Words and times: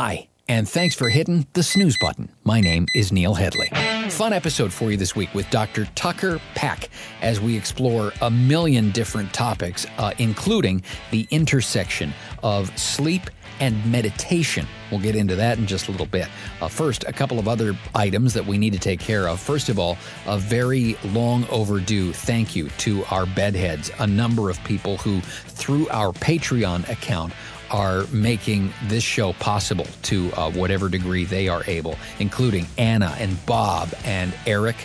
Hi, 0.00 0.28
and 0.48 0.68
thanks 0.68 0.94
for 0.94 1.08
hitting 1.08 1.44
the 1.54 1.62
snooze 1.64 1.98
button. 1.98 2.28
My 2.44 2.60
name 2.60 2.86
is 2.94 3.10
Neil 3.10 3.34
Headley. 3.34 3.68
Fun 4.10 4.32
episode 4.32 4.72
for 4.72 4.92
you 4.92 4.96
this 4.96 5.16
week 5.16 5.34
with 5.34 5.50
Dr. 5.50 5.86
Tucker 5.96 6.40
Peck 6.54 6.88
as 7.20 7.40
we 7.40 7.56
explore 7.56 8.12
a 8.22 8.30
million 8.30 8.92
different 8.92 9.34
topics, 9.34 9.88
uh, 9.96 10.12
including 10.18 10.84
the 11.10 11.26
intersection 11.32 12.14
of 12.44 12.70
sleep 12.78 13.22
and 13.58 13.84
meditation. 13.90 14.68
We'll 14.92 15.00
get 15.00 15.16
into 15.16 15.34
that 15.34 15.58
in 15.58 15.66
just 15.66 15.88
a 15.88 15.90
little 15.90 16.06
bit. 16.06 16.28
Uh, 16.60 16.68
first, 16.68 17.02
a 17.08 17.12
couple 17.12 17.40
of 17.40 17.48
other 17.48 17.76
items 17.96 18.34
that 18.34 18.46
we 18.46 18.56
need 18.56 18.72
to 18.74 18.78
take 18.78 19.00
care 19.00 19.26
of. 19.28 19.40
First 19.40 19.68
of 19.68 19.80
all, 19.80 19.98
a 20.26 20.38
very 20.38 20.96
long 21.06 21.44
overdue 21.48 22.12
thank 22.12 22.54
you 22.54 22.68
to 22.78 23.04
our 23.06 23.26
bedheads, 23.26 23.90
a 23.98 24.06
number 24.06 24.48
of 24.48 24.62
people 24.62 24.96
who, 24.98 25.20
through 25.20 25.88
our 25.88 26.12
Patreon 26.12 26.88
account, 26.88 27.32
are 27.70 28.04
making 28.12 28.72
this 28.84 29.02
show 29.02 29.32
possible 29.34 29.86
to 30.02 30.32
uh, 30.32 30.50
whatever 30.52 30.88
degree 30.88 31.24
they 31.24 31.48
are 31.48 31.62
able, 31.66 31.96
including 32.18 32.66
Anna 32.76 33.14
and 33.18 33.44
Bob 33.46 33.92
and 34.04 34.34
Eric. 34.46 34.76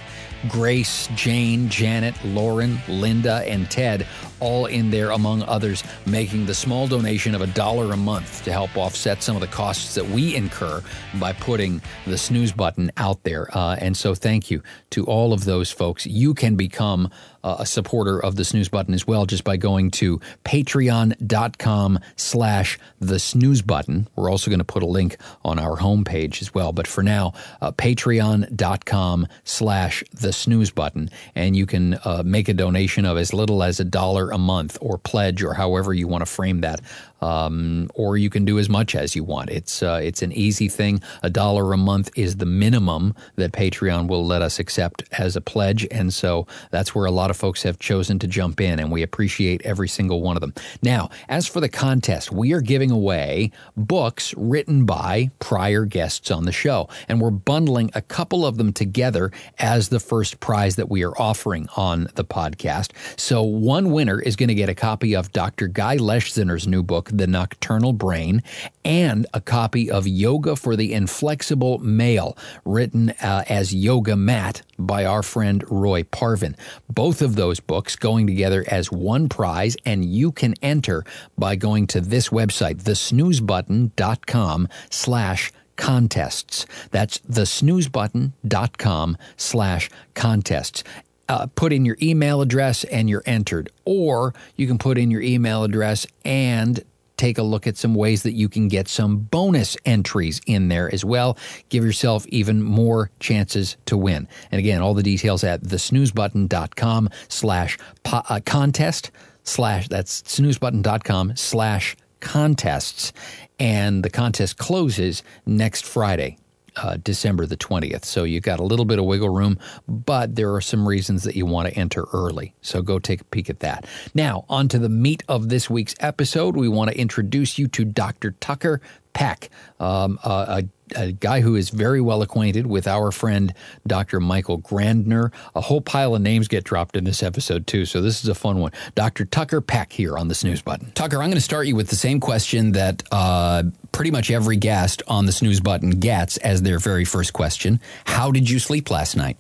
Grace, 0.49 1.07
Jane, 1.15 1.69
Janet, 1.69 2.15
Lauren, 2.25 2.77
Linda, 2.89 3.43
and 3.47 3.69
Ted, 3.71 4.05
all 4.39 4.65
in 4.65 4.91
there, 4.91 5.11
among 5.11 5.43
others, 5.43 5.83
making 6.05 6.45
the 6.45 6.53
small 6.53 6.87
donation 6.87 7.35
of 7.35 7.41
a 7.41 7.47
dollar 7.47 7.91
a 7.93 7.97
month 7.97 8.43
to 8.45 8.51
help 8.51 8.75
offset 8.77 9.23
some 9.23 9.35
of 9.35 9.41
the 9.41 9.47
costs 9.47 9.95
that 9.95 10.07
we 10.07 10.35
incur 10.35 10.81
by 11.19 11.33
putting 11.33 11.81
the 12.05 12.17
snooze 12.17 12.51
button 12.51 12.91
out 12.97 13.23
there. 13.23 13.47
Uh, 13.55 13.75
and 13.79 13.95
so, 13.95 14.15
thank 14.15 14.51
you 14.51 14.61
to 14.91 15.05
all 15.05 15.33
of 15.33 15.45
those 15.45 15.71
folks. 15.71 16.05
You 16.05 16.33
can 16.33 16.55
become 16.55 17.09
uh, 17.43 17.57
a 17.59 17.65
supporter 17.65 18.23
of 18.23 18.35
the 18.35 18.45
snooze 18.45 18.69
button 18.69 18.93
as 18.93 19.05
well 19.05 19.25
just 19.25 19.43
by 19.43 19.57
going 19.57 19.91
to 19.91 20.19
patreon.com 20.45 21.99
slash 22.15 22.79
the 22.99 23.19
snooze 23.19 23.61
button. 23.61 24.07
We're 24.15 24.29
also 24.29 24.49
going 24.49 24.59
to 24.59 24.65
put 24.65 24.83
a 24.83 24.87
link 24.87 25.17
on 25.43 25.59
our 25.59 25.77
homepage 25.77 26.41
as 26.41 26.53
well. 26.53 26.71
But 26.71 26.87
for 26.87 27.03
now, 27.03 27.33
uh, 27.61 27.71
patreon.com 27.71 29.27
slash 29.43 30.03
the 30.13 30.31
snooze 30.31 30.71
button. 30.71 31.09
And 31.35 31.55
you 31.55 31.65
can 31.65 31.95
uh, 32.05 32.23
make 32.25 32.47
a 32.47 32.53
donation 32.53 33.05
of 33.05 33.17
as 33.17 33.33
little 33.33 33.63
as 33.63 33.79
a 33.79 33.85
dollar 33.85 34.22
a 34.31 34.37
month 34.37 34.77
or 34.81 34.97
pledge 34.97 35.43
or 35.43 35.53
however 35.53 35.93
you 35.93 36.07
want 36.07 36.21
to 36.21 36.25
frame 36.25 36.61
that 36.61 36.81
um, 37.23 37.89
or 37.95 38.17
you 38.17 38.29
can 38.29 38.43
do 38.43 38.59
as 38.59 38.67
much 38.67 38.95
as 38.95 39.15
you 39.15 39.23
want. 39.23 39.49
It's 39.49 39.81
uh, 39.81 40.01
it's 40.03 40.21
an 40.21 40.33
easy 40.33 40.67
thing. 40.67 41.01
A 41.23 41.29
dollar 41.29 41.71
a 41.71 41.77
month 41.77 42.09
is 42.17 42.35
the 42.35 42.45
minimum 42.45 43.15
that 43.37 43.53
Patreon 43.53 44.07
will 44.07 44.25
let 44.25 44.41
us 44.41 44.59
accept 44.59 45.03
as 45.13 45.37
a 45.37 45.41
pledge, 45.41 45.87
and 45.89 46.13
so 46.13 46.45
that's 46.71 46.93
where 46.93 47.05
a 47.05 47.11
lot 47.11 47.29
of 47.29 47.37
folks 47.37 47.63
have 47.63 47.79
chosen 47.79 48.19
to 48.19 48.27
jump 48.27 48.59
in, 48.59 48.77
and 48.77 48.91
we 48.91 49.01
appreciate 49.01 49.61
every 49.63 49.87
single 49.87 50.21
one 50.21 50.35
of 50.35 50.41
them. 50.41 50.53
Now, 50.81 51.09
as 51.29 51.47
for 51.47 51.61
the 51.61 51.69
contest, 51.69 52.31
we 52.31 52.51
are 52.51 52.61
giving 52.61 52.91
away 52.91 53.51
books 53.77 54.33
written 54.35 54.85
by 54.85 55.31
prior 55.39 55.85
guests 55.85 56.29
on 56.29 56.43
the 56.43 56.51
show, 56.51 56.89
and 57.07 57.21
we're 57.21 57.31
bundling 57.31 57.89
a 57.93 58.01
couple 58.01 58.45
of 58.45 58.57
them 58.57 58.73
together 58.73 59.31
as 59.59 59.87
the 59.87 59.99
first 60.01 60.41
prize 60.41 60.75
that 60.75 60.89
we 60.89 61.05
are 61.05 61.17
offering 61.17 61.69
on 61.77 62.09
the 62.15 62.25
podcast. 62.25 62.91
So 63.17 63.41
one 63.43 63.91
winner 63.91 64.19
is 64.19 64.35
going 64.35 64.49
to 64.49 64.55
get 64.55 64.67
a 64.67 64.75
copy 64.75 65.15
of 65.15 65.31
Dr. 65.31 65.67
Guy 65.67 65.95
Leschziner's 65.97 66.67
new 66.67 66.83
book, 66.83 67.12
the 67.17 67.27
Nocturnal 67.27 67.93
Brain, 67.93 68.43
and 68.83 69.25
a 69.33 69.41
copy 69.41 69.89
of 69.89 70.07
Yoga 70.07 70.55
for 70.55 70.75
the 70.75 70.93
Inflexible 70.93 71.79
Male, 71.79 72.37
written 72.65 73.11
uh, 73.21 73.43
as 73.47 73.73
Yoga 73.73 74.15
Mat 74.15 74.61
by 74.77 75.05
our 75.05 75.23
friend 75.23 75.63
Roy 75.69 76.03
Parvin. 76.03 76.55
Both 76.89 77.21
of 77.21 77.35
those 77.35 77.59
books 77.59 77.95
going 77.95 78.27
together 78.27 78.65
as 78.67 78.91
one 78.91 79.29
prize, 79.29 79.77
and 79.85 80.03
you 80.03 80.31
can 80.31 80.55
enter 80.61 81.03
by 81.37 81.55
going 81.55 81.87
to 81.87 82.01
this 82.01 82.29
website, 82.29 82.83
thesnoozebutton.com 82.83 84.67
slash 84.89 85.51
contests. 85.75 86.65
That's 86.91 87.19
thesnoozebutton.com 87.19 89.17
slash 89.37 89.89
contests 90.13 90.83
uh, 91.29 91.47
put 91.55 91.73
in 91.73 91.85
your 91.85 91.97
email 92.01 92.41
address 92.41 92.83
and 92.85 93.09
you're 93.09 93.23
entered. 93.25 93.71
Or 93.85 94.33
you 94.55 94.67
can 94.67 94.77
put 94.77 94.97
in 94.97 95.11
your 95.11 95.21
email 95.21 95.63
address 95.63 96.05
and 96.23 96.83
take 97.17 97.37
a 97.37 97.43
look 97.43 97.67
at 97.67 97.77
some 97.77 97.95
ways 97.95 98.23
that 98.23 98.33
you 98.33 98.49
can 98.49 98.67
get 98.67 98.87
some 98.87 99.17
bonus 99.17 99.77
entries 99.85 100.41
in 100.45 100.67
there 100.69 100.93
as 100.93 101.05
well. 101.05 101.37
Give 101.69 101.83
yourself 101.83 102.25
even 102.27 102.61
more 102.61 103.11
chances 103.19 103.77
to 103.85 103.97
win. 103.97 104.27
And 104.51 104.59
again, 104.59 104.81
all 104.81 104.93
the 104.93 105.03
details 105.03 105.43
at 105.43 105.61
thesnoozebutton.com 105.63 107.09
slash 107.27 107.77
uh, 108.05 108.39
contest 108.45 109.11
slash, 109.43 109.87
that's 109.87 110.21
snoozebutton.com 110.23 111.35
slash 111.35 111.95
contests. 112.19 113.13
And 113.59 114.03
the 114.03 114.09
contest 114.09 114.57
closes 114.57 115.23
next 115.45 115.85
Friday 115.85 116.37
uh, 116.75 116.97
December 117.03 117.45
the 117.45 117.57
20th. 117.57 118.05
So 118.05 118.23
you've 118.23 118.43
got 118.43 118.59
a 118.59 118.63
little 118.63 118.85
bit 118.85 118.99
of 118.99 119.05
wiggle 119.05 119.29
room, 119.29 119.59
but 119.87 120.35
there 120.35 120.53
are 120.53 120.61
some 120.61 120.87
reasons 120.87 121.23
that 121.23 121.35
you 121.35 121.45
want 121.45 121.69
to 121.69 121.75
enter 121.75 122.05
early. 122.13 122.53
So 122.61 122.81
go 122.81 122.99
take 122.99 123.21
a 123.21 123.25
peek 123.25 123.49
at 123.49 123.59
that. 123.59 123.85
Now, 124.13 124.45
on 124.49 124.67
to 124.69 124.79
the 124.79 124.89
meat 124.89 125.23
of 125.27 125.49
this 125.49 125.69
week's 125.69 125.95
episode. 125.99 126.55
We 126.55 126.69
want 126.69 126.91
to 126.91 126.97
introduce 126.97 127.57
you 127.57 127.67
to 127.69 127.85
Dr. 127.85 128.31
Tucker 128.39 128.81
Peck, 129.13 129.49
um, 129.79 130.19
a, 130.23 130.63
a, 130.95 131.11
guy 131.11 131.41
who 131.41 131.55
is 131.55 131.69
very 131.69 132.01
well 132.01 132.21
acquainted 132.21 132.67
with 132.67 132.87
our 132.87 133.11
friend 133.11 133.53
Dr. 133.87 134.19
Michael 134.19 134.59
Grandner. 134.59 135.31
A 135.55 135.61
whole 135.61 135.81
pile 135.81 136.15
of 136.15 136.21
names 136.21 136.47
get 136.47 136.63
dropped 136.63 136.97
in 136.97 137.03
this 137.03 137.23
episode, 137.23 137.67
too, 137.67 137.85
so 137.85 138.01
this 138.01 138.23
is 138.23 138.29
a 138.29 138.35
fun 138.35 138.59
one. 138.59 138.71
Dr. 138.95 139.25
Tucker 139.25 139.61
Peck 139.61 139.91
here 139.91 140.17
on 140.17 140.27
the 140.27 140.35
snooze 140.35 140.61
button. 140.61 140.91
Tucker, 140.93 141.17
I'm 141.17 141.29
going 141.29 141.35
to 141.35 141.41
start 141.41 141.67
you 141.67 141.75
with 141.75 141.89
the 141.89 141.95
same 141.95 142.19
question 142.19 142.73
that 142.73 143.03
uh, 143.11 143.63
pretty 143.91 144.11
much 144.11 144.31
every 144.31 144.57
guest 144.57 145.01
on 145.07 145.25
the 145.25 145.31
snooze 145.31 145.59
button 145.59 145.91
gets 145.91 146.37
as 146.37 146.61
their 146.61 146.79
very 146.79 147.05
first 147.05 147.33
question 147.33 147.79
How 148.05 148.31
did 148.31 148.49
you 148.49 148.59
sleep 148.59 148.89
last 148.89 149.15
night? 149.15 149.37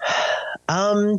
Um, 0.68 1.18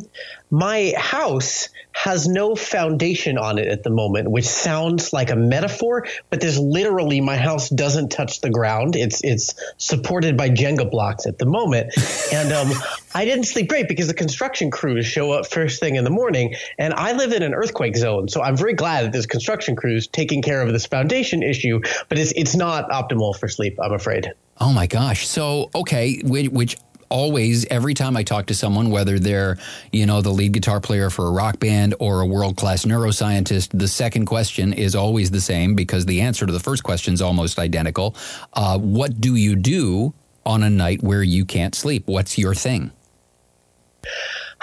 my 0.50 0.92
house 0.96 1.68
has 1.92 2.28
no 2.28 2.54
foundation 2.54 3.38
on 3.38 3.58
it 3.58 3.66
at 3.68 3.82
the 3.82 3.90
moment, 3.90 4.30
which 4.30 4.44
sounds 4.44 5.12
like 5.12 5.30
a 5.30 5.36
metaphor, 5.36 6.06
but 6.30 6.40
there's 6.40 6.58
literally 6.58 7.20
my 7.20 7.36
house 7.36 7.68
doesn't 7.68 8.10
touch 8.10 8.40
the 8.42 8.50
ground. 8.50 8.96
It's 8.96 9.24
it's 9.24 9.54
supported 9.78 10.36
by 10.36 10.50
Jenga 10.50 10.90
blocks 10.90 11.26
at 11.26 11.38
the 11.38 11.46
moment, 11.46 11.92
and 12.32 12.52
um, 12.52 12.72
I 13.14 13.24
didn't 13.24 13.44
sleep 13.44 13.68
great 13.68 13.88
because 13.88 14.08
the 14.08 14.14
construction 14.14 14.70
crews 14.70 15.06
show 15.06 15.32
up 15.32 15.46
first 15.46 15.80
thing 15.80 15.96
in 15.96 16.04
the 16.04 16.10
morning, 16.10 16.54
and 16.78 16.92
I 16.92 17.12
live 17.12 17.32
in 17.32 17.42
an 17.42 17.54
earthquake 17.54 17.96
zone, 17.96 18.28
so 18.28 18.42
I'm 18.42 18.56
very 18.56 18.74
glad 18.74 19.06
that 19.06 19.12
there's 19.12 19.26
construction 19.26 19.74
crews 19.74 20.06
taking 20.06 20.42
care 20.42 20.60
of 20.60 20.72
this 20.72 20.86
foundation 20.86 21.42
issue, 21.42 21.80
but 22.08 22.18
it's 22.18 22.32
it's 22.36 22.54
not 22.54 22.90
optimal 22.90 23.36
for 23.36 23.48
sleep, 23.48 23.78
I'm 23.82 23.92
afraid. 23.92 24.32
Oh 24.58 24.72
my 24.72 24.86
gosh! 24.86 25.26
So 25.26 25.70
okay, 25.74 26.20
which, 26.24 26.48
which 26.50 26.76
always 27.08 27.64
every 27.66 27.94
time 27.94 28.16
I 28.16 28.22
talk 28.22 28.46
to 28.46 28.54
someone, 28.54 28.90
whether 28.90 29.18
they're 29.18 29.58
you 29.92 30.06
know 30.06 30.20
the 30.20 30.30
lead 30.30 30.52
guitar 30.52 30.80
player 30.80 31.10
for 31.10 31.26
a 31.26 31.30
rock 31.30 31.58
band 31.58 31.94
or 31.98 32.20
a 32.20 32.26
world 32.26 32.56
class 32.56 32.84
neuroscientist, 32.84 33.78
the 33.78 33.88
second 33.88 34.26
question 34.26 34.72
is 34.72 34.94
always 34.94 35.30
the 35.30 35.40
same 35.40 35.74
because 35.74 36.06
the 36.06 36.20
answer 36.20 36.46
to 36.46 36.52
the 36.52 36.60
first 36.60 36.82
question 36.82 37.14
is 37.14 37.22
almost 37.22 37.58
identical. 37.58 38.14
Uh, 38.52 38.78
what 38.78 39.20
do 39.20 39.34
you 39.34 39.56
do 39.56 40.14
on 40.44 40.62
a 40.62 40.70
night 40.70 41.02
where 41.02 41.22
you 41.22 41.44
can't 41.44 41.74
sleep? 41.74 42.06
What's 42.06 42.38
your 42.38 42.54
thing? 42.54 42.92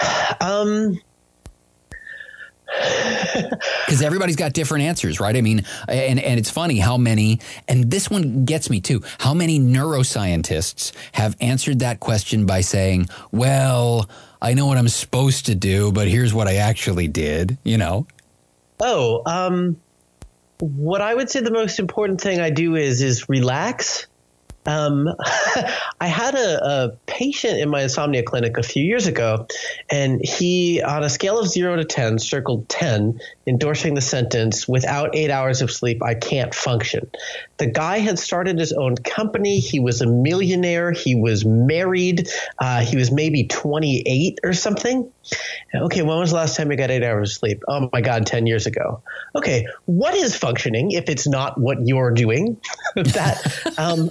Um 0.40 1.00
because 3.86 4.02
everybody's 4.02 4.36
got 4.36 4.52
different 4.52 4.84
answers, 4.84 5.20
right? 5.20 5.36
I 5.36 5.40
mean, 5.40 5.64
and 5.88 6.18
and 6.18 6.38
it's 6.38 6.50
funny 6.50 6.78
how 6.78 6.96
many, 6.96 7.40
and 7.68 7.90
this 7.90 8.10
one 8.10 8.44
gets 8.44 8.70
me 8.70 8.80
too. 8.80 9.02
How 9.18 9.34
many 9.34 9.58
neuroscientists 9.60 10.92
have 11.12 11.36
answered 11.40 11.80
that 11.80 12.00
question 12.00 12.46
by 12.46 12.60
saying, 12.62 13.08
"Well, 13.30 14.08
I 14.40 14.54
know 14.54 14.66
what 14.66 14.78
I'm 14.78 14.88
supposed 14.88 15.46
to 15.46 15.54
do, 15.54 15.92
but 15.92 16.08
here's 16.08 16.34
what 16.34 16.48
I 16.48 16.56
actually 16.56 17.08
did," 17.08 17.58
you 17.64 17.78
know? 17.78 18.06
Oh, 18.80 19.22
um, 19.26 19.80
what 20.58 21.00
I 21.00 21.14
would 21.14 21.30
say 21.30 21.40
the 21.40 21.50
most 21.50 21.78
important 21.78 22.20
thing 22.20 22.40
I 22.40 22.50
do 22.50 22.76
is 22.76 23.02
is 23.02 23.28
relax 23.28 24.06
um, 24.66 25.08
I 26.00 26.06
had 26.06 26.34
a, 26.34 26.64
a, 26.64 26.88
patient 27.06 27.58
in 27.58 27.68
my 27.68 27.82
insomnia 27.82 28.22
clinic 28.22 28.56
a 28.56 28.62
few 28.62 28.82
years 28.82 29.06
ago, 29.06 29.46
and 29.90 30.20
he, 30.24 30.82
on 30.82 31.04
a 31.04 31.10
scale 31.10 31.38
of 31.38 31.48
zero 31.48 31.76
to 31.76 31.84
10, 31.84 32.18
circled 32.18 32.68
10, 32.68 33.20
endorsing 33.46 33.94
the 33.94 34.00
sentence, 34.00 34.66
without 34.66 35.14
eight 35.14 35.30
hours 35.30 35.62
of 35.62 35.70
sleep, 35.70 36.02
I 36.02 36.14
can't 36.14 36.54
function. 36.54 37.10
The 37.58 37.66
guy 37.66 37.98
had 37.98 38.18
started 38.18 38.58
his 38.58 38.72
own 38.72 38.96
company. 38.96 39.60
He 39.60 39.80
was 39.80 40.00
a 40.00 40.06
millionaire. 40.06 40.92
He 40.92 41.14
was 41.14 41.44
married. 41.44 42.28
Uh, 42.58 42.80
he 42.80 42.96
was 42.96 43.12
maybe 43.12 43.46
28 43.46 44.40
or 44.42 44.52
something. 44.52 45.10
Okay, 45.74 46.02
when 46.02 46.18
was 46.18 46.30
the 46.30 46.36
last 46.36 46.56
time 46.56 46.70
you 46.70 46.76
got 46.76 46.90
eight 46.90 47.02
hours 47.02 47.30
of 47.32 47.36
sleep? 47.36 47.62
Oh 47.68 47.88
my 47.92 48.00
God, 48.00 48.26
10 48.26 48.46
years 48.46 48.66
ago. 48.66 49.02
Okay, 49.34 49.66
what 49.86 50.14
is 50.14 50.36
functioning 50.36 50.92
if 50.92 51.08
it's 51.08 51.26
not 51.26 51.58
what 51.58 51.78
you're 51.84 52.12
doing? 52.12 52.60
that. 52.94 53.74
Um, 53.78 54.10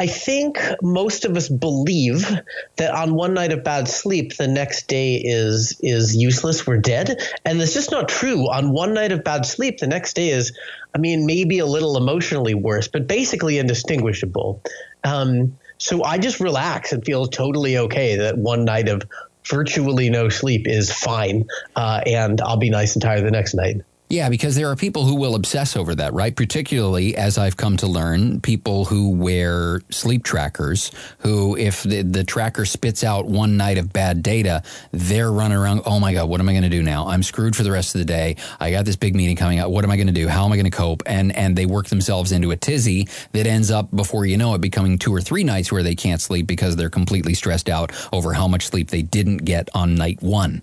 I 0.00 0.06
think 0.08 0.58
most 0.82 1.24
of 1.24 1.36
us 1.36 1.48
believe 1.48 2.28
that 2.76 2.90
on 2.90 3.14
one 3.14 3.34
night 3.34 3.52
of 3.52 3.62
bad 3.62 3.88
sleep, 3.88 4.36
the 4.36 4.48
next 4.48 4.88
day 4.88 5.16
is 5.16 5.78
is 5.80 6.16
useless. 6.16 6.66
We're 6.66 6.78
dead, 6.78 7.20
and 7.44 7.60
it's 7.60 7.74
just 7.74 7.92
not 7.92 8.08
true. 8.08 8.50
On 8.50 8.72
one 8.72 8.94
night 8.94 9.12
of 9.12 9.22
bad 9.22 9.46
sleep, 9.46 9.78
the 9.78 9.86
next 9.86 10.14
day 10.14 10.30
is, 10.30 10.56
I 10.94 10.98
mean, 10.98 11.26
maybe 11.26 11.60
a 11.60 11.66
little 11.66 11.96
emotionally 11.96 12.54
worse, 12.54 12.88
but 12.88 13.06
basically 13.06 13.58
indistinguishable. 13.58 14.62
Um, 15.04 15.58
so 15.78 16.02
I 16.02 16.18
just 16.18 16.40
relax 16.40 16.92
and 16.92 17.04
feel 17.04 17.26
totally 17.26 17.78
okay 17.78 18.16
that 18.16 18.36
one 18.36 18.64
night 18.64 18.88
of 18.88 19.02
virtually 19.46 20.10
no 20.10 20.28
sleep 20.28 20.66
is 20.66 20.92
fine, 20.92 21.46
uh, 21.76 22.00
and 22.04 22.40
I'll 22.40 22.56
be 22.56 22.70
nice 22.70 22.94
and 22.94 23.02
tired 23.02 23.24
the 23.24 23.30
next 23.30 23.54
night. 23.54 23.82
Yeah, 24.10 24.28
because 24.28 24.54
there 24.54 24.70
are 24.70 24.76
people 24.76 25.06
who 25.06 25.14
will 25.14 25.34
obsess 25.34 25.76
over 25.76 25.94
that, 25.94 26.12
right? 26.12 26.36
Particularly, 26.36 27.16
as 27.16 27.38
I've 27.38 27.56
come 27.56 27.78
to 27.78 27.86
learn, 27.86 28.40
people 28.42 28.84
who 28.84 29.10
wear 29.10 29.80
sleep 29.90 30.22
trackers, 30.24 30.92
who, 31.20 31.56
if 31.56 31.82
the, 31.82 32.02
the 32.02 32.22
tracker 32.22 32.66
spits 32.66 33.02
out 33.02 33.24
one 33.24 33.56
night 33.56 33.78
of 33.78 33.94
bad 33.94 34.22
data, 34.22 34.62
they're 34.92 35.32
running 35.32 35.56
around, 35.56 35.82
oh 35.86 35.98
my 35.98 36.12
God, 36.12 36.28
what 36.28 36.38
am 36.38 36.48
I 36.50 36.52
going 36.52 36.64
to 36.64 36.68
do 36.68 36.82
now? 36.82 37.08
I'm 37.08 37.22
screwed 37.22 37.56
for 37.56 37.62
the 37.62 37.72
rest 37.72 37.94
of 37.94 37.98
the 37.98 38.04
day. 38.04 38.36
I 38.60 38.70
got 38.70 38.84
this 38.84 38.94
big 38.94 39.16
meeting 39.16 39.36
coming 39.36 39.58
up. 39.58 39.70
What 39.70 39.84
am 39.84 39.90
I 39.90 39.96
going 39.96 40.06
to 40.06 40.12
do? 40.12 40.28
How 40.28 40.44
am 40.44 40.52
I 40.52 40.56
going 40.56 40.70
to 40.70 40.76
cope? 40.76 41.02
And, 41.06 41.34
and 41.34 41.56
they 41.56 41.66
work 41.66 41.86
themselves 41.86 42.30
into 42.30 42.50
a 42.50 42.56
tizzy 42.56 43.08
that 43.32 43.46
ends 43.46 43.70
up, 43.70 43.90
before 43.90 44.26
you 44.26 44.36
know 44.36 44.54
it, 44.54 44.60
becoming 44.60 44.98
two 44.98 45.14
or 45.14 45.22
three 45.22 45.44
nights 45.44 45.72
where 45.72 45.82
they 45.82 45.94
can't 45.94 46.20
sleep 46.20 46.46
because 46.46 46.76
they're 46.76 46.90
completely 46.90 47.32
stressed 47.32 47.70
out 47.70 47.90
over 48.12 48.34
how 48.34 48.48
much 48.48 48.66
sleep 48.66 48.90
they 48.90 49.02
didn't 49.02 49.38
get 49.38 49.70
on 49.74 49.94
night 49.94 50.22
one 50.22 50.62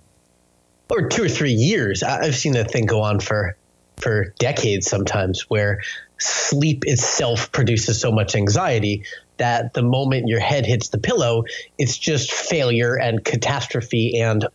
or 0.92 1.08
two 1.08 1.24
or 1.24 1.28
three 1.28 1.52
years. 1.52 2.02
I've 2.02 2.36
seen 2.36 2.52
that 2.52 2.70
thing 2.70 2.86
go 2.86 3.00
on 3.00 3.18
for 3.18 3.56
for 3.96 4.34
decades 4.38 4.88
sometimes, 4.88 5.42
where 5.48 5.80
sleep 6.18 6.84
itself 6.86 7.50
produces 7.50 8.00
so 8.00 8.12
much 8.12 8.34
anxiety 8.34 9.04
that 9.38 9.74
the 9.74 9.82
moment 9.82 10.28
your 10.28 10.40
head 10.40 10.66
hits 10.66 10.88
the 10.88 10.98
pillow, 10.98 11.44
it's 11.78 11.96
just 11.96 12.30
failure 12.30 12.94
and 12.94 13.24
catastrophe 13.24 14.20
and 14.20 14.46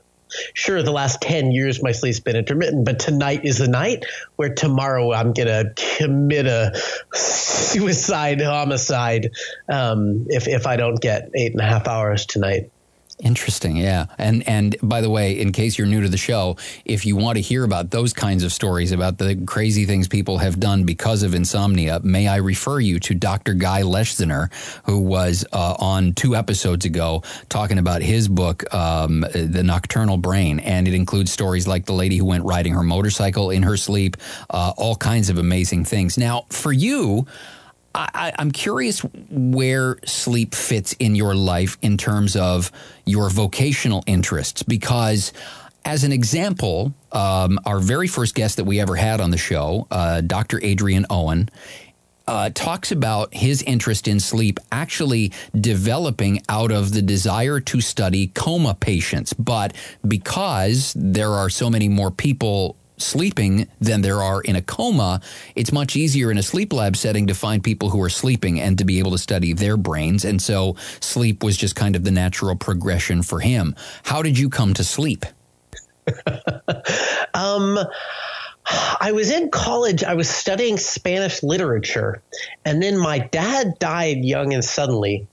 sure 0.53 0.83
the 0.83 0.91
last 0.91 1.21
10 1.21 1.51
years 1.51 1.81
my 1.81 1.93
sleep's 1.93 2.19
been 2.19 2.35
intermittent 2.35 2.83
but 2.83 2.99
tonight 2.99 3.45
is 3.45 3.59
the 3.59 3.67
night 3.67 4.03
where 4.35 4.53
tomorrow 4.53 5.13
i'm 5.13 5.31
going 5.31 5.47
to 5.47 5.71
commit 5.97 6.45
a 6.45 6.77
suicide 7.13 8.41
homicide 8.41 9.31
um, 9.69 10.25
if, 10.27 10.49
if 10.49 10.67
i 10.67 10.75
don't 10.75 10.99
get 10.99 11.29
eight 11.33 11.53
and 11.53 11.61
a 11.61 11.63
half 11.63 11.87
hours 11.87 12.25
tonight 12.25 12.69
Interesting, 13.23 13.77
yeah. 13.77 14.05
And 14.19 14.47
and 14.47 14.75
by 14.83 15.01
the 15.01 15.09
way, 15.09 15.39
in 15.39 15.51
case 15.51 15.75
you're 15.75 15.87
new 15.87 16.01
to 16.01 16.09
the 16.09 16.17
show, 16.17 16.55
if 16.85 17.03
you 17.03 17.15
want 17.15 17.37
to 17.37 17.41
hear 17.41 17.63
about 17.63 17.89
those 17.89 18.13
kinds 18.13 18.43
of 18.43 18.53
stories 18.53 18.91
about 18.91 19.17
the 19.17 19.35
crazy 19.47 19.85
things 19.85 20.07
people 20.07 20.37
have 20.37 20.59
done 20.59 20.83
because 20.83 21.23
of 21.23 21.33
insomnia, 21.33 21.99
may 22.03 22.27
I 22.27 22.35
refer 22.35 22.79
you 22.79 22.99
to 22.99 23.15
Dr. 23.15 23.55
Guy 23.55 23.81
Leschziner, 23.81 24.53
who 24.83 24.99
was 24.99 25.43
uh, 25.51 25.75
on 25.79 26.13
two 26.13 26.35
episodes 26.35 26.85
ago 26.85 27.23
talking 27.49 27.79
about 27.79 28.03
his 28.03 28.27
book, 28.27 28.71
um, 28.71 29.21
The 29.33 29.63
Nocturnal 29.63 30.17
Brain, 30.17 30.59
and 30.59 30.87
it 30.87 30.93
includes 30.93 31.31
stories 31.31 31.67
like 31.67 31.85
the 31.87 31.93
lady 31.93 32.17
who 32.17 32.25
went 32.25 32.45
riding 32.45 32.73
her 32.75 32.83
motorcycle 32.83 33.49
in 33.49 33.63
her 33.63 33.77
sleep, 33.77 34.15
uh, 34.51 34.73
all 34.77 34.95
kinds 34.95 35.31
of 35.31 35.39
amazing 35.39 35.85
things. 35.85 36.19
Now, 36.19 36.45
for 36.49 36.71
you. 36.71 37.25
I, 37.95 38.33
am 38.37 38.51
curious 38.51 38.99
where 39.29 39.97
sleep 40.05 40.53
fits 40.53 40.93
in 40.99 41.15
your 41.15 41.33
life 41.33 41.77
in 41.81 41.97
terms 41.97 42.35
of 42.35 42.71
your 43.05 43.29
vocational 43.29 44.03
interests, 44.05 44.61
because 44.61 45.33
as 45.83 46.03
an 46.03 46.11
example, 46.11 46.93
um, 47.11 47.59
our 47.65 47.79
very 47.79 48.07
first 48.07 48.35
guest 48.35 48.57
that 48.57 48.65
we 48.65 48.79
ever 48.79 48.95
had 48.95 49.21
on 49.21 49.31
the 49.31 49.37
show, 49.37 49.87
uh, 49.89 50.21
Dr. 50.21 50.59
Adrian 50.61 51.05
Owen, 51.09 51.49
uh, 52.27 52.49
talks 52.53 52.91
about 52.91 53.33
his 53.33 53.61
interest 53.63 54.07
in 54.07 54.19
sleep 54.19 54.59
actually 54.71 55.31
developing 55.59 56.41
out 56.49 56.71
of 56.71 56.91
the 56.91 57.01
desire 57.01 57.59
to 57.61 57.79
study 57.79 58.27
coma 58.27 58.75
patients. 58.75 59.31
But 59.33 59.73
because 60.05 60.93
there 60.95 61.31
are 61.31 61.49
so 61.49 61.69
many 61.69 61.87
more 61.87 62.11
people 62.11 62.75
sleeping 62.97 63.67
than 63.79 64.01
there 64.01 64.21
are 64.21 64.41
in 64.41 64.55
a 64.55 64.61
coma, 64.61 65.21
it's 65.55 65.71
much 65.71 65.95
easier 65.95 66.31
in 66.31 66.37
a 66.37 66.43
sleep 66.43 66.73
lab 66.73 66.95
setting 66.95 67.27
to 67.27 67.35
find 67.35 67.63
people 67.63 67.89
who 67.89 68.01
are 68.01 68.09
sleeping 68.09 68.59
and 68.59 68.77
to 68.77 68.85
be 68.85 68.99
able 68.99 69.11
to 69.11 69.17
study 69.17 69.53
their 69.53 69.77
brains. 69.77 70.25
And 70.25 70.41
so 70.41 70.75
sleep 70.99 71.43
was 71.43 71.57
just 71.57 71.75
kind 71.75 71.95
of 71.95 72.03
the 72.03 72.11
natural 72.11 72.55
progression 72.55 73.23
for 73.23 73.39
him. 73.39 73.75
How 74.03 74.21
did 74.21 74.37
you 74.37 74.49
come 74.49 74.73
to 74.75 74.83
sleep? 74.83 75.25
um, 77.33 77.79
I 78.99 79.11
was 79.13 79.31
in 79.31 79.49
college. 79.49 80.03
I 80.03 80.15
was 80.15 80.29
studying 80.29 80.77
Spanish 80.77 81.43
literature, 81.43 82.21
and 82.65 82.81
then 82.81 82.97
my 82.97 83.19
dad 83.19 83.79
died 83.79 84.25
young 84.25 84.53
and 84.53 84.63
suddenly, 84.63 85.27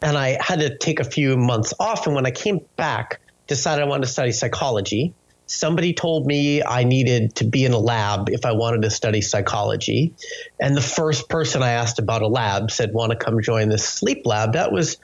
and 0.00 0.16
I 0.16 0.38
had 0.40 0.60
to 0.60 0.76
take 0.76 1.00
a 1.00 1.04
few 1.04 1.36
months 1.36 1.74
off. 1.78 2.06
And 2.06 2.14
when 2.14 2.26
I 2.26 2.30
came 2.30 2.60
back, 2.76 3.20
decided 3.46 3.82
I 3.82 3.86
wanted 3.86 4.06
to 4.06 4.12
study 4.12 4.32
psychology 4.32 5.14
somebody 5.48 5.94
told 5.94 6.26
me 6.26 6.62
I 6.62 6.84
needed 6.84 7.34
to 7.36 7.44
be 7.44 7.64
in 7.64 7.72
a 7.72 7.78
lab 7.78 8.28
if 8.30 8.44
I 8.44 8.52
wanted 8.52 8.82
to 8.82 8.90
study 8.90 9.22
psychology. 9.22 10.14
And 10.60 10.76
the 10.76 10.82
first 10.82 11.28
person 11.28 11.62
I 11.62 11.70
asked 11.70 11.98
about 11.98 12.22
a 12.22 12.28
lab 12.28 12.70
said, 12.70 12.92
Want 12.92 13.10
to 13.10 13.16
come 13.16 13.42
join 13.42 13.68
this 13.68 13.88
sleep 13.88 14.26
lab? 14.26 14.52
That 14.52 14.70
was 14.70 14.98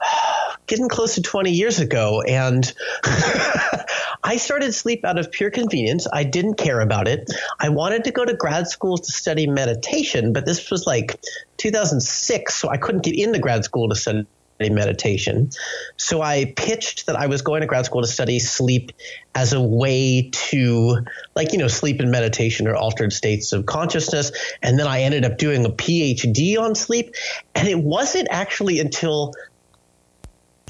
getting 0.66 0.88
close 0.88 1.14
to 1.16 1.22
20 1.22 1.52
years 1.52 1.78
ago. 1.78 2.22
And 2.22 2.72
I 4.24 4.38
started 4.38 4.74
sleep 4.74 5.04
out 5.04 5.18
of 5.18 5.30
pure 5.30 5.50
convenience. 5.50 6.08
I 6.10 6.24
didn't 6.24 6.54
care 6.54 6.80
about 6.80 7.06
it. 7.06 7.30
I 7.60 7.68
wanted 7.68 8.04
to 8.04 8.10
go 8.10 8.24
to 8.24 8.34
grad 8.34 8.66
school 8.66 8.96
to 8.96 9.12
study 9.12 9.46
meditation, 9.46 10.32
but 10.32 10.46
this 10.46 10.70
was 10.70 10.86
like 10.86 11.20
2006, 11.58 12.54
so 12.54 12.68
I 12.68 12.78
couldn't 12.78 13.04
get 13.04 13.16
into 13.16 13.38
grad 13.38 13.64
school 13.64 13.90
to 13.90 13.94
study 13.94 14.26
meditation. 14.60 15.50
So 15.96 16.22
I 16.22 16.52
pitched 16.56 17.06
that 17.06 17.16
I 17.16 17.26
was 17.26 17.42
going 17.42 17.60
to 17.60 17.66
grad 17.66 17.86
school 17.86 18.02
to 18.02 18.06
study 18.06 18.38
sleep 18.38 18.92
as 19.34 19.52
a 19.52 19.60
way 19.60 20.30
to, 20.32 21.04
like, 21.34 21.52
you 21.52 21.58
know, 21.58 21.68
sleep 21.68 22.00
and 22.00 22.10
meditation 22.10 22.66
or 22.66 22.74
altered 22.74 23.12
states 23.12 23.52
of 23.52 23.66
consciousness. 23.66 24.32
And 24.62 24.78
then 24.78 24.86
I 24.86 25.02
ended 25.02 25.24
up 25.24 25.38
doing 25.38 25.64
a 25.64 25.70
PhD 25.70 26.58
on 26.58 26.74
sleep. 26.74 27.14
And 27.54 27.68
it 27.68 27.78
wasn't 27.78 28.28
actually 28.30 28.80
until 28.80 29.34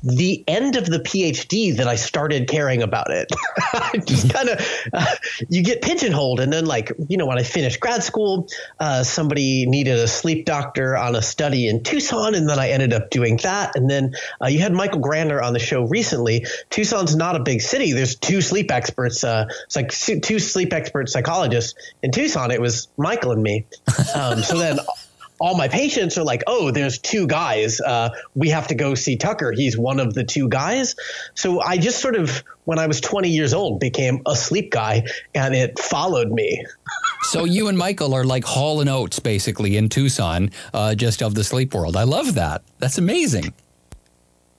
the 0.02 0.44
end 0.46 0.76
of 0.76 0.86
the 0.86 0.98
PhD 0.98 1.76
that 1.76 1.88
I 1.88 1.96
started 1.96 2.48
caring 2.48 2.82
about 2.82 3.10
it. 3.10 3.30
just 4.06 4.32
kind 4.32 4.48
of, 4.48 4.60
uh, 4.92 5.06
you 5.48 5.62
get 5.62 5.82
pigeonholed. 5.82 6.40
And 6.40 6.52
then, 6.52 6.66
like, 6.66 6.92
you 7.08 7.16
know, 7.16 7.26
when 7.26 7.38
I 7.38 7.42
finished 7.42 7.80
grad 7.80 8.02
school, 8.02 8.48
uh, 8.78 9.02
somebody 9.02 9.66
needed 9.66 9.98
a 9.98 10.06
sleep 10.06 10.44
doctor 10.44 10.96
on 10.96 11.16
a 11.16 11.22
study 11.22 11.68
in 11.68 11.82
Tucson. 11.82 12.34
And 12.34 12.48
then 12.48 12.58
I 12.58 12.70
ended 12.70 12.92
up 12.92 13.10
doing 13.10 13.38
that. 13.38 13.74
And 13.74 13.88
then 13.88 14.14
uh, 14.42 14.48
you 14.48 14.60
had 14.60 14.72
Michael 14.72 15.00
Grandner 15.00 15.42
on 15.42 15.52
the 15.52 15.58
show 15.58 15.84
recently. 15.84 16.46
Tucson's 16.70 17.16
not 17.16 17.36
a 17.36 17.40
big 17.40 17.62
city. 17.62 17.92
There's 17.92 18.16
two 18.16 18.42
sleep 18.42 18.70
experts. 18.70 19.24
Uh, 19.24 19.46
it's 19.64 19.76
like 19.76 19.90
two 20.22 20.38
sleep 20.38 20.72
expert 20.72 21.08
psychologists 21.08 21.74
in 22.02 22.12
Tucson. 22.12 22.50
It 22.50 22.60
was 22.60 22.88
Michael 22.96 23.32
and 23.32 23.42
me. 23.42 23.66
Um, 24.14 24.42
so 24.42 24.58
then 24.58 24.78
all 25.38 25.56
my 25.56 25.68
patients 25.68 26.16
are 26.18 26.24
like, 26.24 26.42
oh, 26.46 26.70
there's 26.70 26.98
two 26.98 27.26
guys. 27.26 27.80
Uh, 27.80 28.10
we 28.34 28.48
have 28.50 28.68
to 28.68 28.74
go 28.74 28.94
see 28.94 29.16
Tucker. 29.16 29.52
He's 29.52 29.76
one 29.76 30.00
of 30.00 30.14
the 30.14 30.24
two 30.24 30.48
guys. 30.48 30.96
So 31.34 31.60
I 31.60 31.76
just 31.76 32.00
sort 32.00 32.16
of, 32.16 32.42
when 32.64 32.78
I 32.78 32.86
was 32.86 33.00
20 33.00 33.28
years 33.28 33.52
old, 33.52 33.80
became 33.80 34.22
a 34.26 34.34
sleep 34.34 34.70
guy 34.70 35.04
and 35.34 35.54
it 35.54 35.78
followed 35.78 36.30
me. 36.30 36.64
so 37.22 37.44
you 37.44 37.68
and 37.68 37.76
Michael 37.76 38.14
are 38.14 38.24
like 38.24 38.44
Hall 38.44 38.80
and 38.80 38.88
Oates, 38.88 39.18
basically, 39.18 39.76
in 39.76 39.88
Tucson, 39.88 40.50
uh, 40.72 40.94
just 40.94 41.22
of 41.22 41.34
the 41.34 41.44
sleep 41.44 41.74
world. 41.74 41.96
I 41.96 42.04
love 42.04 42.34
that. 42.34 42.62
That's 42.78 42.98
amazing. 42.98 43.52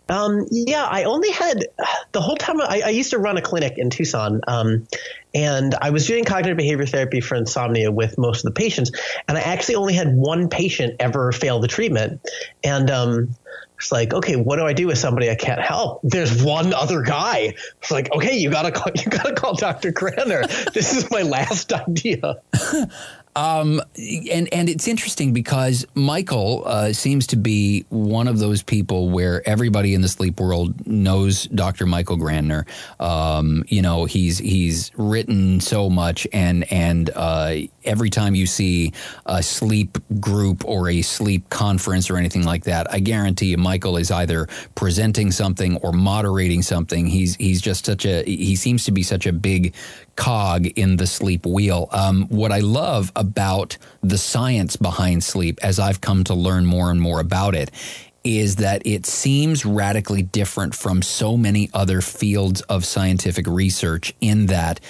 Um, 0.09 0.47
yeah, 0.51 0.85
I 0.85 1.03
only 1.03 1.31
had 1.31 1.65
the 2.11 2.21
whole 2.21 2.37
time 2.37 2.61
I, 2.61 2.81
I 2.85 2.89
used 2.89 3.11
to 3.11 3.19
run 3.19 3.37
a 3.37 3.41
clinic 3.41 3.77
in 3.77 3.89
Tucson, 3.89 4.41
um, 4.47 4.87
and 5.33 5.75
I 5.75 5.89
was 5.89 6.07
doing 6.07 6.23
cognitive 6.23 6.57
behavior 6.57 6.85
therapy 6.85 7.19
for 7.19 7.35
insomnia 7.35 7.91
with 7.91 8.17
most 8.17 8.45
of 8.45 8.53
the 8.53 8.57
patients, 8.57 8.91
and 9.27 9.37
I 9.37 9.41
actually 9.41 9.75
only 9.75 9.93
had 9.93 10.15
one 10.15 10.49
patient 10.49 10.95
ever 10.99 11.31
fail 11.31 11.59
the 11.59 11.67
treatment, 11.67 12.21
and 12.63 12.89
um, 12.89 13.35
it's 13.77 13.91
like, 13.91 14.13
okay, 14.13 14.35
what 14.35 14.55
do 14.55 14.65
I 14.65 14.73
do 14.73 14.87
with 14.87 14.97
somebody 14.97 15.29
I 15.29 15.35
can't 15.35 15.61
help? 15.61 16.01
There's 16.03 16.41
one 16.41 16.73
other 16.73 17.01
guy. 17.01 17.53
It's 17.79 17.91
like, 17.91 18.11
okay, 18.11 18.35
you 18.37 18.49
gotta 18.49 18.71
call, 18.71 18.91
you 18.95 19.05
gotta 19.05 19.35
call 19.35 19.55
Dr. 19.55 19.91
Grandner. 19.91 20.73
this 20.73 20.95
is 20.95 21.11
my 21.11 21.21
last 21.21 21.71
idea. 21.71 22.41
Um, 23.37 23.83
and 23.99 24.51
and 24.51 24.67
it's 24.67 24.87
interesting 24.87 25.31
because 25.31 25.85
Michael 25.93 26.63
uh, 26.65 26.91
seems 26.91 27.27
to 27.27 27.35
be 27.35 27.85
one 27.89 28.27
of 28.27 28.39
those 28.39 28.63
people 28.63 29.09
where 29.09 29.47
everybody 29.47 29.93
in 29.93 30.01
the 30.01 30.07
sleep 30.07 30.39
world 30.39 30.87
knows 30.87 31.45
Dr. 31.45 31.85
Michael 31.85 32.17
Grandner. 32.17 32.65
Um, 32.99 33.63
you 33.67 33.83
know, 33.83 34.05
he's 34.05 34.39
he's 34.39 34.91
written 34.95 35.59
so 35.59 35.87
much, 35.87 36.27
and 36.33 36.71
and 36.73 37.11
uh, 37.15 37.57
every 37.83 38.09
time 38.09 38.33
you 38.33 38.47
see 38.47 38.91
a 39.27 39.43
sleep 39.43 39.99
group 40.19 40.65
or 40.65 40.89
a 40.89 41.03
sleep 41.03 41.47
conference 41.51 42.09
or 42.09 42.17
anything 42.17 42.43
like 42.43 42.63
that, 42.63 42.91
I 42.91 42.97
guarantee 42.97 43.51
you, 43.51 43.57
Michael 43.57 43.97
is 43.97 44.09
either 44.09 44.47
presenting 44.73 45.31
something 45.31 45.77
or 45.77 45.91
moderating 45.91 46.63
something. 46.63 47.05
He's 47.05 47.35
he's 47.35 47.61
just 47.61 47.85
such 47.85 48.03
a 48.03 48.23
he 48.23 48.55
seems 48.55 48.83
to 48.85 48.91
be 48.91 49.03
such 49.03 49.27
a 49.27 49.31
big 49.31 49.75
cog 50.17 50.65
in 50.65 50.97
the 50.97 51.07
sleep 51.07 51.45
wheel. 51.45 51.87
Um, 51.93 52.27
what 52.27 52.51
I 52.51 52.59
love 52.59 53.13
about 53.15 53.77
the 54.01 54.17
science 54.17 54.75
behind 54.75 55.23
sleep, 55.23 55.59
as 55.63 55.79
I've 55.79 56.01
come 56.01 56.25
to 56.25 56.33
learn 56.33 56.65
more 56.65 56.91
and 56.91 56.99
more 56.99 57.21
about 57.21 57.55
it, 57.55 57.71
is 58.25 58.57
that 58.57 58.85
it 58.85 59.05
seems 59.05 59.65
radically 59.65 60.21
different 60.21 60.75
from 60.75 61.01
so 61.01 61.37
many 61.37 61.69
other 61.73 62.01
fields 62.01 62.61
of 62.63 62.83
scientific 62.83 63.47
research 63.47 64.13
in 64.19 64.47
that 64.47 64.81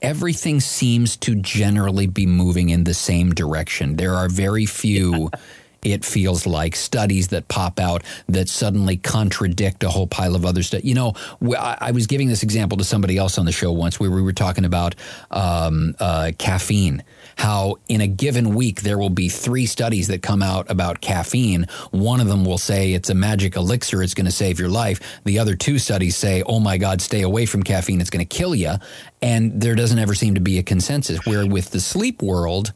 everything 0.00 0.60
seems 0.60 1.16
to 1.16 1.34
generally 1.34 2.06
be 2.06 2.26
moving 2.26 2.68
in 2.68 2.84
the 2.84 2.94
same 2.94 3.32
direction. 3.32 3.96
There 3.96 4.14
are 4.14 4.28
very 4.28 4.66
few. 4.66 5.30
it 5.84 6.04
feels 6.04 6.46
like 6.46 6.74
studies 6.74 7.28
that 7.28 7.48
pop 7.48 7.78
out 7.78 8.02
that 8.28 8.48
suddenly 8.48 8.96
contradict 8.96 9.84
a 9.84 9.88
whole 9.88 10.06
pile 10.06 10.34
of 10.34 10.44
other 10.44 10.62
stuff. 10.62 10.84
You 10.84 10.94
know, 10.94 11.12
I 11.58 11.92
was 11.92 12.06
giving 12.06 12.28
this 12.28 12.42
example 12.42 12.78
to 12.78 12.84
somebody 12.84 13.16
else 13.16 13.38
on 13.38 13.46
the 13.46 13.52
show 13.52 13.70
once 13.72 14.00
where 14.00 14.10
we 14.10 14.22
were 14.22 14.32
talking 14.32 14.64
about 14.64 14.94
um, 15.30 15.94
uh, 16.00 16.32
caffeine 16.38 17.02
how 17.36 17.76
in 17.88 18.00
a 18.00 18.06
given 18.06 18.54
week 18.54 18.82
there 18.82 18.98
will 18.98 19.10
be 19.10 19.28
three 19.28 19.66
studies 19.66 20.08
that 20.08 20.22
come 20.22 20.42
out 20.42 20.70
about 20.70 21.00
caffeine. 21.00 21.66
One 21.90 22.20
of 22.20 22.26
them 22.26 22.44
will 22.44 22.58
say 22.58 22.92
it's 22.92 23.10
a 23.10 23.14
magic 23.14 23.56
elixir, 23.56 24.02
it's 24.02 24.14
going 24.14 24.26
to 24.26 24.32
save 24.32 24.58
your 24.58 24.68
life. 24.68 25.20
The 25.24 25.38
other 25.38 25.54
two 25.56 25.78
studies 25.78 26.16
say, 26.16 26.42
oh 26.46 26.60
my 26.60 26.78
God, 26.78 27.00
stay 27.00 27.22
away 27.22 27.46
from 27.46 27.62
caffeine, 27.62 28.00
it's 28.00 28.10
going 28.10 28.26
to 28.26 28.36
kill 28.36 28.54
you. 28.54 28.74
And 29.22 29.60
there 29.60 29.74
doesn't 29.74 29.98
ever 29.98 30.14
seem 30.14 30.34
to 30.34 30.40
be 30.40 30.58
a 30.58 30.62
consensus. 30.62 31.24
Where 31.26 31.46
with 31.46 31.70
the 31.70 31.80
sleep 31.80 32.22
world, 32.22 32.72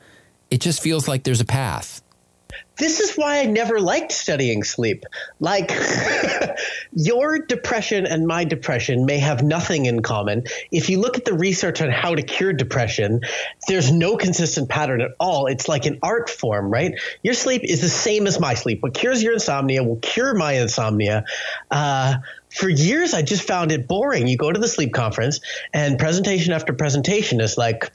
it 0.50 0.61
just 0.61 0.83
feels 0.83 1.07
like 1.07 1.25
there's 1.25 1.41
a 1.41 1.47
path 1.47 2.03
this 2.78 3.00
is 3.00 3.16
why 3.16 3.40
I 3.40 3.47
never 3.47 3.80
liked 3.80 4.12
studying 4.12 4.62
sleep. 4.62 5.04
Like, 5.40 5.73
your 6.92 7.40
depression 7.40 8.06
and 8.06 8.26
my 8.26 8.44
depression 8.44 9.04
may 9.04 9.18
have 9.18 9.42
nothing 9.42 9.87
in 9.87 10.00
common. 10.00 10.44
If 10.70 10.88
you 10.88 11.00
look 11.00 11.18
at 11.18 11.25
the 11.25 11.35
research 11.35 11.82
on 11.82 11.90
how 11.90 12.14
to 12.14 12.23
cure 12.23 12.52
depression, 12.52 13.23
there's 13.66 13.90
no 13.90 14.16
consistent 14.16 14.68
pattern 14.68 15.00
at 15.00 15.11
all. 15.18 15.47
It's 15.47 15.68
like 15.68 15.87
an 15.87 15.99
art 16.02 16.30
form, 16.30 16.70
right? 16.70 16.92
Your 17.23 17.35
sleep 17.35 17.62
is 17.64 17.80
the 17.80 17.88
same 17.88 18.26
as 18.26 18.38
my 18.38 18.54
sleep. 18.54 18.82
What 18.82 18.94
cures 18.94 19.23
your 19.23 19.35
insomnia 19.35 19.82
will 19.82 19.97
cure 19.97 20.35
my 20.35 20.52
insomnia. 20.52 21.25
Uh, 21.70 22.16
for 22.50 22.68
years, 22.68 23.12
I 23.12 23.23
just 23.23 23.42
found 23.42 23.73
it 23.73 23.88
boring. 23.88 24.28
You 24.28 24.37
go 24.37 24.50
to 24.50 24.58
the 24.58 24.68
sleep 24.68 24.94
conference, 24.94 25.40
and 25.73 25.99
presentation 25.99 26.52
after 26.52 26.73
presentation 26.73 27.40
is 27.40 27.58
like, 27.58 27.92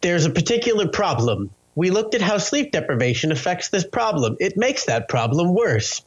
there's 0.00 0.24
a 0.24 0.30
particular 0.30 0.88
problem 0.88 1.50
we 1.78 1.90
looked 1.90 2.16
at 2.16 2.20
how 2.20 2.38
sleep 2.38 2.72
deprivation 2.72 3.30
affects 3.30 3.68
this 3.68 3.86
problem. 3.86 4.36
It 4.40 4.56
makes 4.56 4.86
that 4.86 5.08
problem 5.08 5.54
worse. 5.54 6.02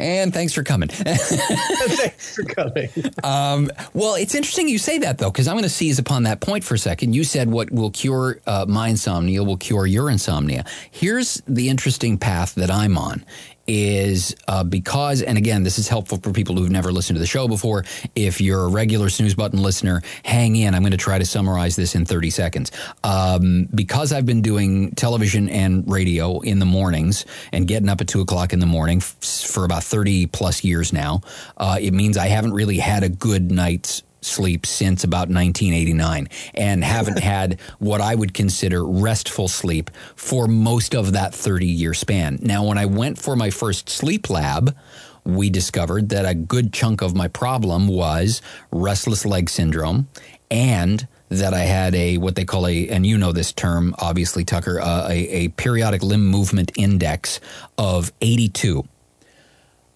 and 0.00 0.34
thanks 0.34 0.52
for 0.52 0.64
coming. 0.64 0.88
thanks 0.88 2.34
for 2.34 2.42
coming. 2.42 2.90
Um, 3.22 3.70
well, 3.94 4.16
it's 4.16 4.34
interesting 4.34 4.68
you 4.68 4.78
say 4.78 4.98
that 4.98 5.18
though, 5.18 5.30
because 5.30 5.46
I'm 5.46 5.54
going 5.54 5.62
to 5.62 5.68
seize 5.68 6.00
upon 6.00 6.24
that 6.24 6.40
point 6.40 6.64
for 6.64 6.74
a 6.74 6.78
second. 6.78 7.14
You 7.14 7.22
said 7.22 7.52
what 7.52 7.70
will 7.70 7.92
cure 7.92 8.40
uh, 8.48 8.66
my 8.68 8.88
insomnia 8.88 9.44
will 9.44 9.56
cure 9.56 9.86
your 9.86 10.10
insomnia. 10.10 10.64
Here's 10.90 11.40
the 11.46 11.68
interesting 11.68 12.18
path 12.18 12.56
that 12.56 12.70
I'm 12.70 12.98
on 12.98 13.24
is 13.68 14.34
uh, 14.48 14.64
because, 14.64 15.22
and 15.22 15.38
again, 15.38 15.62
this 15.62 15.78
is 15.78 15.86
helpful 15.86 16.18
for 16.18 16.32
people 16.32 16.56
who've 16.56 16.70
never 16.70 16.90
listened 16.90 17.16
to 17.16 17.20
the 17.20 17.26
show 17.26 17.46
before. 17.46 17.84
If 18.16 18.40
you're 18.40 18.64
a 18.64 18.68
regular 18.68 19.10
snooze 19.10 19.34
button 19.34 19.62
listener, 19.62 20.02
hang 20.24 20.56
in. 20.56 20.74
I'm 20.74 20.82
going 20.82 20.92
to 20.92 20.96
try 20.96 21.18
to 21.18 21.26
summarize 21.26 21.76
this 21.76 21.94
in 21.94 22.06
30 22.06 22.30
seconds. 22.30 22.72
Um, 23.04 23.68
because 23.74 24.12
I've 24.12 24.26
been 24.26 24.42
doing 24.42 24.92
television 24.92 25.48
and 25.50 25.88
radio 25.90 26.40
in 26.40 26.58
the 26.58 26.66
mornings 26.66 27.26
and 27.52 27.68
getting 27.68 27.88
up 27.88 28.00
at 28.00 28.08
two 28.08 28.22
o'clock 28.22 28.52
in 28.52 28.58
the 28.58 28.66
morning 28.66 28.98
f- 28.98 29.16
for 29.22 29.64
about 29.64 29.84
30 29.84 30.26
plus 30.26 30.64
years 30.64 30.92
now, 30.92 31.20
uh, 31.58 31.78
it 31.80 31.92
means 31.92 32.16
I 32.16 32.28
haven't 32.28 32.54
really 32.54 32.78
had 32.78 33.02
a 33.02 33.08
good 33.08 33.50
night's 33.50 34.02
sleep 34.20 34.66
since 34.66 35.04
about 35.04 35.28
1989 35.28 36.28
and 36.54 36.84
haven't 36.84 37.18
had 37.22 37.60
what 37.78 38.00
I 38.00 38.14
would 38.14 38.34
consider 38.34 38.84
restful 38.84 39.48
sleep 39.48 39.90
for 40.16 40.46
most 40.46 40.94
of 40.94 41.12
that 41.12 41.34
30 41.34 41.66
year 41.66 41.94
span. 41.94 42.38
Now, 42.42 42.64
when 42.64 42.78
I 42.78 42.86
went 42.86 43.18
for 43.18 43.36
my 43.36 43.50
first 43.50 43.88
sleep 43.88 44.30
lab, 44.30 44.76
we 45.24 45.50
discovered 45.50 46.08
that 46.08 46.24
a 46.24 46.34
good 46.34 46.72
chunk 46.72 47.02
of 47.02 47.14
my 47.14 47.28
problem 47.28 47.86
was 47.86 48.40
restless 48.70 49.26
leg 49.26 49.50
syndrome 49.50 50.08
and 50.50 51.06
that 51.28 51.52
I 51.52 51.60
had 51.60 51.94
a 51.94 52.16
what 52.18 52.34
they 52.34 52.44
call 52.44 52.66
a, 52.66 52.88
and 52.88 53.06
you 53.06 53.18
know 53.18 53.32
this 53.32 53.52
term, 53.52 53.94
obviously, 53.98 54.44
Tucker, 54.44 54.80
uh, 54.80 55.08
a, 55.08 55.28
a 55.28 55.48
periodic 55.48 56.02
limb 56.02 56.26
movement 56.26 56.72
index 56.76 57.40
of 57.76 58.12
82. 58.22 58.88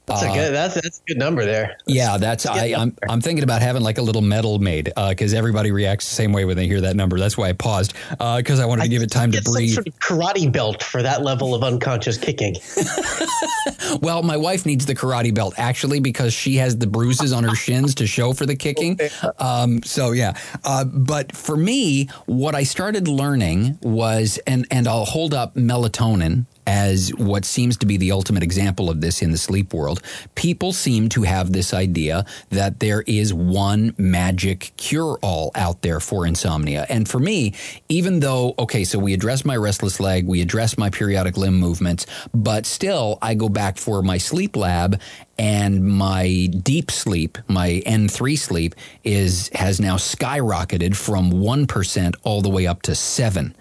That's 0.06 0.22
a 0.22 0.28
uh, 0.28 0.34
good. 0.34 0.52
That's 0.52 0.74
that's 0.74 1.00
a 1.00 1.04
good 1.06 1.18
number 1.18 1.44
there. 1.44 1.76
That's, 1.78 1.82
yeah, 1.86 2.16
that's. 2.18 2.44
I, 2.44 2.66
am 2.66 2.80
I'm, 2.80 2.96
I'm 3.08 3.20
thinking 3.20 3.44
about 3.44 3.62
having 3.62 3.82
like 3.82 3.98
a 3.98 4.02
little 4.02 4.20
medal 4.20 4.58
made 4.58 4.92
because 5.08 5.32
uh, 5.32 5.36
everybody 5.36 5.70
reacts 5.70 6.08
the 6.08 6.14
same 6.14 6.32
way 6.32 6.44
when 6.44 6.56
they 6.56 6.66
hear 6.66 6.80
that 6.80 6.96
number. 6.96 7.18
That's 7.18 7.38
why 7.38 7.48
I 7.48 7.52
paused 7.52 7.94
because 8.10 8.58
uh, 8.58 8.64
I 8.64 8.66
wanted 8.66 8.82
to 8.82 8.88
give 8.88 9.02
it 9.02 9.10
time 9.10 9.30
to 9.32 9.42
breathe. 9.42 9.74
Some 9.74 9.84
sort 9.84 9.86
of 9.86 9.98
karate 10.00 10.50
belt 10.50 10.82
for 10.82 11.02
that 11.02 11.22
level 11.22 11.54
of 11.54 11.62
unconscious 11.62 12.18
kicking. 12.18 12.56
well, 14.02 14.22
my 14.22 14.36
wife 14.36 14.66
needs 14.66 14.86
the 14.86 14.94
karate 14.94 15.32
belt 15.32 15.54
actually 15.56 16.00
because 16.00 16.32
she 16.32 16.56
has 16.56 16.76
the 16.76 16.86
bruises 16.86 17.32
on 17.32 17.44
her 17.44 17.54
shins 17.54 17.94
to 17.96 18.06
show 18.06 18.32
for 18.32 18.44
the 18.44 18.56
kicking. 18.56 18.98
Um, 19.38 19.82
so 19.82 20.12
yeah, 20.12 20.36
uh, 20.64 20.84
but 20.84 21.34
for 21.34 21.56
me, 21.56 22.06
what 22.26 22.54
I 22.54 22.64
started 22.64 23.06
learning 23.06 23.78
was, 23.82 24.38
and 24.46 24.66
and 24.70 24.88
I'll 24.88 25.04
hold 25.04 25.32
up 25.32 25.54
melatonin 25.54 26.46
as 26.66 27.10
what 27.16 27.44
seems 27.44 27.76
to 27.78 27.86
be 27.86 27.96
the 27.96 28.12
ultimate 28.12 28.42
example 28.42 28.88
of 28.90 29.00
this 29.00 29.22
in 29.22 29.30
the 29.30 29.38
sleep 29.38 29.74
world. 29.74 30.00
People 30.34 30.72
seem 30.72 31.08
to 31.10 31.22
have 31.22 31.52
this 31.52 31.74
idea 31.74 32.24
that 32.50 32.80
there 32.80 33.02
is 33.02 33.34
one 33.34 33.94
magic 33.98 34.72
cure 34.76 35.18
all 35.22 35.50
out 35.54 35.82
there 35.82 36.00
for 36.00 36.26
insomnia. 36.26 36.86
And 36.88 37.08
for 37.08 37.18
me, 37.18 37.54
even 37.88 38.20
though, 38.20 38.54
okay, 38.58 38.84
so 38.84 38.98
we 38.98 39.12
address 39.12 39.44
my 39.44 39.56
restless 39.56 39.98
leg, 40.00 40.26
we 40.26 40.40
address 40.40 40.78
my 40.78 40.90
periodic 40.90 41.36
limb 41.36 41.58
movements, 41.58 42.06
but 42.32 42.66
still 42.66 43.18
I 43.20 43.34
go 43.34 43.48
back 43.48 43.76
for 43.76 44.02
my 44.02 44.18
sleep 44.18 44.56
lab 44.56 45.00
and 45.38 45.84
my 45.84 46.48
deep 46.62 46.90
sleep, 46.90 47.38
my 47.48 47.82
N3 47.86 48.38
sleep 48.38 48.74
is 49.02 49.50
has 49.54 49.80
now 49.80 49.96
skyrocketed 49.96 50.94
from 50.94 51.32
1% 51.32 52.14
all 52.22 52.42
the 52.42 52.50
way 52.50 52.66
up 52.66 52.82
to 52.82 52.94
7 52.94 53.54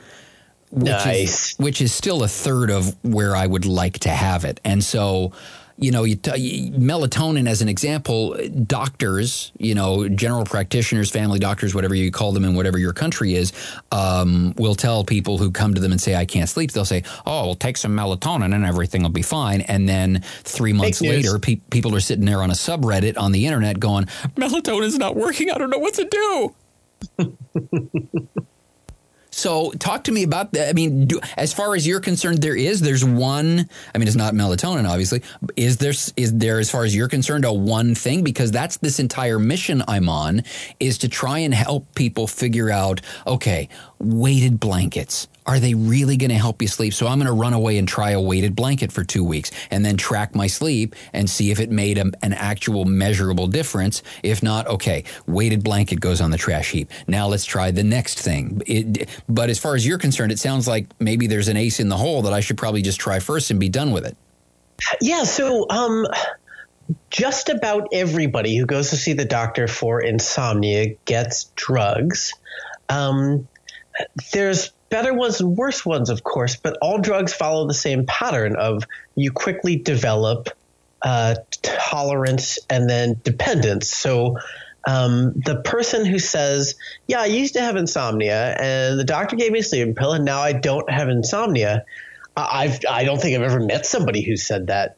which 0.72 0.92
nice. 0.92 1.52
Is, 1.52 1.56
which 1.58 1.82
is 1.82 1.94
still 1.94 2.24
a 2.24 2.28
third 2.28 2.72
of 2.72 2.96
where 3.04 3.36
I 3.36 3.46
would 3.46 3.66
like 3.66 4.00
to 4.00 4.10
have 4.10 4.46
it. 4.46 4.60
And 4.64 4.84
so, 4.84 5.34
you 5.78 5.92
know, 5.92 6.04
you 6.04 6.16
t- 6.16 6.72
melatonin 6.72 7.48
as 7.48 7.62
an 7.62 7.68
example, 7.68 8.38
doctors, 8.66 9.52
you 9.58 9.76
know, 9.76 10.08
general 10.08 10.46
practitioners, 10.46 11.10
family 11.10 11.40
doctors, 11.40 11.74
whatever 11.74 11.96
you 11.96 12.12
call 12.12 12.32
them 12.32 12.46
in 12.46 12.56
whatever 12.56 12.78
your 12.78 12.94
country 12.94 13.34
is, 13.34 13.52
um, 13.92 14.54
will 14.58 14.76
tell 14.76 15.04
people 15.04 15.38
who 15.38 15.52
come 15.52 15.74
to 15.74 15.82
them 15.82 15.92
and 15.92 16.00
say, 16.00 16.16
I 16.16 16.26
can't 16.26 16.48
sleep, 16.48 16.72
they'll 16.72 16.86
say, 16.86 17.04
oh, 17.26 17.48
well, 17.48 17.56
take 17.56 17.78
some 17.78 17.96
melatonin 17.96 18.54
and 18.54 18.66
everything 18.66 19.02
will 19.02 19.10
be 19.10 19.24
fine. 19.24 19.62
And 19.62 19.90
then 19.90 20.22
three 20.44 20.72
months 20.72 21.02
later, 21.02 21.40
pe- 21.40 21.62
people 21.72 21.96
are 21.96 22.00
sitting 22.00 22.26
there 22.26 22.44
on 22.44 22.52
a 22.52 22.56
subreddit 22.56 23.18
on 23.18 23.32
the 23.32 23.46
internet 23.46 23.80
going, 23.80 24.06
melatonin's 24.36 24.98
not 24.98 25.16
working. 25.16 25.50
I 25.52 25.58
don't 25.58 25.70
know 25.70 25.80
what 25.80 25.96
to 25.96 26.06
do. 26.06 26.56
So 29.42 29.72
talk 29.72 30.04
to 30.04 30.12
me 30.12 30.22
about 30.22 30.52
that. 30.52 30.70
I 30.70 30.74
mean, 30.74 31.08
do, 31.08 31.20
as 31.36 31.52
far 31.52 31.74
as 31.74 31.88
you're 31.88 32.00
concerned, 32.00 32.44
there 32.44 32.56
is 32.56 32.80
there's 32.80 33.04
one. 33.04 33.68
I 33.96 33.98
mean, 33.98 34.08
it's 34.08 34.16
not 34.16 34.36
melatonin, 34.36 34.88
obviously. 34.88 35.24
Is 35.58 35.78
there 35.78 35.94
is 36.16 36.38
there 36.38 36.60
as 36.60 36.70
far 36.70 36.84
as 36.84 36.96
you're 36.96 37.08
concerned 37.08 37.44
a 37.44 37.52
one 37.52 37.96
thing 37.96 38.24
because 38.24 38.52
that's 38.52 38.78
this 38.78 39.00
entire 39.00 39.40
mission 39.40 39.82
I'm 39.88 40.10
on 40.10 40.44
is 40.80 41.00
to 41.00 41.10
try 41.10 41.40
and 41.40 41.56
help 41.56 41.96
people 41.96 42.28
figure 42.28 42.70
out. 42.70 43.02
Okay, 43.26 43.68
weighted 43.98 44.60
blankets 44.60 45.28
are 45.46 45.60
they 45.60 45.74
really 45.74 46.18
going 46.18 46.30
to 46.30 46.38
help 46.38 46.62
you 46.62 46.68
sleep? 46.68 46.94
So 46.94 47.08
I'm 47.08 47.18
going 47.18 47.28
to 47.28 47.34
run 47.34 47.54
away 47.54 47.78
and 47.78 47.88
try 47.88 48.12
a 48.12 48.22
weighted 48.22 48.56
blanket 48.56 48.92
for 48.92 49.04
two 49.04 49.24
weeks 49.24 49.52
and 49.72 49.84
then 49.84 49.98
track 49.98 50.36
my 50.36 50.48
sleep 50.48 50.96
and 51.14 51.30
see 51.30 51.52
if 51.52 51.60
it 51.60 51.72
made 51.72 51.98
a, 51.98 52.12
an 52.22 52.34
actual 52.34 52.86
measurable 52.86 53.48
difference. 53.48 54.04
If 54.24 54.44
not, 54.44 54.68
okay, 54.68 55.04
weighted 55.26 55.64
blanket 55.64 56.00
goes 56.00 56.22
on 56.22 56.32
the 56.32 56.38
trash 56.38 56.72
heap. 56.72 56.92
Now 57.08 57.28
let's 57.28 57.46
try 57.46 57.72
the 57.72 57.84
next 57.84 58.20
thing. 58.20 58.62
It, 58.68 59.10
but 59.28 59.50
as 59.50 59.58
far 59.58 59.76
as 59.76 59.86
you're 59.86 59.98
concerned, 59.98 60.32
it 60.32 60.40
sounds 60.40 60.68
like 60.68 60.88
maybe 61.00 61.28
there's 61.28 61.48
an 61.48 61.58
ace 61.58 61.80
in 61.80 61.90
the 61.90 61.98
hole 61.98 62.22
that 62.24 62.34
I 62.34 62.40
should 62.40 62.58
probably 62.58 62.82
just 62.82 63.00
try 63.00 63.20
first 63.20 63.50
and 63.50 63.60
be 63.60 63.70
done 63.70 63.92
with 63.92 64.06
it. 64.06 64.16
Yeah. 65.02 65.24
So, 65.24 65.68
um, 65.70 66.06
just 67.10 67.50
about 67.50 67.90
everybody 67.94 68.56
who 68.58 68.66
goes 68.66 68.90
to 68.90 68.98
see 68.98 69.14
the 69.14 69.26
doctor 69.26 69.68
for 69.68 70.02
insomnia 70.02 70.96
gets 71.06 71.46
drugs. 71.56 72.34
Um, 72.90 73.48
there's 74.34 74.72
better 74.92 75.14
ones 75.14 75.42
and 75.42 75.58
worse 75.58 75.84
ones, 75.84 76.12
of 76.12 76.24
course, 76.24 76.58
but 76.58 76.78
all 76.82 77.00
drugs 77.00 77.34
follow 77.34 77.68
the 77.68 77.74
same 77.74 78.06
pattern 78.06 78.56
of 78.56 78.86
you 79.16 79.32
quickly 79.32 79.78
develop 79.78 80.50
uh, 81.02 81.36
tolerance 81.64 82.60
and 82.70 82.88
then 82.88 83.20
dependence. 83.24 83.90
So 83.90 84.38
um, 84.86 85.34
the 85.36 85.62
person 85.64 86.06
who 86.06 86.20
says, 86.20 86.76
"Yeah, 87.08 87.22
I 87.22 87.26
used 87.26 87.56
to 87.56 87.62
have 87.62 87.76
insomnia, 87.76 88.56
and 88.60 89.00
the 89.00 89.04
doctor 89.04 89.36
gave 89.36 89.52
me 89.52 89.60
a 89.60 89.64
sleeping 89.64 89.96
pill, 89.96 90.14
and 90.14 90.26
now 90.26 90.42
I 90.42 90.54
don't 90.54 90.90
have 90.92 91.10
insomnia," 91.10 91.86
I've 92.36 92.80
I 92.90 93.04
don't 93.04 93.20
think 93.20 93.36
I've 93.36 93.44
ever 93.44 93.60
met 93.60 93.86
somebody 93.86 94.22
who 94.22 94.38
said 94.38 94.68
that. 94.68 94.98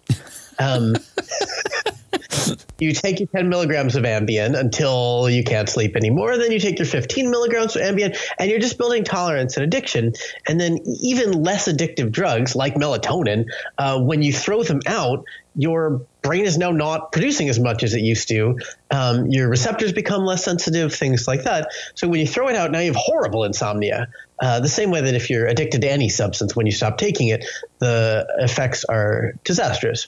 Um, 0.59 0.95
you 2.79 2.93
take 2.93 3.19
your 3.19 3.27
10 3.27 3.49
milligrams 3.49 3.95
of 3.95 4.03
Ambien 4.03 4.57
until 4.57 5.29
you 5.29 5.43
can't 5.43 5.69
sleep 5.69 5.95
anymore. 5.95 6.37
Then 6.37 6.51
you 6.51 6.59
take 6.59 6.79
your 6.79 6.85
15 6.85 7.29
milligrams 7.29 7.75
of 7.75 7.81
Ambien, 7.81 8.17
and 8.37 8.49
you're 8.49 8.59
just 8.59 8.77
building 8.77 9.03
tolerance 9.03 9.57
and 9.57 9.63
addiction. 9.63 10.13
And 10.47 10.59
then 10.59 10.79
even 11.01 11.43
less 11.43 11.67
addictive 11.67 12.11
drugs 12.11 12.55
like 12.55 12.75
melatonin, 12.75 13.45
uh, 13.77 14.01
when 14.01 14.21
you 14.21 14.33
throw 14.33 14.63
them 14.63 14.81
out, 14.85 15.25
your 15.55 16.01
brain 16.21 16.45
is 16.45 16.57
now 16.57 16.71
not 16.71 17.11
producing 17.11 17.47
as 17.49 17.59
much 17.59 17.83
as 17.83 17.93
it 17.93 18.01
used 18.01 18.27
to. 18.29 18.57
Um, 18.89 19.27
your 19.27 19.49
receptors 19.49 19.93
become 19.93 20.25
less 20.25 20.43
sensitive, 20.43 20.93
things 20.93 21.27
like 21.27 21.43
that. 21.43 21.69
So 21.95 22.07
when 22.07 22.19
you 22.19 22.27
throw 22.27 22.47
it 22.47 22.55
out, 22.55 22.71
now 22.71 22.79
you 22.79 22.87
have 22.87 22.95
horrible 22.95 23.43
insomnia. 23.43 24.07
Uh, 24.39 24.59
the 24.59 24.69
same 24.69 24.89
way 24.89 25.01
that 25.01 25.13
if 25.13 25.29
you're 25.29 25.45
addicted 25.45 25.81
to 25.81 25.91
any 25.91 26.09
substance, 26.09 26.55
when 26.55 26.65
you 26.65 26.71
stop 26.71 26.97
taking 26.97 27.27
it, 27.27 27.45
the 27.79 28.25
effects 28.39 28.83
are 28.83 29.33
disastrous. 29.43 30.07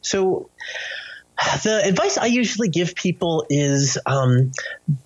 So 0.00 0.50
the 1.62 1.82
advice 1.84 2.18
I 2.18 2.26
usually 2.26 2.68
give 2.68 2.94
people 2.94 3.46
is 3.48 3.98
um, 4.04 4.52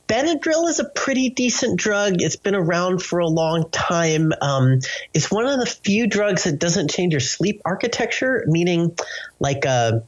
Benadryl 0.09 0.69
is 0.69 0.81
a 0.81 0.85
pretty 0.85 1.31
decent 1.31 1.79
drug. 1.79 2.23
It's 2.23 2.37
been 2.37 2.55
around 2.55 3.03
for 3.03 3.21
a 3.21 3.27
long 3.27 3.71
time. 3.71 4.33
Um, 4.41 4.81
it's 5.13 5.31
one 5.31 5.47
of 5.47 5.61
the 5.61 5.67
few 5.67 6.07
drugs 6.07 6.45
that 6.45 6.59
doesn't 6.59 6.91
change 6.91 7.13
your 7.13 7.21
sleep 7.21 7.63
architecture, 7.65 8.45
meaning 8.47 8.97
like 9.39 9.65
uh, 9.65 10.01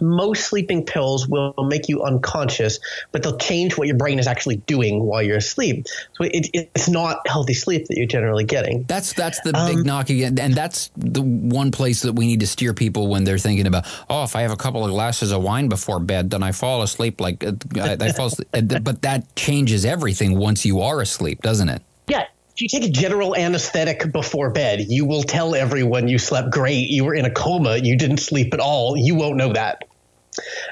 most 0.00 0.46
sleeping 0.46 0.84
pills 0.84 1.28
will 1.28 1.54
make 1.58 1.88
you 1.88 2.02
unconscious, 2.02 2.78
but 3.12 3.22
they'll 3.22 3.38
change 3.38 3.76
what 3.76 3.86
your 3.86 3.96
brain 3.96 4.18
is 4.18 4.26
actually 4.26 4.56
doing 4.56 5.02
while 5.02 5.22
you're 5.22 5.36
asleep. 5.36 5.86
So 6.14 6.24
it, 6.24 6.50
it's 6.52 6.88
not 6.88 7.26
healthy 7.28 7.54
sleep 7.54 7.86
that 7.86 7.96
you're 7.96 8.06
generally 8.06 8.44
getting. 8.44 8.84
That's 8.84 9.12
that's 9.12 9.40
the 9.40 9.56
um, 9.56 9.74
big 9.74 9.86
knock 9.86 10.10
again, 10.10 10.38
and 10.38 10.54
that's 10.54 10.90
the 10.96 11.22
one 11.22 11.70
place 11.70 12.02
that 12.02 12.14
we 12.14 12.26
need 12.26 12.40
to 12.40 12.46
steer 12.46 12.74
people 12.74 13.08
when 13.08 13.24
they're 13.24 13.38
thinking 13.38 13.66
about, 13.66 13.86
oh, 14.10 14.24
if 14.24 14.36
I 14.36 14.42
have 14.42 14.52
a 14.52 14.56
couple 14.56 14.84
of 14.84 14.90
glasses 14.90 15.32
of 15.32 15.42
wine 15.42 15.68
before 15.68 16.00
bed, 16.00 16.30
then 16.30 16.42
I 16.42 16.52
fall 16.52 16.82
asleep 16.82 17.20
like 17.20 17.44
I, 17.44 17.96
I 18.00 18.12
fall. 18.12 18.26
Asleep. 18.26 18.48
but 18.82 19.02
that 19.02 19.34
changes 19.36 19.84
everything 19.84 20.38
once 20.38 20.64
you 20.64 20.80
are 20.80 21.00
asleep, 21.00 21.42
doesn't 21.42 21.68
it? 21.68 21.82
Yeah, 22.08 22.26
if 22.54 22.62
you 22.62 22.68
take 22.68 22.84
a 22.84 22.92
general 22.92 23.34
anesthetic 23.34 24.12
before 24.12 24.50
bed, 24.50 24.86
you 24.88 25.06
will 25.06 25.24
tell 25.24 25.56
everyone 25.56 26.06
you 26.06 26.18
slept 26.18 26.52
great. 26.52 26.88
You 26.88 27.04
were 27.04 27.14
in 27.14 27.24
a 27.24 27.30
coma. 27.30 27.78
You 27.78 27.96
didn't 27.96 28.18
sleep 28.18 28.54
at 28.54 28.60
all. 28.60 28.96
You 28.96 29.16
won't 29.16 29.36
know 29.36 29.52
that. 29.54 29.82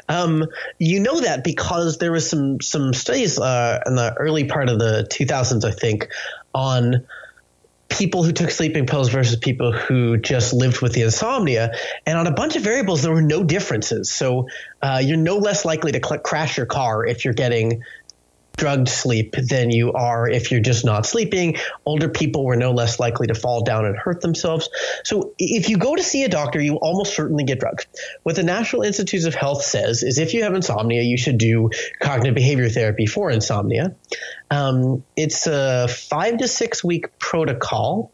Um, 0.08 0.46
you 0.78 1.00
know 1.00 1.20
that 1.20 1.42
because 1.42 1.98
there 1.98 2.12
was 2.12 2.28
some 2.28 2.60
some 2.60 2.92
studies 2.94 3.38
uh, 3.38 3.80
in 3.86 3.96
the 3.96 4.14
early 4.14 4.44
part 4.44 4.68
of 4.68 4.78
the 4.78 5.08
2000s, 5.10 5.64
I 5.64 5.72
think, 5.72 6.08
on 6.54 7.04
people 7.88 8.22
who 8.22 8.32
took 8.32 8.50
sleeping 8.50 8.86
pills 8.86 9.10
versus 9.10 9.36
people 9.36 9.72
who 9.72 10.16
just 10.16 10.52
lived 10.52 10.80
with 10.80 10.92
the 10.92 11.02
insomnia. 11.02 11.72
And 12.06 12.18
on 12.18 12.26
a 12.26 12.32
bunch 12.32 12.56
of 12.56 12.62
variables, 12.62 13.02
there 13.02 13.12
were 13.12 13.22
no 13.22 13.42
differences. 13.42 14.10
So 14.10 14.48
uh, 14.80 15.00
you're 15.04 15.16
no 15.16 15.36
less 15.36 15.64
likely 15.64 15.92
to 15.92 16.00
cl- 16.02 16.20
crash 16.20 16.56
your 16.56 16.66
car 16.66 17.04
if 17.04 17.24
you're 17.24 17.34
getting 17.34 17.82
drugged 18.56 18.88
sleep 18.88 19.34
than 19.36 19.70
you 19.70 19.92
are 19.92 20.28
if 20.28 20.50
you're 20.50 20.60
just 20.60 20.84
not 20.84 21.06
sleeping. 21.06 21.56
Older 21.84 22.08
people 22.08 22.44
were 22.44 22.56
no 22.56 22.72
less 22.72 23.00
likely 23.00 23.26
to 23.28 23.34
fall 23.34 23.64
down 23.64 23.86
and 23.86 23.96
hurt 23.96 24.20
themselves. 24.20 24.68
So 25.04 25.34
if 25.38 25.68
you 25.68 25.78
go 25.78 25.96
to 25.96 26.02
see 26.02 26.24
a 26.24 26.28
doctor, 26.28 26.60
you 26.60 26.76
almost 26.76 27.14
certainly 27.14 27.44
get 27.44 27.60
drugged. 27.60 27.86
What 28.22 28.36
the 28.36 28.42
National 28.42 28.82
Institutes 28.82 29.24
of 29.24 29.34
Health 29.34 29.62
says 29.62 30.02
is 30.02 30.18
if 30.18 30.34
you 30.34 30.42
have 30.44 30.54
insomnia, 30.54 31.02
you 31.02 31.16
should 31.16 31.38
do 31.38 31.70
cognitive 32.00 32.34
behavior 32.34 32.68
therapy 32.68 33.06
for 33.06 33.30
insomnia. 33.30 33.96
Um, 34.50 35.04
it's 35.16 35.46
a 35.46 35.88
five 35.88 36.38
to 36.38 36.48
six 36.48 36.84
week 36.84 37.18
protocol. 37.18 38.12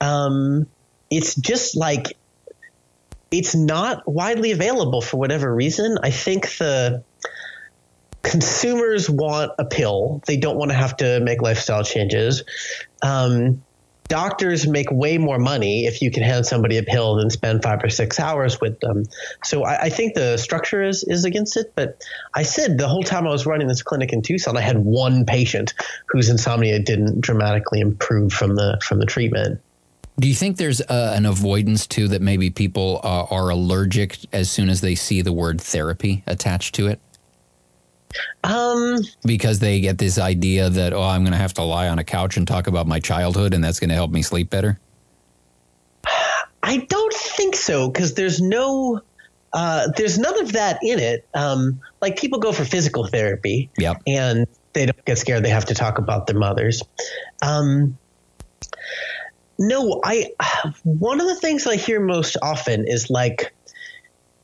Um, 0.00 0.66
it's 1.10 1.34
just 1.34 1.76
like 1.76 2.16
it's 3.30 3.54
not 3.54 4.08
widely 4.10 4.52
available 4.52 5.00
for 5.00 5.16
whatever 5.16 5.52
reason. 5.54 5.98
I 6.02 6.10
think 6.10 6.56
the 6.58 7.02
consumers 8.26 9.08
want 9.08 9.52
a 9.58 9.64
pill. 9.64 10.22
They 10.26 10.36
don't 10.36 10.56
want 10.56 10.70
to 10.70 10.76
have 10.76 10.96
to 10.98 11.20
make 11.20 11.40
lifestyle 11.42 11.84
changes. 11.84 12.42
Um, 13.02 13.62
doctors 14.08 14.66
make 14.66 14.90
way 14.90 15.18
more 15.18 15.38
money 15.38 15.86
if 15.86 16.02
you 16.02 16.10
can 16.10 16.22
hand 16.22 16.46
somebody 16.46 16.76
a 16.76 16.82
pill 16.82 17.16
than 17.16 17.30
spend 17.30 17.62
five 17.62 17.82
or 17.82 17.88
six 17.88 18.20
hours 18.20 18.60
with 18.60 18.78
them. 18.80 19.04
So 19.44 19.64
I, 19.64 19.82
I, 19.82 19.88
think 19.88 20.14
the 20.14 20.36
structure 20.36 20.82
is 20.82 21.04
is 21.04 21.24
against 21.24 21.56
it. 21.56 21.72
But 21.74 22.04
I 22.34 22.42
said 22.42 22.78
the 22.78 22.88
whole 22.88 23.02
time 23.02 23.26
I 23.26 23.30
was 23.30 23.46
running 23.46 23.68
this 23.68 23.82
clinic 23.82 24.12
in 24.12 24.22
Tucson, 24.22 24.56
I 24.56 24.60
had 24.60 24.78
one 24.78 25.24
patient 25.24 25.74
whose 26.06 26.28
insomnia 26.28 26.78
didn't 26.78 27.20
dramatically 27.20 27.80
improve 27.80 28.32
from 28.32 28.54
the 28.56 28.80
from 28.84 28.98
the 28.98 29.06
treatment. 29.06 29.60
Do 30.18 30.28
you 30.28 30.34
think 30.34 30.56
there's 30.56 30.80
uh, 30.80 31.12
an 31.14 31.26
avoidance 31.26 31.86
too 31.86 32.08
that 32.08 32.22
maybe 32.22 32.48
people 32.48 33.00
uh, 33.04 33.24
are 33.24 33.50
allergic 33.50 34.18
as 34.32 34.50
soon 34.50 34.70
as 34.70 34.80
they 34.80 34.94
see 34.94 35.20
the 35.20 35.32
word 35.32 35.60
therapy 35.60 36.22
attached 36.26 36.74
to 36.76 36.86
it? 36.86 37.00
Um, 38.44 38.98
because 39.24 39.58
they 39.58 39.80
get 39.80 39.98
this 39.98 40.18
idea 40.18 40.70
that 40.70 40.92
oh, 40.92 41.02
I'm 41.02 41.22
going 41.22 41.32
to 41.32 41.38
have 41.38 41.54
to 41.54 41.62
lie 41.62 41.88
on 41.88 41.98
a 41.98 42.04
couch 42.04 42.36
and 42.36 42.46
talk 42.46 42.66
about 42.66 42.86
my 42.86 43.00
childhood, 43.00 43.54
and 43.54 43.62
that's 43.62 43.80
going 43.80 43.90
to 43.90 43.94
help 43.94 44.10
me 44.10 44.22
sleep 44.22 44.50
better. 44.50 44.78
I 46.62 46.78
don't 46.78 47.14
think 47.14 47.56
so 47.56 47.88
because 47.88 48.14
there's 48.14 48.40
no. 48.40 49.00
Uh, 49.52 49.88
there's 49.96 50.18
none 50.18 50.38
of 50.40 50.52
that 50.52 50.78
in 50.82 50.98
it. 50.98 51.26
Um, 51.32 51.80
like 52.02 52.18
people 52.18 52.38
go 52.40 52.52
for 52.52 52.64
physical 52.64 53.06
therapy, 53.06 53.70
yep. 53.78 54.02
and 54.06 54.46
they 54.74 54.84
don't 54.84 55.04
get 55.06 55.16
scared. 55.16 55.44
They 55.44 55.50
have 55.50 55.66
to 55.66 55.74
talk 55.74 55.98
about 55.98 56.26
their 56.26 56.36
mothers. 56.36 56.82
Um, 57.40 57.96
no, 59.58 60.00
I. 60.04 60.32
One 60.82 61.20
of 61.20 61.26
the 61.26 61.36
things 61.36 61.66
I 61.66 61.76
hear 61.76 62.00
most 62.00 62.36
often 62.42 62.86
is 62.86 63.08
like, 63.08 63.54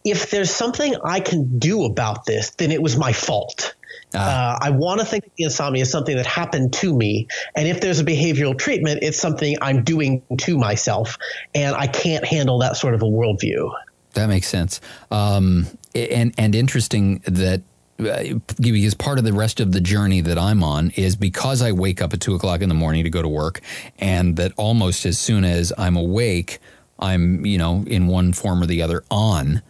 if 0.04 0.30
there's 0.30 0.50
something 0.50 0.94
I 1.04 1.20
can 1.20 1.58
do 1.58 1.84
about 1.84 2.24
this, 2.24 2.50
then 2.50 2.70
it 2.70 2.82
was 2.82 2.96
my 2.96 3.12
fault. 3.12 3.74
Ah. 4.14 4.54
Uh, 4.54 4.58
I 4.60 4.70
want 4.70 5.00
to 5.00 5.06
think 5.06 5.30
the 5.36 5.44
insomnia 5.44 5.82
is 5.82 5.90
something 5.90 6.16
that 6.16 6.26
happened 6.26 6.72
to 6.74 6.94
me. 6.94 7.28
And 7.54 7.68
if 7.68 7.80
there's 7.80 8.00
a 8.00 8.04
behavioral 8.04 8.58
treatment, 8.58 9.00
it's 9.02 9.18
something 9.18 9.56
I'm 9.62 9.84
doing 9.84 10.22
to 10.38 10.58
myself. 10.58 11.18
And 11.54 11.74
I 11.74 11.86
can't 11.86 12.24
handle 12.24 12.58
that 12.58 12.76
sort 12.76 12.94
of 12.94 13.02
a 13.02 13.06
worldview. 13.06 13.72
That 14.14 14.26
makes 14.26 14.48
sense. 14.48 14.80
Um, 15.10 15.66
and, 15.94 16.34
and 16.36 16.54
interesting 16.54 17.20
that 17.26 17.62
uh, 18.00 18.38
because 18.58 18.94
part 18.94 19.18
of 19.18 19.24
the 19.24 19.32
rest 19.32 19.60
of 19.60 19.72
the 19.72 19.80
journey 19.80 20.20
that 20.22 20.38
I'm 20.38 20.62
on 20.62 20.90
is 20.90 21.14
because 21.14 21.62
I 21.62 21.72
wake 21.72 22.02
up 22.02 22.12
at 22.12 22.20
two 22.20 22.34
o'clock 22.34 22.60
in 22.60 22.68
the 22.68 22.74
morning 22.74 23.04
to 23.04 23.10
go 23.10 23.22
to 23.22 23.28
work, 23.28 23.60
and 23.98 24.36
that 24.36 24.52
almost 24.56 25.06
as 25.06 25.18
soon 25.18 25.44
as 25.44 25.72
I'm 25.78 25.96
awake, 25.96 26.58
I'm 26.98 27.46
you 27.46 27.58
know 27.58 27.84
in 27.86 28.08
one 28.08 28.32
form 28.32 28.62
or 28.62 28.66
the 28.66 28.82
other 28.82 29.04
on 29.10 29.62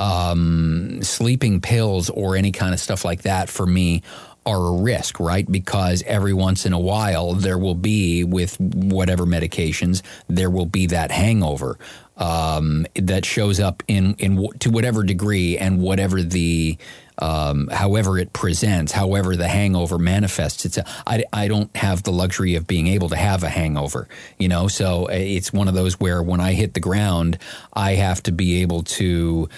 um, 0.00 1.02
sleeping 1.02 1.60
pills 1.60 2.08
or 2.08 2.34
any 2.34 2.52
kind 2.52 2.72
of 2.72 2.80
stuff 2.80 3.04
like 3.04 3.22
that 3.22 3.50
for 3.50 3.66
me 3.66 4.02
are 4.46 4.68
a 4.68 4.72
risk, 4.72 5.20
right? 5.20 5.50
Because 5.50 6.02
every 6.06 6.32
once 6.32 6.64
in 6.64 6.72
a 6.72 6.78
while 6.78 7.34
there 7.34 7.58
will 7.58 7.74
be, 7.74 8.24
with 8.24 8.58
whatever 8.58 9.26
medications, 9.26 10.00
there 10.28 10.48
will 10.48 10.64
be 10.64 10.86
that 10.86 11.10
hangover 11.10 11.78
um, 12.16 12.86
that 12.94 13.24
shows 13.24 13.60
up 13.60 13.82
in 13.88 14.14
in 14.18 14.46
to 14.60 14.70
whatever 14.70 15.02
degree 15.02 15.58
and 15.58 15.80
whatever 15.80 16.22
the 16.22 16.78
um, 17.18 17.68
however 17.68 18.18
it 18.18 18.32
presents, 18.32 18.92
however 18.92 19.36
the 19.36 19.48
hangover 19.48 19.98
manifests. 19.98 20.64
It's 20.64 20.78
I 21.06 21.48
don't 21.48 21.74
have 21.76 22.02
the 22.02 22.12
luxury 22.12 22.54
of 22.54 22.66
being 22.66 22.86
able 22.88 23.08
to 23.10 23.16
have 23.16 23.42
a 23.42 23.48
hangover, 23.48 24.08
you 24.38 24.48
know. 24.48 24.68
So 24.68 25.04
uh, 25.04 25.12
it's 25.12 25.52
one 25.52 25.68
of 25.68 25.74
those 25.74 25.98
where 25.98 26.22
when 26.22 26.40
I 26.40 26.52
hit 26.52 26.74
the 26.74 26.80
ground, 26.80 27.38
I 27.72 27.94
have 27.94 28.22
to 28.24 28.32
be 28.32 28.62
able 28.62 28.82
to 28.84 29.48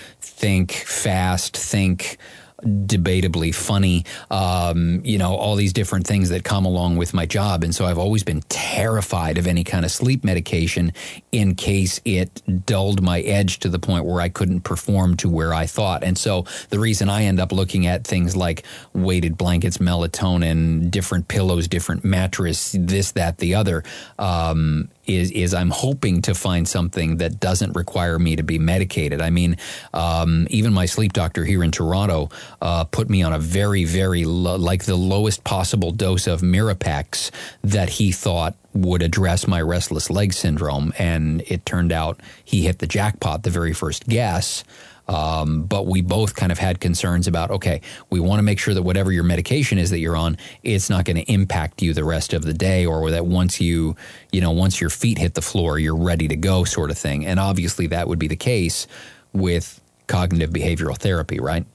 think 0.43 0.73
fast, 0.73 1.57
think 1.57 2.19
debatably 2.65 3.55
funny, 3.55 4.05
um, 4.31 5.01
you 5.05 5.19
know, 5.19 5.35
all 5.37 5.55
these 5.55 5.73
different 5.73 6.05
things 6.07 6.31
that 6.31 6.43
come 6.43 6.65
along 6.65 6.97
with 6.97 7.15
my 7.15 7.27
job. 7.27 7.63
And 7.63 7.73
so 7.73 7.87
I've 7.87 7.99
always 7.99 8.25
been 8.25 8.41
terrified 8.49 9.39
of 9.39 9.47
any 9.47 9.63
kind 9.63 9.85
of 9.85 9.93
sleep 9.93 10.25
medication 10.25 10.93
in 11.31 11.55
case 11.55 12.01
it 12.05 12.43
dulled 12.67 13.03
my 13.03 13.21
edge 13.21 13.61
to 13.61 13.69
the 13.69 13.79
point 13.79 14.05
where 14.05 14.21
I 14.21 14.29
couldn't 14.29 14.63
perform 14.63 15.17
to 15.19 15.29
where 15.29 15.55
I 15.55 15.67
thought. 15.67 16.03
And 16.03 16.19
so 16.19 16.45
the 16.71 16.81
reason 16.81 17.09
I 17.09 17.25
end 17.25 17.39
up 17.39 17.53
looking 17.53 17.87
at 17.87 18.05
things 18.05 18.35
like 18.35 18.65
weighted 18.93 19.39
blankets, 19.39 19.79
melatonin, 19.79 20.91
different 20.91 21.29
pillows, 21.29 21.69
different 21.69 22.05
mattress, 22.05 22.75
this, 22.77 23.13
that, 23.13 23.39
the 23.39 23.55
other, 23.55 23.85
um, 24.19 24.89
is 25.07 25.31
is 25.31 25.55
I'm 25.55 25.71
hoping 25.71 26.23
to 26.23 26.35
find 26.35 26.67
something 26.69 27.17
that 27.19 27.41
doesn't 27.41 27.75
require 27.75 28.19
me 28.19 28.37
to 28.37 28.43
be 28.43 28.59
medicated. 28.59 29.21
I 29.21 29.31
mean, 29.31 29.57
um, 29.93 30.47
even 30.51 30.73
my 30.73 30.87
sleep 30.87 31.13
doctor 31.13 31.45
here 31.45 31.65
in 31.65 31.71
Toronto 31.71 32.31
uh, 32.61 32.85
put 32.85 33.11
me 33.11 33.23
on 33.23 33.33
a 33.33 33.39
very, 33.39 33.85
very 33.85 34.25
like 34.25 34.85
the 34.85 34.97
lowest 34.97 35.45
possible 35.45 35.91
dose 35.91 36.27
of 36.27 36.41
Mirapex 36.41 37.31
that 37.63 37.89
he 37.89 38.13
thought 38.13 38.55
would 38.75 39.03
address 39.03 39.47
my 39.47 39.61
restless 39.61 40.09
leg 40.09 40.33
syndrome, 40.33 40.93
and 40.99 41.43
it 41.47 41.67
turned 41.67 41.93
out 41.93 42.21
he 42.45 42.63
hit 42.63 42.79
the 42.79 42.87
jackpot 42.87 43.43
the 43.43 43.51
very 43.51 43.73
first 43.73 44.09
guess. 44.09 44.65
Um, 45.13 45.65
but 45.65 45.87
we 45.87 46.01
both 46.01 46.35
kind 46.35 46.51
of 46.51 46.59
had 46.59 46.81
concerns 46.81 47.27
about 47.27 47.51
okay, 47.51 47.83
we 48.11 48.19
want 48.19 48.39
to 48.39 48.43
make 48.43 48.59
sure 48.59 48.75
that 48.75 48.83
whatever 48.83 49.13
your 49.13 49.25
medication 49.25 49.79
is 49.79 49.91
that 49.91 49.99
you're 49.99 50.17
on, 50.17 50.39
it's 50.63 50.89
not 50.89 51.05
going 51.05 51.17
to 51.17 51.33
impact 51.33 51.83
you 51.83 51.93
the 51.93 52.05
rest 52.05 52.33
of 52.33 52.43
the 52.43 52.55
day, 52.55 52.87
or 52.87 53.11
that 53.11 53.27
once 53.27 53.61
you, 53.61 53.95
you 54.31 54.41
know, 54.41 54.51
once 54.51 54.81
your 54.81 54.91
feet 54.91 55.19
hit 55.19 55.35
the 55.35 55.43
floor, 55.43 55.79
you're 55.79 55.97
ready 55.97 56.29
to 56.29 56.37
go, 56.37 56.65
sort 56.65 56.91
of 56.91 56.99
thing. 56.99 57.27
And 57.27 57.39
obviously, 57.39 57.89
that 57.89 58.09
would 58.09 58.19
be 58.19 58.29
the 58.29 58.37
case 58.37 58.87
with 59.33 59.81
cognitive 60.07 60.51
behavioral 60.51 60.97
therapy, 60.97 61.41
right? 61.41 61.67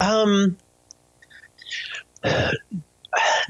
Um, 0.00 0.56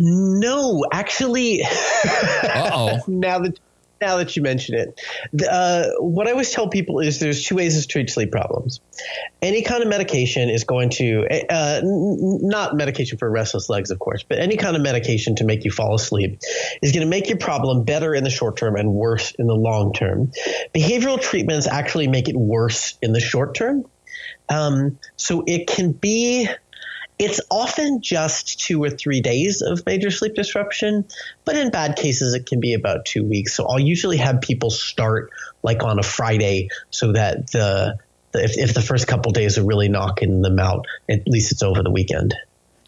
no, 0.00 0.84
actually. 0.92 1.62
oh. 2.04 2.98
now 3.06 3.38
that 3.40 3.58
now 4.00 4.16
that 4.18 4.36
you 4.36 4.42
mention 4.42 4.74
it, 4.74 5.00
uh, 5.48 5.86
what 5.98 6.26
I 6.26 6.32
always 6.32 6.50
tell 6.50 6.68
people 6.68 7.00
is 7.00 7.18
there's 7.18 7.44
two 7.44 7.56
ways 7.56 7.80
to 7.80 7.86
treat 7.86 8.10
sleep 8.10 8.30
problems. 8.30 8.80
Any 9.40 9.62
kind 9.62 9.82
of 9.82 9.88
medication 9.88 10.50
is 10.50 10.64
going 10.64 10.90
to, 10.90 11.26
uh, 11.50 11.80
not 11.82 12.76
medication 12.76 13.18
for 13.18 13.30
restless 13.30 13.68
legs, 13.68 13.90
of 13.90 13.98
course, 13.98 14.22
but 14.22 14.38
any 14.38 14.56
kind 14.56 14.76
of 14.76 14.82
medication 14.82 15.36
to 15.36 15.44
make 15.44 15.64
you 15.64 15.70
fall 15.70 15.94
asleep 15.94 16.38
is 16.82 16.92
going 16.92 17.04
to 17.04 17.10
make 17.10 17.28
your 17.28 17.38
problem 17.38 17.84
better 17.84 18.14
in 18.14 18.24
the 18.24 18.30
short 18.30 18.56
term 18.56 18.76
and 18.76 18.92
worse 18.92 19.32
in 19.32 19.46
the 19.46 19.54
long 19.54 19.92
term. 19.92 20.32
Behavioral 20.74 21.20
treatments 21.20 21.66
actually 21.66 22.08
make 22.08 22.28
it 22.28 22.36
worse 22.36 22.98
in 23.02 23.12
the 23.12 23.20
short 23.20 23.54
term. 23.54 23.84
Um, 24.48 24.98
so 25.16 25.42
it 25.46 25.66
can 25.66 25.92
be 25.92 26.48
it's 27.18 27.40
often 27.50 28.02
just 28.02 28.60
two 28.60 28.82
or 28.82 28.90
three 28.90 29.20
days 29.20 29.62
of 29.62 29.84
major 29.86 30.10
sleep 30.10 30.34
disruption, 30.34 31.06
but 31.44 31.56
in 31.56 31.70
bad 31.70 31.96
cases, 31.96 32.34
it 32.34 32.46
can 32.46 32.60
be 32.60 32.74
about 32.74 33.06
two 33.06 33.24
weeks. 33.24 33.54
So 33.54 33.66
I'll 33.66 33.80
usually 33.80 34.18
have 34.18 34.40
people 34.40 34.70
start 34.70 35.30
like 35.62 35.82
on 35.82 35.98
a 35.98 36.02
Friday 36.02 36.68
so 36.90 37.12
that 37.12 37.50
the, 37.52 37.98
the 38.32 38.44
if, 38.44 38.58
if 38.58 38.74
the 38.74 38.82
first 38.82 39.06
couple 39.06 39.32
days 39.32 39.56
are 39.56 39.64
really 39.64 39.88
knocking 39.88 40.42
them 40.42 40.58
out, 40.58 40.86
at 41.08 41.26
least 41.26 41.52
it's 41.52 41.62
over 41.62 41.82
the 41.82 41.90
weekend. 41.90 42.34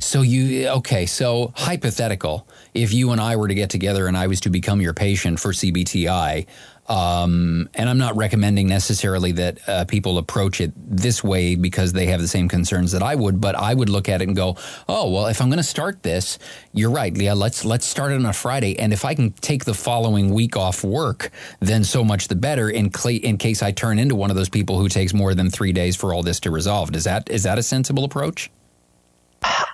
So 0.01 0.23
you 0.23 0.69
okay? 0.69 1.07
So 1.07 1.53
hypothetical, 1.57 2.47
if 2.73 2.93
you 2.93 3.11
and 3.11 3.21
I 3.21 3.35
were 3.35 3.49
to 3.49 3.55
get 3.55 3.69
together 3.71 4.07
and 4.07 4.17
I 4.17 4.29
was 4.29 4.41
to 4.43 4.51
become 4.51 4.81
your 4.81 4.95
patient 4.95 5.41
for 5.41 5.53
CBTI, 5.53 6.47
um, 6.89 7.69
and 7.75 7.89
I'm 7.89 7.99
not 7.99 8.17
recommending 8.17 8.67
necessarily 8.67 9.33
that 9.33 9.69
uh, 9.69 9.85
people 9.85 10.17
approach 10.17 10.61
it 10.61 10.73
this 10.77 11.23
way 11.23 11.55
because 11.55 11.93
they 11.93 12.07
have 12.07 12.21
the 12.21 12.29
same 12.29 12.49
concerns 12.49 12.93
that 12.93 13.03
I 13.03 13.15
would, 13.15 13.41
but 13.41 13.55
I 13.55 13.75
would 13.75 13.91
look 13.91 14.09
at 14.09 14.23
it 14.23 14.29
and 14.29 14.37
go, 14.37 14.57
"Oh, 14.89 15.11
well, 15.11 15.27
if 15.27 15.43
I'm 15.43 15.49
going 15.49 15.59
to 15.59 15.63
start 15.63 16.03
this, 16.03 16.39
you're 16.73 16.91
right, 16.91 17.17
Leah. 17.17 17.35
Let's 17.35 17.65
let's 17.65 17.85
start 17.85 18.13
it 18.13 18.17
on 18.17 18.27
a 18.27 18.33
Friday, 18.33 18.79
and 18.79 18.93
if 18.93 19.05
I 19.05 19.15
can 19.15 19.33
take 19.33 19.67
the 19.67 19.75
following 19.75 20.33
week 20.33 20.57
off 20.57 20.83
work, 20.83 21.31
then 21.61 21.85
so 21.85 22.03
much 22.03 22.29
the 22.29 22.37
better. 22.37 22.71
In 22.71 22.93
cl- 22.93 23.21
in 23.23 23.37
case 23.37 23.63
I 23.63 23.71
turn 23.71 23.99
into 23.99 24.15
one 24.15 24.31
of 24.31 24.37
those 24.37 24.49
people 24.49 24.79
who 24.79 24.89
takes 24.89 25.13
more 25.13 25.35
than 25.35 25.51
three 25.51 25.73
days 25.73 25.95
for 25.95 26.15
all 26.15 26.23
this 26.23 26.41
to 26.41 26.51
resolve, 26.51 26.95
is 26.97 27.05
that 27.05 27.29
is 27.31 27.43
that 27.43 27.59
a 27.59 27.63
sensible 27.63 28.05
approach? 28.05 28.51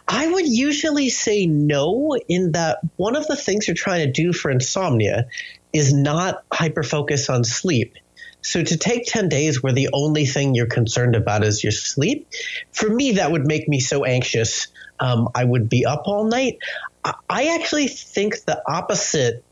I 0.08 0.26
would 0.30 0.46
usually 0.46 1.08
say 1.08 1.46
no, 1.46 2.16
in 2.28 2.52
that 2.52 2.78
one 2.96 3.16
of 3.16 3.26
the 3.26 3.36
things 3.36 3.66
you're 3.66 3.74
trying 3.74 4.04
to 4.04 4.12
do 4.12 4.32
for 4.32 4.50
insomnia 4.50 5.26
is 5.74 5.92
not 5.92 6.44
hyper 6.50 6.82
focus 6.82 7.28
on 7.28 7.44
sleep. 7.44 7.94
So 8.40 8.62
to 8.62 8.76
take 8.76 9.06
10 9.06 9.28
days 9.28 9.62
where 9.62 9.72
the 9.72 9.90
only 9.92 10.24
thing 10.24 10.54
you're 10.54 10.66
concerned 10.66 11.16
about 11.16 11.44
is 11.44 11.64
your 11.64 11.72
sleep, 11.72 12.28
for 12.72 12.88
me, 12.88 13.12
that 13.12 13.32
would 13.32 13.46
make 13.46 13.68
me 13.68 13.80
so 13.80 14.04
anxious. 14.04 14.68
Um, 15.00 15.28
I 15.34 15.44
would 15.44 15.68
be 15.68 15.84
up 15.84 16.02
all 16.06 16.24
night. 16.24 16.58
I 17.28 17.58
actually 17.58 17.88
think 17.88 18.44
the 18.44 18.62
opposite 18.66 19.42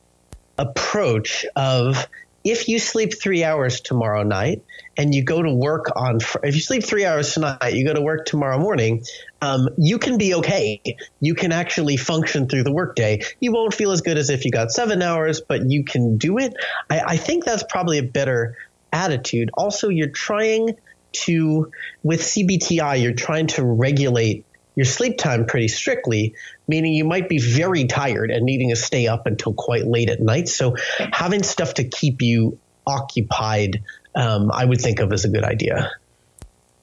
approach 0.58 1.44
of 1.56 2.06
if 2.44 2.68
you 2.68 2.78
sleep 2.78 3.18
three 3.20 3.44
hours 3.44 3.80
tomorrow 3.80 4.22
night 4.22 4.62
and 4.96 5.14
you 5.14 5.24
go 5.24 5.42
to 5.42 5.52
work 5.52 5.86
on, 5.96 6.18
if 6.42 6.54
you 6.54 6.60
sleep 6.60 6.84
three 6.84 7.04
hours 7.04 7.32
tonight, 7.32 7.72
you 7.72 7.86
go 7.86 7.94
to 7.94 8.00
work 8.00 8.26
tomorrow 8.26 8.58
morning, 8.58 9.04
um, 9.42 9.68
you 9.76 9.98
can 9.98 10.18
be 10.18 10.34
okay. 10.36 10.80
You 11.20 11.34
can 11.34 11.50
actually 11.50 11.96
function 11.96 12.48
through 12.48 12.62
the 12.62 12.72
workday. 12.72 13.22
You 13.40 13.52
won't 13.52 13.74
feel 13.74 13.90
as 13.90 14.00
good 14.00 14.16
as 14.16 14.30
if 14.30 14.44
you 14.44 14.52
got 14.52 14.70
seven 14.70 15.02
hours, 15.02 15.40
but 15.40 15.68
you 15.68 15.84
can 15.84 16.16
do 16.16 16.38
it. 16.38 16.54
I, 16.88 17.00
I 17.00 17.16
think 17.16 17.44
that's 17.44 17.64
probably 17.68 17.98
a 17.98 18.04
better 18.04 18.56
attitude. 18.92 19.50
Also, 19.54 19.88
you're 19.88 20.10
trying 20.10 20.76
to, 21.24 21.72
with 22.04 22.20
CBTI, 22.20 23.02
you're 23.02 23.14
trying 23.14 23.48
to 23.48 23.64
regulate 23.64 24.46
your 24.76 24.86
sleep 24.86 25.18
time 25.18 25.44
pretty 25.46 25.68
strictly, 25.68 26.36
meaning 26.68 26.92
you 26.92 27.04
might 27.04 27.28
be 27.28 27.38
very 27.38 27.86
tired 27.86 28.30
and 28.30 28.44
needing 28.44 28.70
to 28.70 28.76
stay 28.76 29.08
up 29.08 29.26
until 29.26 29.54
quite 29.54 29.86
late 29.86 30.08
at 30.08 30.20
night. 30.20 30.48
So 30.48 30.76
having 31.12 31.42
stuff 31.42 31.74
to 31.74 31.84
keep 31.84 32.22
you 32.22 32.60
occupied, 32.86 33.82
um, 34.14 34.52
I 34.52 34.64
would 34.64 34.80
think 34.80 35.00
of 35.00 35.12
as 35.12 35.24
a 35.24 35.28
good 35.28 35.44
idea. 35.44 35.90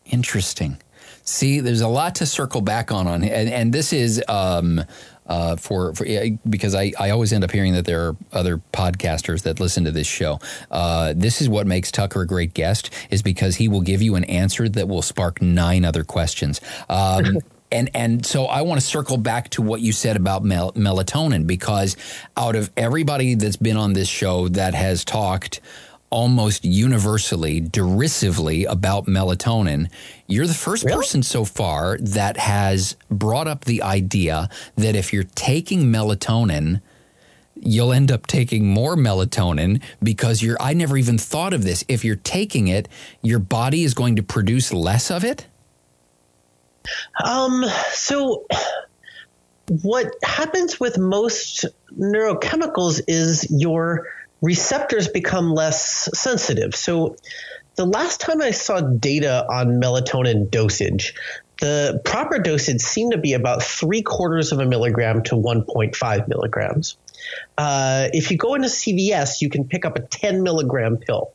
Interesting. 0.06 0.78
See, 1.30 1.60
there's 1.60 1.82
a 1.82 1.88
lot 1.88 2.16
to 2.16 2.26
circle 2.26 2.60
back 2.60 2.92
on, 2.92 3.08
on 3.08 3.24
and, 3.24 3.50
and 3.50 3.72
this 3.72 3.94
is 3.94 4.22
um, 4.28 4.84
uh, 5.28 5.56
for, 5.58 5.94
for 5.94 6.04
because 6.50 6.74
I, 6.74 6.92
I 7.00 7.12
always 7.12 7.32
end 7.32 7.44
up 7.44 7.52
hearing 7.52 7.74
that 7.74 7.86
there 7.86 8.08
are 8.08 8.18
other 8.34 8.58
podcasters 8.74 9.44
that 9.44 9.60
listen 9.60 9.84
to 9.84 9.92
this 9.92 10.08
show. 10.08 10.40
Uh, 10.72 11.14
this 11.16 11.40
is 11.40 11.48
what 11.48 11.68
makes 11.68 11.92
Tucker 11.92 12.22
a 12.22 12.28
great 12.28 12.56
guest 12.56 12.90
is 13.12 13.22
because 13.22 13.58
he 13.58 13.68
will 13.68 13.82
give 13.82 14.02
you 14.02 14.16
an 14.16 14.24
answer 14.24 14.68
that 14.70 14.88
will 14.88 15.04
spark 15.04 15.40
nine 15.40 15.86
other 15.86 16.04
questions. 16.04 16.62
Um, 16.90 17.38
and 17.72 17.92
and 17.94 18.26
so 18.26 18.46
I 18.46 18.64
want 18.64 18.82
to 18.82 18.86
circle 18.86 19.18
back 19.18 19.50
to 19.50 19.62
what 19.62 19.82
you 19.82 19.92
said 19.92 20.16
about 20.16 20.44
mel- 20.44 20.74
melatonin 20.74 21.46
because 21.46 21.96
out 22.36 22.56
of 22.56 22.72
everybody 22.76 23.36
that's 23.36 23.56
been 23.56 23.78
on 23.78 23.94
this 23.94 24.08
show 24.08 24.48
that 24.48 24.74
has 24.74 25.06
talked 25.06 25.62
almost 26.10 26.66
universally 26.66 27.60
derisively 27.60 28.66
about 28.66 29.06
melatonin. 29.06 29.90
You're 30.28 30.48
the 30.48 30.54
first 30.54 30.84
really? 30.84 30.98
person 30.98 31.24
so 31.24 31.46
far 31.46 31.98
that 32.00 32.38
has 32.38 32.96
brought 33.12 33.48
up 33.48 33.66
the 33.66 33.84
idea 33.84 34.50
that 34.76 34.96
if 34.96 35.14
you're 35.14 35.24
taking 35.36 35.86
melatonin 35.86 36.82
you'll 37.62 37.92
end 37.92 38.12
up 38.12 38.26
taking 38.26 38.68
more 38.68 38.96
melatonin 38.96 39.82
because 40.02 40.42
you're 40.42 40.58
I 40.62 40.74
never 40.74 40.98
even 40.98 41.18
thought 41.18 41.54
of 41.54 41.64
this. 41.64 41.84
If 41.88 42.06
you're 42.06 42.16
taking 42.16 42.68
it 42.68 42.88
your 43.22 43.40
body 43.40 43.84
is 43.84 43.94
going 43.94 44.16
to 44.16 44.24
produce 44.24 44.72
less 44.72 45.12
of 45.12 45.24
it? 45.24 45.46
Um, 47.24 47.66
so 47.92 48.46
what 49.82 50.08
happens 50.24 50.80
with 50.80 50.98
most 50.98 51.66
neurochemicals 51.98 53.02
is 53.08 53.48
your 53.52 54.08
receptors 54.42 55.08
become 55.08 55.54
less 55.54 56.10
sensitive. 56.18 56.76
So 56.76 57.16
the 57.76 57.86
last 57.86 58.20
time 58.20 58.42
I 58.42 58.52
saw 58.52 58.82
data 58.82 59.46
on 59.50 59.82
melatonin 59.82 60.50
dosage, 60.50 61.14
the 61.60 62.02
proper 62.06 62.40
dosage 62.40 62.82
seemed 62.82 63.12
to 63.12 63.18
be 63.18 63.34
about 63.34 63.64
three 63.64 64.02
quarters 64.02 64.52
of 64.52 64.60
a 64.60 64.66
milligram 64.66 65.24
to 65.24 65.36
1.5 65.36 66.28
milligrams. 66.28 66.98
Uh, 67.58 68.08
if 68.14 68.32
you 68.32 68.38
go 68.38 68.56
into 68.56 68.70
CVS, 68.70 69.42
you 69.42 69.50
can 69.50 69.66
pick 69.66 69.86
up 69.86 69.98
a 69.98 70.02
10 70.02 70.44
milligram 70.44 70.98
pill. 70.98 71.34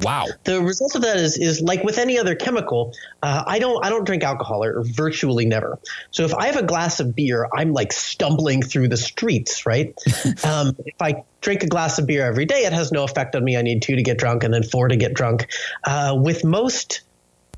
Wow. 0.00 0.26
The 0.44 0.62
result 0.62 0.94
of 0.94 1.02
that 1.02 1.16
is 1.16 1.36
is 1.36 1.60
like 1.60 1.82
with 1.82 1.98
any 1.98 2.18
other 2.18 2.36
chemical. 2.36 2.94
Uh, 3.20 3.42
I 3.44 3.58
don't 3.58 3.84
I 3.84 3.88
don't 3.88 4.04
drink 4.04 4.22
alcohol 4.22 4.62
or, 4.62 4.78
or, 4.78 4.84
virtually 4.84 5.44
never. 5.44 5.80
So 6.12 6.24
if 6.24 6.32
I 6.34 6.46
have 6.46 6.56
a 6.56 6.62
glass 6.62 7.00
of 7.00 7.16
beer, 7.16 7.48
I'm 7.52 7.72
like 7.72 7.92
stumbling 7.92 8.62
through 8.62 8.88
the 8.88 8.96
streets, 8.96 9.66
right? 9.66 9.92
um, 10.44 10.76
if 10.86 11.00
I 11.00 11.24
drink 11.40 11.64
a 11.64 11.66
glass 11.66 11.98
of 11.98 12.06
beer 12.06 12.24
every 12.24 12.44
day, 12.44 12.64
it 12.64 12.72
has 12.72 12.92
no 12.92 13.02
effect 13.02 13.34
on 13.34 13.42
me. 13.42 13.56
I 13.56 13.62
need 13.62 13.82
two 13.82 13.96
to 13.96 14.02
get 14.02 14.18
drunk 14.18 14.44
and 14.44 14.54
then 14.54 14.62
four 14.62 14.86
to 14.86 14.96
get 14.96 15.14
drunk. 15.14 15.48
Uh, 15.82 16.16
with 16.16 16.44
most 16.44 17.00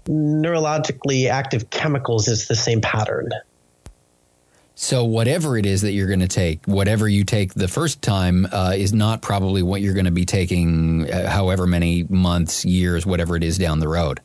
neurologically 0.07 1.29
active 1.29 1.69
chemicals, 1.69 2.27
it's 2.27 2.49
the 2.49 2.57
same 2.57 2.81
pattern. 2.81 3.31
So 4.83 5.05
whatever 5.05 5.59
it 5.59 5.67
is 5.67 5.83
that 5.83 5.93
you're 5.93 6.07
going 6.07 6.21
to 6.21 6.27
take, 6.27 6.65
whatever 6.65 7.07
you 7.07 7.23
take 7.23 7.53
the 7.53 7.69
first 7.69 8.01
time, 8.01 8.47
uh, 8.51 8.73
is 8.75 8.95
not 8.95 9.21
probably 9.21 9.63
what 9.63 9.83
you're 9.83 9.93
going 9.93 10.07
to 10.07 10.11
be 10.11 10.25
taking, 10.25 11.09
uh, 11.11 11.29
however 11.29 11.67
many 11.67 12.05
months, 12.05 12.65
years, 12.65 13.05
whatever 13.05 13.37
it 13.37 13.45
is 13.45 13.59
down 13.59 13.81
the 13.81 13.89
road. 13.89 14.21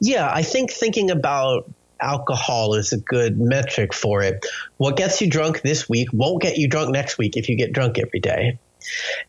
Yeah, 0.00 0.26
I 0.32 0.42
think 0.42 0.70
thinking 0.70 1.10
about 1.10 1.70
alcohol 2.00 2.76
is 2.76 2.94
a 2.94 2.96
good 2.96 3.38
metric 3.38 3.92
for 3.92 4.22
it. 4.22 4.46
What 4.78 4.96
gets 4.96 5.20
you 5.20 5.28
drunk 5.28 5.60
this 5.60 5.86
week 5.86 6.08
won't 6.14 6.40
get 6.40 6.56
you 6.56 6.66
drunk 6.66 6.90
next 6.90 7.18
week 7.18 7.36
if 7.36 7.50
you 7.50 7.56
get 7.58 7.74
drunk 7.74 7.98
every 7.98 8.20
day. 8.20 8.58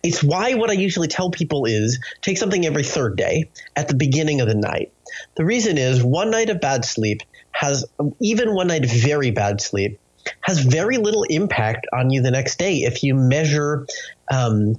It's 0.03 0.23
why 0.23 0.53
what 0.53 0.69
I 0.69 0.73
usually 0.73 1.09
tell 1.09 1.31
people 1.31 1.65
is 1.65 1.99
take 2.21 2.37
something 2.37 2.65
every 2.65 2.83
third 2.83 3.17
day 3.17 3.49
at 3.75 3.89
the 3.89 3.95
beginning 3.95 4.39
of 4.39 4.47
the 4.47 4.55
night. 4.55 4.93
The 5.35 5.43
reason 5.43 5.77
is 5.77 6.01
one 6.01 6.31
night 6.31 6.49
of 6.49 6.61
bad 6.61 6.85
sleep 6.85 7.23
has 7.51 7.85
even 8.21 8.55
one 8.55 8.67
night 8.67 8.85
of 8.85 8.89
very 8.89 9.29
bad 9.29 9.59
sleep 9.59 9.99
has 10.41 10.59
very 10.59 10.97
little 10.97 11.23
impact 11.23 11.87
on 11.93 12.09
you 12.09 12.21
the 12.21 12.31
next 12.31 12.57
day. 12.57 12.77
If 12.77 13.03
you 13.03 13.15
measure 13.15 13.85
um, 14.31 14.75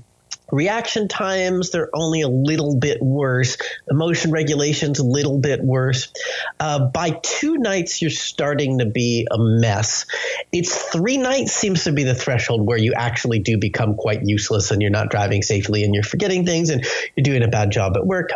reaction 0.50 1.08
times, 1.08 1.70
they're 1.70 1.90
only 1.94 2.20
a 2.20 2.28
little 2.28 2.76
bit 2.76 3.02
worse. 3.02 3.56
Emotion 3.90 4.30
regulation's 4.30 4.98
a 4.98 5.04
little 5.04 5.38
bit 5.38 5.62
worse. 5.62 6.12
Uh, 6.60 6.86
by 6.86 7.10
two 7.22 7.56
nights, 7.56 8.00
you're 8.00 8.10
starting 8.10 8.78
to 8.78 8.86
be 8.86 9.26
a 9.30 9.36
mess. 9.38 10.06
It's 10.52 10.74
three 10.74 11.16
nights 11.16 11.52
seems 11.52 11.84
to 11.84 11.92
be 11.92 12.04
the 12.04 12.14
threshold 12.14 12.66
where 12.66 12.78
you 12.78 12.92
actually 12.94 13.40
do 13.40 13.58
become 13.58 13.96
quite 13.96 14.20
useless 14.24 14.70
and 14.70 14.80
you're 14.82 14.90
not 14.90 15.10
driving 15.10 15.42
safely 15.42 15.84
and 15.84 15.94
you're 15.94 16.04
forgetting 16.04 16.44
things 16.44 16.70
and 16.70 16.86
you're 17.16 17.24
doing 17.24 17.42
a 17.42 17.48
bad 17.48 17.70
job 17.70 17.96
at 17.96 18.06
work. 18.06 18.30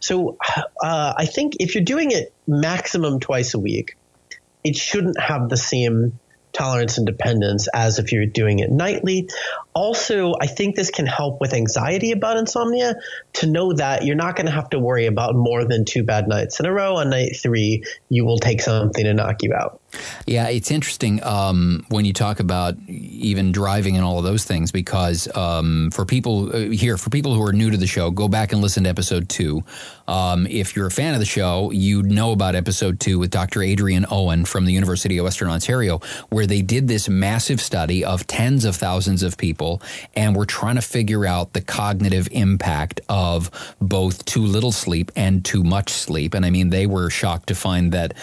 So 0.00 0.36
uh, 0.82 1.14
I 1.16 1.26
think 1.26 1.54
if 1.60 1.74
you're 1.74 1.84
doing 1.84 2.10
it 2.10 2.34
maximum 2.46 3.20
twice 3.20 3.54
a 3.54 3.58
week, 3.58 3.96
it 4.64 4.76
shouldn't 4.76 5.18
have 5.20 5.48
the 5.48 5.56
same 5.56 6.18
tolerance 6.56 6.98
and 6.98 7.06
dependence 7.06 7.68
as 7.72 7.98
if 7.98 8.12
you're 8.12 8.26
doing 8.26 8.60
it 8.60 8.70
nightly. 8.70 9.28
Also, 9.76 10.32
I 10.40 10.46
think 10.46 10.74
this 10.74 10.90
can 10.90 11.04
help 11.04 11.38
with 11.38 11.52
anxiety 11.52 12.10
about 12.10 12.38
insomnia 12.38 12.96
to 13.34 13.46
know 13.46 13.74
that 13.74 14.06
you're 14.06 14.16
not 14.16 14.34
going 14.34 14.46
to 14.46 14.52
have 14.52 14.70
to 14.70 14.78
worry 14.78 15.04
about 15.04 15.34
more 15.34 15.66
than 15.66 15.84
two 15.84 16.02
bad 16.02 16.28
nights 16.28 16.58
in 16.58 16.64
a 16.64 16.72
row. 16.72 16.96
On 16.96 17.10
night 17.10 17.36
three, 17.36 17.84
you 18.08 18.24
will 18.24 18.38
take 18.38 18.62
something 18.62 19.04
to 19.04 19.12
knock 19.12 19.42
you 19.42 19.52
out. 19.52 19.78
Yeah, 20.26 20.48
it's 20.48 20.70
interesting 20.70 21.22
um, 21.22 21.84
when 21.88 22.04
you 22.04 22.12
talk 22.12 22.40
about 22.40 22.76
even 22.88 23.52
driving 23.52 23.96
and 23.96 24.04
all 24.04 24.18
of 24.18 24.24
those 24.24 24.44
things 24.44 24.72
because 24.72 25.28
um, 25.36 25.90
for 25.92 26.04
people 26.04 26.54
uh, 26.54 26.70
here, 26.70 26.96
for 26.96 27.10
people 27.10 27.34
who 27.34 27.42
are 27.42 27.52
new 27.52 27.70
to 27.70 27.76
the 27.76 27.86
show, 27.86 28.10
go 28.10 28.28
back 28.28 28.52
and 28.52 28.62
listen 28.62 28.84
to 28.84 28.90
episode 28.90 29.28
two. 29.28 29.62
Um, 30.08 30.46
if 30.46 30.74
you're 30.74 30.86
a 30.86 30.90
fan 30.90 31.14
of 31.14 31.20
the 31.20 31.26
show, 31.26 31.70
you 31.70 32.02
know 32.02 32.32
about 32.32 32.54
episode 32.54 33.00
two 33.00 33.18
with 33.18 33.30
Dr. 33.30 33.62
Adrian 33.62 34.06
Owen 34.10 34.44
from 34.44 34.64
the 34.64 34.72
University 34.72 35.18
of 35.18 35.24
Western 35.24 35.48
Ontario, 35.48 36.00
where 36.30 36.46
they 36.46 36.62
did 36.62 36.88
this 36.88 37.08
massive 37.08 37.60
study 37.60 38.04
of 38.04 38.26
tens 38.26 38.64
of 38.64 38.76
thousands 38.76 39.22
of 39.22 39.36
people 39.66 39.82
and 40.14 40.36
were 40.36 40.46
trying 40.46 40.76
to 40.76 40.82
figure 40.82 41.26
out 41.26 41.52
the 41.52 41.60
cognitive 41.60 42.28
impact 42.30 43.00
of 43.08 43.50
both 43.80 44.24
too 44.24 44.42
little 44.42 44.72
sleep 44.72 45.10
and 45.16 45.44
too 45.44 45.62
much 45.62 45.90
sleep. 45.90 46.34
And 46.34 46.44
I 46.44 46.50
mean, 46.50 46.70
they 46.70 46.86
were 46.86 47.10
shocked 47.10 47.48
to 47.48 47.54
find 47.54 47.92
that 47.92 48.14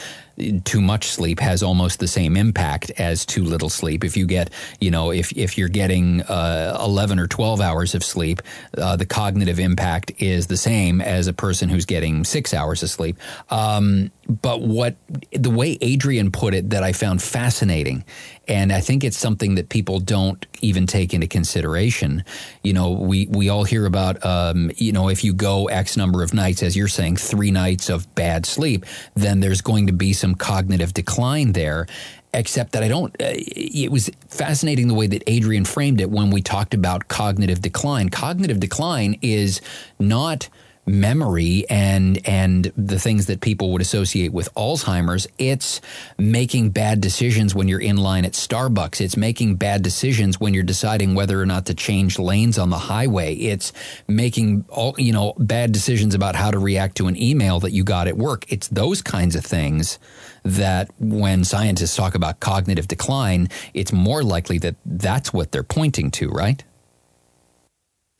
too 0.63 0.81
much 0.81 1.09
sleep 1.09 1.39
has 1.39 1.61
almost 1.61 1.99
the 1.99 2.07
same 2.07 2.35
impact 2.35 2.91
as 2.97 3.25
too 3.25 3.43
little 3.43 3.69
sleep. 3.69 4.03
If 4.03 4.17
you 4.17 4.25
get, 4.25 4.49
you 4.79 4.89
know, 4.89 5.11
if, 5.11 5.31
if 5.37 5.57
you're 5.57 5.69
getting 5.69 6.21
uh, 6.23 6.75
11 6.83 7.19
or 7.19 7.27
12 7.27 7.61
hours 7.61 7.93
of 7.93 8.03
sleep, 8.03 8.41
uh, 8.77 8.95
the 8.95 9.05
cognitive 9.05 9.59
impact 9.59 10.11
is 10.17 10.47
the 10.47 10.57
same 10.57 11.01
as 11.01 11.27
a 11.27 11.33
person 11.33 11.69
who's 11.69 11.85
getting 11.85 12.23
six 12.23 12.53
hours 12.53 12.81
of 12.81 12.89
sleep. 12.89 13.17
Um, 13.51 14.11
but 14.27 14.61
what 14.61 14.95
the 15.31 15.51
way 15.51 15.77
Adrian 15.81 16.31
put 16.31 16.55
it 16.55 16.71
that 16.71 16.83
I 16.83 16.93
found 16.93 17.21
fascinating, 17.21 18.03
and 18.47 18.73
I 18.73 18.81
think 18.81 19.03
it's 19.03 19.17
something 19.17 19.55
that 19.55 19.69
people 19.69 19.99
don't 19.99 20.45
even 20.61 20.85
take 20.85 21.13
into 21.13 21.27
consideration. 21.27 22.23
You 22.61 22.73
know, 22.73 22.91
we 22.91 23.27
we 23.27 23.49
all 23.49 23.63
hear 23.63 23.85
about, 23.85 24.23
um, 24.25 24.71
you 24.75 24.91
know, 24.91 25.09
if 25.09 25.23
you 25.23 25.33
go 25.33 25.67
X 25.67 25.95
number 25.95 26.23
of 26.23 26.33
nights, 26.33 26.61
as 26.61 26.75
you're 26.75 26.87
saying, 26.87 27.17
three 27.17 27.51
nights 27.51 27.89
of 27.89 28.13
bad 28.15 28.45
sleep, 28.45 28.85
then 29.15 29.39
there's 29.39 29.61
going 29.61 29.87
to 29.87 29.93
be 29.93 30.13
some 30.13 30.35
cognitive 30.35 30.93
decline 30.93 31.53
there 31.53 31.87
except 32.33 32.71
that 32.71 32.83
I 32.83 32.87
don't. 32.87 33.13
Uh, 33.21 33.29
it 33.35 33.91
was 33.91 34.09
fascinating 34.27 34.87
the 34.87 34.93
way 34.93 35.07
that 35.07 35.23
Adrian 35.27 35.65
framed 35.65 36.01
it 36.01 36.09
when 36.09 36.31
we 36.31 36.41
talked 36.41 36.73
about 36.73 37.07
cognitive 37.07 37.61
decline. 37.61 38.09
Cognitive 38.09 38.59
decline 38.59 39.19
is 39.21 39.61
not 39.99 40.49
memory 40.85 41.65
and 41.69 42.19
and 42.27 42.71
the 42.75 42.99
things 42.99 43.27
that 43.27 43.41
people 43.41 43.71
would 43.71 43.81
associate 43.81 44.33
with 44.33 44.53
Alzheimer's. 44.55 45.27
It's 45.37 45.81
making 46.17 46.71
bad 46.71 47.01
decisions 47.01 47.55
when 47.55 47.67
you're 47.67 47.81
in 47.81 47.97
line 47.97 48.25
at 48.25 48.33
Starbucks. 48.33 48.99
It's 48.99 49.17
making 49.17 49.55
bad 49.55 49.81
decisions 49.81 50.39
when 50.39 50.53
you're 50.53 50.63
deciding 50.63 51.15
whether 51.15 51.41
or 51.41 51.45
not 51.45 51.65
to 51.67 51.73
change 51.73 52.19
lanes 52.19 52.57
on 52.57 52.69
the 52.69 52.77
highway. 52.77 53.35
It's 53.35 53.71
making 54.07 54.65
all 54.69 54.95
you 54.97 55.13
know 55.13 55.33
bad 55.37 55.71
decisions 55.71 56.15
about 56.15 56.35
how 56.35 56.51
to 56.51 56.59
react 56.59 56.97
to 56.97 57.07
an 57.07 57.21
email 57.21 57.59
that 57.61 57.71
you 57.71 57.83
got 57.83 58.07
at 58.07 58.17
work. 58.17 58.45
It's 58.51 58.67
those 58.67 59.01
kinds 59.01 59.35
of 59.35 59.45
things 59.45 59.99
that 60.43 60.89
when 60.99 61.43
scientists 61.43 61.95
talk 61.95 62.15
about 62.15 62.39
cognitive 62.39 62.87
decline, 62.87 63.47
it's 63.73 63.93
more 63.93 64.23
likely 64.23 64.57
that 64.59 64.75
that's 64.85 65.31
what 65.31 65.51
they're 65.51 65.63
pointing 65.63 66.11
to, 66.11 66.29
right? 66.29 66.63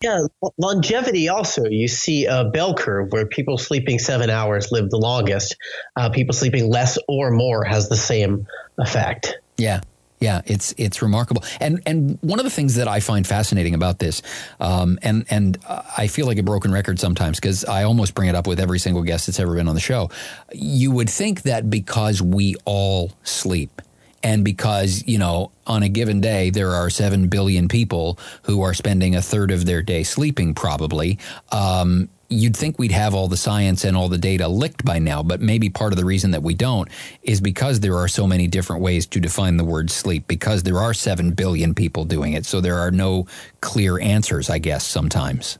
Yeah, 0.03 0.25
longevity 0.57 1.29
also. 1.29 1.63
You 1.63 1.87
see 1.87 2.25
a 2.25 2.43
bell 2.43 2.73
curve 2.73 3.11
where 3.11 3.25
people 3.25 3.57
sleeping 3.57 3.99
seven 3.99 4.29
hours 4.29 4.69
live 4.71 4.89
the 4.89 4.97
longest. 4.97 5.55
Uh, 5.95 6.09
people 6.09 6.33
sleeping 6.33 6.69
less 6.69 6.97
or 7.07 7.31
more 7.31 7.63
has 7.63 7.87
the 7.87 7.95
same 7.95 8.45
effect. 8.77 9.37
Yeah. 9.57 9.81
Yeah, 10.19 10.41
it's 10.45 10.73
it's 10.77 11.01
remarkable, 11.01 11.43
and 11.59 11.81
and 11.85 12.17
one 12.21 12.39
of 12.39 12.45
the 12.45 12.49
things 12.49 12.75
that 12.75 12.87
I 12.87 13.01
find 13.01 13.27
fascinating 13.27 13.73
about 13.73 13.99
this, 13.99 14.21
um, 14.61 14.97
and 15.01 15.25
and 15.29 15.57
I 15.67 16.07
feel 16.07 16.25
like 16.27 16.37
a 16.37 16.43
broken 16.43 16.71
record 16.71 16.97
sometimes 16.97 17.41
because 17.41 17.65
I 17.65 17.83
almost 17.83 18.15
bring 18.15 18.29
it 18.29 18.35
up 18.35 18.47
with 18.47 18.61
every 18.61 18.79
single 18.79 19.03
guest 19.03 19.27
that's 19.27 19.37
ever 19.41 19.53
been 19.53 19.67
on 19.67 19.75
the 19.75 19.81
show. 19.81 20.09
You 20.53 20.91
would 20.91 21.09
think 21.09 21.41
that 21.41 21.69
because 21.69 22.21
we 22.21 22.55
all 22.63 23.11
sleep, 23.23 23.81
and 24.23 24.45
because, 24.45 25.03
you 25.05 25.17
know, 25.17 25.51
on 25.67 25.83
a 25.83 25.89
given 25.89 26.21
day, 26.21 26.49
there 26.49 26.71
are 26.71 26.89
7 26.89 27.27
billion 27.27 27.67
people 27.67 28.17
who 28.43 28.61
are 28.61 28.73
spending 28.73 29.15
a 29.15 29.21
third 29.21 29.51
of 29.51 29.65
their 29.65 29.81
day 29.81 30.03
sleeping, 30.03 30.55
probably. 30.55 31.19
Um, 31.51 32.09
you'd 32.29 32.55
think 32.55 32.79
we'd 32.79 32.91
have 32.91 33.13
all 33.13 33.27
the 33.27 33.37
science 33.37 33.83
and 33.83 33.97
all 33.97 34.07
the 34.07 34.17
data 34.17 34.47
licked 34.47 34.85
by 34.85 34.97
now, 34.97 35.21
but 35.21 35.41
maybe 35.41 35.69
part 35.69 35.91
of 35.91 35.97
the 35.97 36.05
reason 36.05 36.31
that 36.31 36.41
we 36.41 36.53
don't 36.53 36.89
is 37.21 37.41
because 37.41 37.81
there 37.81 37.97
are 37.97 38.07
so 38.07 38.25
many 38.25 38.47
different 38.47 38.81
ways 38.81 39.05
to 39.07 39.19
define 39.19 39.57
the 39.57 39.63
word 39.63 39.91
sleep, 39.91 40.25
because 40.27 40.63
there 40.63 40.79
are 40.79 40.93
7 40.93 41.31
billion 41.31 41.75
people 41.75 42.05
doing 42.05 42.33
it. 42.33 42.45
So 42.45 42.61
there 42.61 42.79
are 42.79 42.91
no 42.91 43.27
clear 43.59 43.99
answers, 43.99 44.49
I 44.49 44.57
guess, 44.57 44.87
sometimes. 44.87 45.59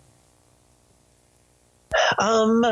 Um, 2.18 2.64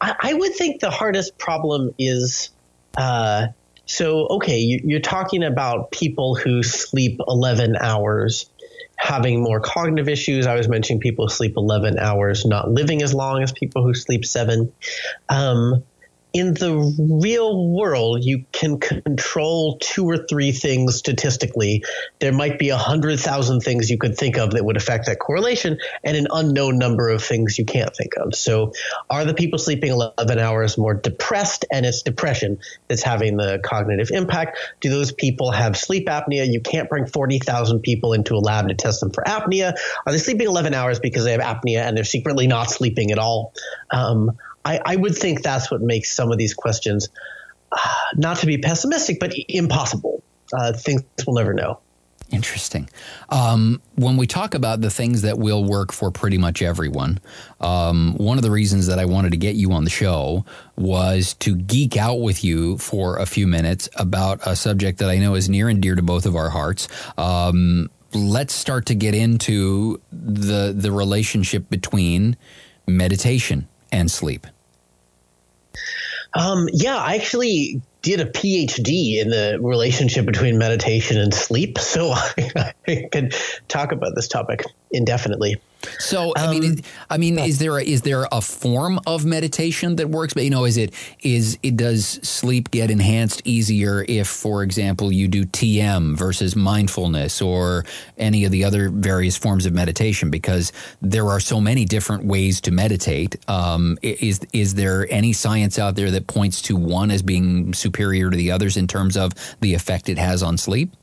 I, 0.00 0.16
I 0.20 0.34
would 0.34 0.54
think 0.54 0.80
the 0.80 0.90
hardest 0.90 1.38
problem 1.38 1.94
is. 1.98 2.50
Uh, 2.96 3.46
so, 3.90 4.28
okay, 4.28 4.58
you're 4.58 5.00
talking 5.00 5.42
about 5.42 5.90
people 5.90 6.36
who 6.36 6.62
sleep 6.62 7.18
11 7.26 7.74
hours 7.76 8.48
having 8.96 9.42
more 9.42 9.58
cognitive 9.58 10.08
issues. 10.08 10.46
I 10.46 10.54
was 10.54 10.68
mentioning 10.68 11.00
people 11.00 11.26
who 11.26 11.34
sleep 11.34 11.54
11 11.56 11.98
hours, 11.98 12.46
not 12.46 12.70
living 12.70 13.02
as 13.02 13.12
long 13.12 13.42
as 13.42 13.50
people 13.50 13.82
who 13.82 13.92
sleep 13.92 14.24
seven. 14.24 14.72
Um, 15.28 15.82
in 16.32 16.54
the 16.54 17.20
real 17.22 17.68
world, 17.68 18.22
you 18.22 18.44
can 18.52 18.78
control 18.78 19.78
two 19.80 20.04
or 20.06 20.16
three 20.16 20.52
things 20.52 20.96
statistically. 20.96 21.84
There 22.20 22.32
might 22.32 22.58
be 22.58 22.68
a 22.70 22.76
hundred 22.76 23.18
thousand 23.18 23.60
things 23.60 23.90
you 23.90 23.98
could 23.98 24.16
think 24.16 24.38
of 24.38 24.52
that 24.52 24.64
would 24.64 24.76
affect 24.76 25.06
that 25.06 25.18
correlation, 25.18 25.78
and 26.04 26.16
an 26.16 26.28
unknown 26.30 26.78
number 26.78 27.08
of 27.08 27.22
things 27.22 27.58
you 27.58 27.64
can't 27.64 27.94
think 27.94 28.16
of. 28.16 28.34
So, 28.34 28.72
are 29.08 29.24
the 29.24 29.34
people 29.34 29.58
sleeping 29.58 29.90
11 29.90 30.38
hours 30.38 30.78
more 30.78 30.94
depressed, 30.94 31.64
and 31.72 31.84
it's 31.84 32.02
depression 32.02 32.58
that's 32.88 33.02
having 33.02 33.36
the 33.36 33.58
cognitive 33.62 34.10
impact? 34.12 34.58
Do 34.80 34.90
those 34.90 35.12
people 35.12 35.50
have 35.50 35.76
sleep 35.76 36.06
apnea? 36.06 36.50
You 36.50 36.60
can't 36.60 36.88
bring 36.88 37.06
40,000 37.06 37.80
people 37.80 38.12
into 38.12 38.34
a 38.34 38.38
lab 38.38 38.68
to 38.68 38.74
test 38.74 39.00
them 39.00 39.10
for 39.10 39.24
apnea. 39.24 39.76
Are 40.06 40.12
they 40.12 40.18
sleeping 40.18 40.46
11 40.46 40.74
hours 40.74 41.00
because 41.00 41.24
they 41.24 41.32
have 41.32 41.40
apnea 41.40 41.80
and 41.80 41.96
they're 41.96 42.04
secretly 42.04 42.46
not 42.46 42.70
sleeping 42.70 43.10
at 43.10 43.18
all? 43.18 43.52
Um, 43.90 44.38
I, 44.64 44.80
I 44.84 44.96
would 44.96 45.16
think 45.16 45.42
that's 45.42 45.70
what 45.70 45.80
makes 45.80 46.12
some 46.12 46.30
of 46.30 46.38
these 46.38 46.54
questions 46.54 47.08
uh, 47.72 47.78
not 48.14 48.38
to 48.38 48.46
be 48.46 48.58
pessimistic, 48.58 49.20
but 49.20 49.34
impossible. 49.48 50.22
Uh, 50.52 50.72
things 50.72 51.02
we'll 51.26 51.36
never 51.36 51.54
know. 51.54 51.80
Interesting. 52.30 52.88
Um, 53.30 53.82
when 53.96 54.16
we 54.16 54.26
talk 54.26 54.54
about 54.54 54.80
the 54.80 54.90
things 54.90 55.22
that 55.22 55.38
will 55.38 55.64
work 55.64 55.90
for 55.92 56.12
pretty 56.12 56.38
much 56.38 56.62
everyone, 56.62 57.18
um, 57.60 58.14
one 58.18 58.36
of 58.36 58.42
the 58.42 58.52
reasons 58.52 58.86
that 58.86 59.00
I 59.00 59.04
wanted 59.04 59.32
to 59.32 59.36
get 59.36 59.56
you 59.56 59.72
on 59.72 59.82
the 59.82 59.90
show 59.90 60.44
was 60.76 61.34
to 61.34 61.56
geek 61.56 61.96
out 61.96 62.20
with 62.20 62.44
you 62.44 62.78
for 62.78 63.16
a 63.16 63.26
few 63.26 63.48
minutes 63.48 63.88
about 63.96 64.40
a 64.46 64.54
subject 64.54 64.98
that 64.98 65.10
I 65.10 65.18
know 65.18 65.34
is 65.34 65.48
near 65.48 65.68
and 65.68 65.82
dear 65.82 65.96
to 65.96 66.02
both 66.02 66.24
of 66.24 66.36
our 66.36 66.50
hearts. 66.50 66.86
Um, 67.18 67.90
let's 68.14 68.54
start 68.54 68.86
to 68.86 68.94
get 68.94 69.14
into 69.14 70.00
the 70.12 70.72
the 70.76 70.92
relationship 70.92 71.68
between 71.68 72.36
meditation 72.86 73.68
and 73.92 74.10
sleep? 74.10 74.46
Um, 76.34 76.68
yeah, 76.72 76.96
I 76.96 77.16
actually 77.16 77.82
did 78.02 78.20
a 78.20 78.26
PhD 78.26 79.20
in 79.20 79.30
the 79.30 79.58
relationship 79.60 80.26
between 80.26 80.58
meditation 80.58 81.18
and 81.18 81.32
sleep, 81.34 81.78
so 81.78 82.10
I, 82.12 82.74
I 82.86 83.08
could 83.10 83.34
talk 83.68 83.92
about 83.92 84.14
this 84.14 84.28
topic 84.28 84.64
indefinitely. 84.90 85.60
So 85.98 86.34
I 86.36 86.50
mean, 86.50 86.64
um, 86.72 86.76
I 87.08 87.16
mean, 87.16 87.38
is 87.38 87.58
there 87.58 87.78
a, 87.78 87.82
is 87.82 88.02
there 88.02 88.26
a 88.30 88.40
form 88.40 89.00
of 89.06 89.24
meditation 89.24 89.96
that 89.96 90.10
works? 90.10 90.34
But 90.34 90.44
you 90.44 90.50
know, 90.50 90.66
is 90.66 90.76
it 90.76 90.92
is 91.20 91.58
it 91.62 91.76
does 91.76 92.06
sleep 92.06 92.70
get 92.70 92.90
enhanced 92.90 93.40
easier 93.44 94.04
if, 94.06 94.28
for 94.28 94.62
example, 94.62 95.10
you 95.10 95.26
do 95.26 95.46
TM 95.46 96.16
versus 96.16 96.54
mindfulness 96.54 97.40
or 97.40 97.86
any 98.18 98.44
of 98.44 98.52
the 98.52 98.64
other 98.64 98.90
various 98.90 99.38
forms 99.38 99.64
of 99.64 99.72
meditation? 99.72 100.30
Because 100.30 100.72
there 101.00 101.28
are 101.28 101.40
so 101.40 101.60
many 101.60 101.86
different 101.86 102.24
ways 102.24 102.60
to 102.62 102.70
meditate. 102.70 103.36
Um, 103.48 103.98
is 104.02 104.40
is 104.52 104.74
there 104.74 105.06
any 105.10 105.32
science 105.32 105.78
out 105.78 105.94
there 105.94 106.10
that 106.10 106.26
points 106.26 106.60
to 106.62 106.76
one 106.76 107.10
as 107.10 107.22
being 107.22 107.72
superior 107.72 107.89
to 107.90 108.36
the 108.36 108.50
others 108.50 108.76
in 108.76 108.86
terms 108.86 109.16
of 109.16 109.32
the 109.60 109.74
effect 109.74 110.08
it 110.08 110.18
has 110.18 110.42
on 110.42 110.56
sleep? 110.58 110.94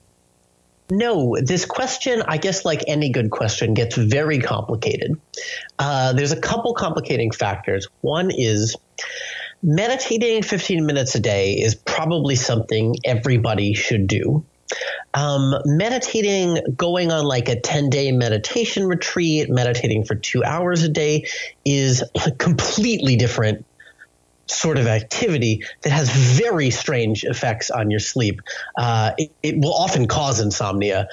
No, 0.89 1.35
this 1.41 1.65
question, 1.65 2.23
I 2.25 2.37
guess, 2.37 2.63
like 2.63 2.83
any 2.87 3.09
good 3.09 3.29
question, 3.29 3.73
gets 3.73 3.97
very 3.97 4.39
complicated. 4.39 5.19
Uh, 5.77 6.13
there's 6.13 6.31
a 6.31 6.39
couple 6.39 6.73
complicating 6.73 7.31
factors. 7.31 7.87
One 8.01 8.31
is 8.31 8.75
meditating 9.61 10.43
15 10.43 10.85
minutes 10.85 11.15
a 11.15 11.19
day 11.19 11.53
is 11.53 11.75
probably 11.75 12.35
something 12.35 12.95
everybody 13.03 13.73
should 13.73 14.07
do. 14.07 14.45
Um, 15.13 15.55
meditating, 15.65 16.59
going 16.75 17.11
on 17.11 17.25
like 17.25 17.49
a 17.49 17.59
10 17.59 17.89
day 17.89 18.11
meditation 18.11 18.85
retreat, 18.85 19.49
meditating 19.49 20.05
for 20.05 20.15
two 20.15 20.43
hours 20.43 20.83
a 20.83 20.89
day 20.89 21.25
is 21.65 22.03
completely 22.37 23.15
different 23.15 23.65
sort 24.47 24.77
of 24.77 24.87
activity 24.87 25.63
that 25.81 25.89
has 25.89 26.09
very 26.09 26.69
strange 26.69 27.23
effects 27.23 27.69
on 27.69 27.91
your 27.91 27.99
sleep. 27.99 28.41
Uh, 28.77 29.11
it, 29.17 29.31
it, 29.43 29.57
will 29.57 29.73
often 29.73 30.07
cause 30.07 30.39
insomnia, 30.39 31.07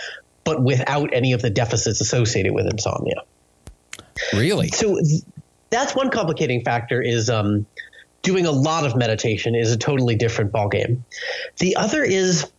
but 0.44 0.62
without 0.62 1.12
any 1.12 1.32
of 1.32 1.42
the 1.42 1.50
deficits 1.50 2.00
associated 2.00 2.52
with 2.52 2.66
insomnia. 2.66 3.22
Really? 4.32 4.68
So 4.68 4.98
that's 5.70 5.94
one 5.94 6.10
complicating 6.10 6.64
factor 6.64 7.02
is 7.02 7.28
um, 7.30 7.66
doing 8.22 8.46
a 8.46 8.52
lot 8.52 8.86
of 8.86 8.96
meditation 8.96 9.54
is 9.54 9.72
a 9.72 9.76
totally 9.76 10.14
different 10.14 10.52
ballgame. 10.52 11.00
The 11.58 11.76
other 11.76 12.02
is 12.02 12.50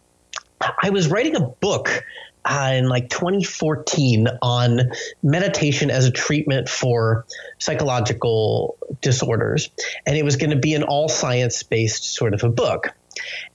I 0.81 0.89
was 0.89 1.09
writing 1.09 1.35
a 1.35 1.41
book 1.41 2.03
uh, 2.45 2.73
in 2.75 2.87
like 2.87 3.09
2014 3.09 4.27
on 4.41 4.91
meditation 5.23 5.89
as 5.89 6.05
a 6.05 6.11
treatment 6.11 6.69
for 6.69 7.25
psychological 7.57 8.77
disorders. 9.01 9.69
And 10.05 10.15
it 10.15 10.23
was 10.23 10.35
going 10.35 10.51
to 10.51 10.55
be 10.55 10.75
an 10.75 10.83
all 10.83 11.09
science 11.09 11.63
based 11.63 12.13
sort 12.13 12.33
of 12.33 12.43
a 12.43 12.49
book. 12.49 12.93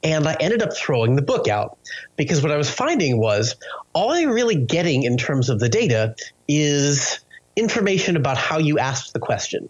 And 0.03 0.27
I 0.27 0.37
ended 0.41 0.63
up 0.63 0.75
throwing 0.75 1.17
the 1.17 1.23
book 1.23 1.47
out 1.47 1.79
because 2.17 2.43
what 2.43 2.51
I 2.51 2.57
was 2.57 2.71
finding 2.71 3.19
was 3.19 3.57
all 3.93 4.11
I'm 4.11 4.31
really 4.31 4.57
getting 4.57 5.05
in 5.05 5.17
terms 5.17 5.51
of 5.51 5.61
the 5.61 5.69
data 5.69 6.17
is 6.49 7.21
information 7.57 8.17
about 8.17 8.39
how 8.39 8.59
you 8.59 8.79
asked 8.79 9.13
the 9.13 9.21
question. 9.21 9.69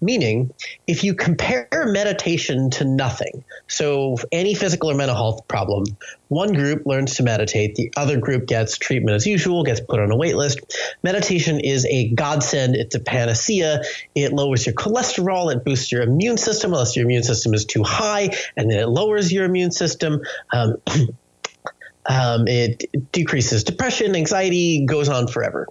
Meaning, 0.00 0.50
if 0.86 1.04
you 1.04 1.14
compare 1.14 1.68
meditation 1.72 2.68
to 2.70 2.84
nothing, 2.84 3.44
so 3.66 4.16
any 4.30 4.54
physical 4.54 4.90
or 4.90 4.94
mental 4.94 5.16
health 5.16 5.48
problem, 5.48 5.84
one 6.28 6.52
group 6.52 6.82
learns 6.84 7.14
to 7.14 7.22
meditate, 7.22 7.76
the 7.76 7.90
other 7.96 8.18
group 8.18 8.46
gets 8.46 8.76
treatment 8.76 9.14
as 9.14 9.26
usual, 9.26 9.64
gets 9.64 9.80
put 9.80 9.98
on 9.98 10.10
a 10.10 10.16
wait 10.16 10.36
list. 10.36 10.60
Meditation 11.02 11.60
is 11.60 11.86
a 11.86 12.10
godsend, 12.10 12.76
it's 12.76 12.94
a 12.94 13.00
panacea. 13.00 13.80
It 14.14 14.34
lowers 14.34 14.66
your 14.66 14.74
cholesterol, 14.74 15.50
it 15.50 15.64
boosts 15.64 15.90
your 15.90 16.02
immune 16.02 16.36
system, 16.36 16.72
unless 16.72 16.94
your 16.94 17.06
immune 17.06 17.22
system 17.22 17.54
is 17.54 17.64
too 17.64 17.82
high, 17.82 18.36
and 18.54 18.70
then 18.70 18.78
it 18.78 18.88
lowers 18.88 19.32
your 19.32 19.46
immune 19.46 19.70
system. 19.70 20.20
Um, 20.52 20.76
um, 22.06 22.46
it 22.48 22.84
decreases 23.12 23.64
depression, 23.64 24.14
anxiety, 24.14 24.84
goes 24.84 25.08
on 25.08 25.26
forever 25.26 25.68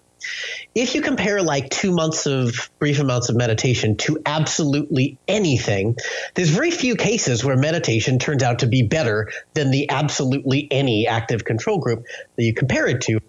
if 0.73 0.95
you 0.95 1.01
compare 1.01 1.41
like 1.41 1.69
two 1.69 1.91
months 1.91 2.25
of 2.25 2.69
brief 2.79 2.99
amounts 2.99 3.29
of 3.29 3.35
meditation 3.35 3.95
to 3.97 4.19
absolutely 4.25 5.17
anything, 5.27 5.95
there's 6.33 6.49
very 6.49 6.71
few 6.71 6.95
cases 6.95 7.43
where 7.43 7.55
meditation 7.55 8.19
turns 8.19 8.43
out 8.43 8.59
to 8.59 8.67
be 8.67 8.83
better 8.83 9.29
than 9.53 9.71
the 9.71 9.89
absolutely 9.89 10.67
any 10.71 11.07
active 11.07 11.45
control 11.45 11.79
group 11.79 12.05
that 12.35 12.43
you 12.43 12.53
compare 12.53 12.87
it 12.87 13.01
to. 13.01 13.19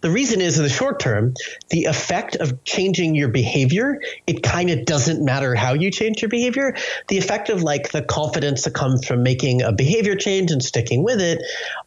The 0.00 0.10
reason 0.10 0.40
is 0.40 0.58
in 0.58 0.64
the 0.64 0.70
short 0.70 1.00
term, 1.00 1.34
the 1.70 1.84
effect 1.84 2.36
of 2.36 2.64
changing 2.64 3.14
your 3.14 3.28
behavior, 3.28 4.00
it 4.26 4.42
kind 4.42 4.70
of 4.70 4.84
doesn't 4.84 5.24
matter 5.24 5.54
how 5.54 5.74
you 5.74 5.90
change 5.90 6.22
your 6.22 6.28
behavior. 6.28 6.76
The 7.08 7.18
effect 7.18 7.48
of 7.50 7.62
like 7.62 7.90
the 7.90 8.02
confidence 8.02 8.64
that 8.64 8.74
comes 8.74 9.06
from 9.06 9.22
making 9.22 9.62
a 9.62 9.72
behavior 9.72 10.16
change 10.16 10.50
and 10.50 10.62
sticking 10.62 11.02
with 11.02 11.20
it 11.20 11.42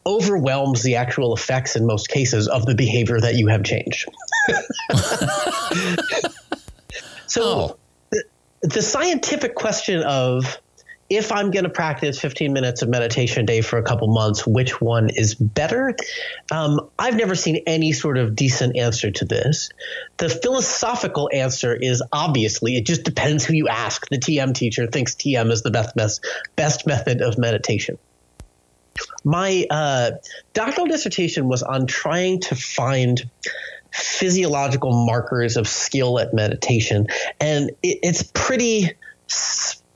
overwhelms 0.06 0.84
the 0.84 0.96
actual 0.96 1.34
effects 1.34 1.76
in 1.76 1.86
most 1.86 2.10
cases 2.10 2.48
of 2.48 2.66
the 2.66 2.76
behavior 2.76 3.20
that 3.20 3.36
you 3.36 3.48
have 3.48 3.64
changed. 3.64 4.08
so 7.28 7.44
oh. 7.44 7.78
the, 8.12 8.24
the 8.62 8.82
scientific 8.82 9.56
question 9.56 10.04
of 10.04 10.60
if 11.10 11.32
I'm 11.32 11.52
going 11.52 11.66
to 11.66 11.70
practice 11.70 12.20
15 12.20 12.52
minutes 12.52 12.82
of 12.82 12.90
meditation 12.90 13.44
a 13.44 13.46
day 13.46 13.62
for 13.62 13.78
a 13.78 13.84
couple 13.84 14.08
months, 14.08 14.46
which 14.46 14.82
one 14.82 15.10
is 15.10 15.36
better? 15.36 15.96
Um, 16.52 16.90
I've 16.98 17.16
never 17.16 17.36
seen 17.36 17.58
any 17.68 17.92
sort 17.92 18.18
of 18.18 18.36
decent 18.36 18.76
answer 18.76 19.12
to 19.12 19.26
this. 19.26 19.70
The 20.18 20.30
philosophical 20.30 21.30
answer 21.32 21.76
is 21.76 22.02
obviously 22.12 22.76
it 22.76 22.88
just 22.88 23.04
depends 23.04 23.46
who 23.46 23.54
you 23.54 23.68
ask. 23.68 24.08
The 24.10 24.18
TM 24.18 24.56
teacher 24.56 24.88
thinks 24.88 25.14
TM 25.14 25.52
is 25.52 25.62
the 25.62 25.72
best 25.72 25.96
best, 25.96 26.26
best 26.56 26.88
method 26.88 27.22
of 27.22 27.38
meditation. 27.38 28.00
My 29.24 29.66
uh, 29.70 30.12
doctoral 30.54 30.88
dissertation 30.88 31.48
was 31.48 31.62
on 31.62 31.86
trying 31.86 32.42
to 32.42 32.56
find 32.56 33.30
physiological 33.92 35.06
markers 35.06 35.58
of 35.58 35.68
skill 35.68 36.20
at 36.20 36.34
meditation, 36.34 37.08
and 37.40 37.72
it, 37.84 38.00
it's 38.02 38.24
pretty 38.24 38.92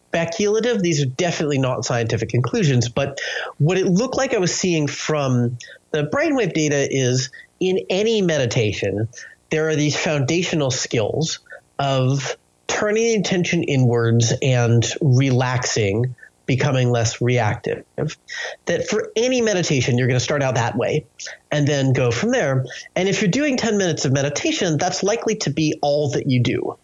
speculative. 0.09 0.81
These 0.81 1.03
are 1.03 1.05
definitely 1.05 1.59
not 1.59 1.85
scientific 1.85 2.29
conclusions, 2.29 2.89
but 2.89 3.19
what 3.59 3.77
it 3.77 3.85
looked 3.85 4.17
like 4.17 4.33
I 4.33 4.39
was 4.39 4.53
seeing 4.53 4.87
from 4.87 5.57
the 5.91 6.03
brainwave 6.03 6.53
data 6.53 6.87
is 6.89 7.29
in 7.59 7.79
any 7.89 8.21
meditation, 8.21 9.07
there 9.51 9.69
are 9.69 9.75
these 9.75 9.95
foundational 9.95 10.71
skills 10.71 11.39
of 11.77 12.37
turning 12.67 13.03
the 13.03 13.15
attention 13.15 13.63
inwards 13.63 14.33
and 14.41 14.85
relaxing, 14.99 16.15
becoming 16.47 16.89
less 16.89 17.21
reactive. 17.21 17.85
That 18.65 18.87
for 18.87 19.11
any 19.15 19.41
meditation, 19.41 19.97
you're 19.97 20.07
going 20.07 20.19
to 20.19 20.23
start 20.23 20.41
out 20.41 20.55
that 20.55 20.75
way 20.75 21.05
and 21.51 21.67
then 21.67 21.93
go 21.93 22.09
from 22.09 22.31
there. 22.31 22.65
And 22.95 23.07
if 23.07 23.21
you're 23.21 23.31
doing 23.31 23.57
10 23.57 23.77
minutes 23.77 24.05
of 24.05 24.11
meditation, 24.11 24.77
that's 24.77 25.03
likely 25.03 25.35
to 25.37 25.51
be 25.51 25.77
all 25.81 26.09
that 26.11 26.27
you 26.27 26.41
do. 26.41 26.77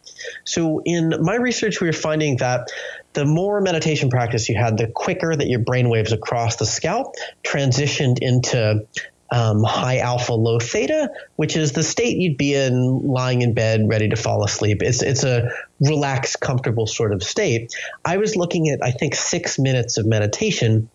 So 0.44 0.82
in 0.86 1.14
my 1.22 1.36
research, 1.36 1.82
we 1.82 1.88
were 1.88 1.94
finding 1.94 2.38
that 2.38 2.72
the 3.16 3.26
more 3.26 3.60
meditation 3.62 4.10
practice 4.10 4.48
you 4.50 4.58
had, 4.58 4.78
the 4.78 4.88
quicker 4.88 5.36
that 5.36 5.48
your 5.48 5.60
brain 5.60 5.90
waves 5.90 6.12
across 6.12 6.58
the 6.58 6.66
scalp 6.66 7.16
transitioned 7.44 8.20
into 8.22 8.86
um, 9.32 9.64
high 9.64 9.98
alpha, 9.98 10.34
low 10.34 10.60
theta, 10.60 11.10
which 11.36 11.58
is 11.58 11.72
the 11.72 11.82
state 11.82 12.18
you'd 12.18 12.38
be 12.38 12.54
in 12.54 13.02
lying 13.08 13.42
in 13.42 13.54
bed, 13.54 13.82
ready 13.88 14.10
to 14.10 14.16
fall 14.16 14.44
asleep. 14.44 14.84
It's 14.84 15.02
it's 15.02 15.24
a 15.24 15.50
relaxed, 15.80 16.40
comfortable 16.40 16.86
sort 16.86 17.12
of 17.12 17.24
state. 17.24 17.74
I 18.04 18.18
was 18.18 18.36
looking 18.36 18.70
at 18.70 18.84
I 18.84 18.92
think 18.92 19.16
six 19.16 19.58
minutes 19.58 19.98
of 19.98 20.06
meditation. 20.06 20.90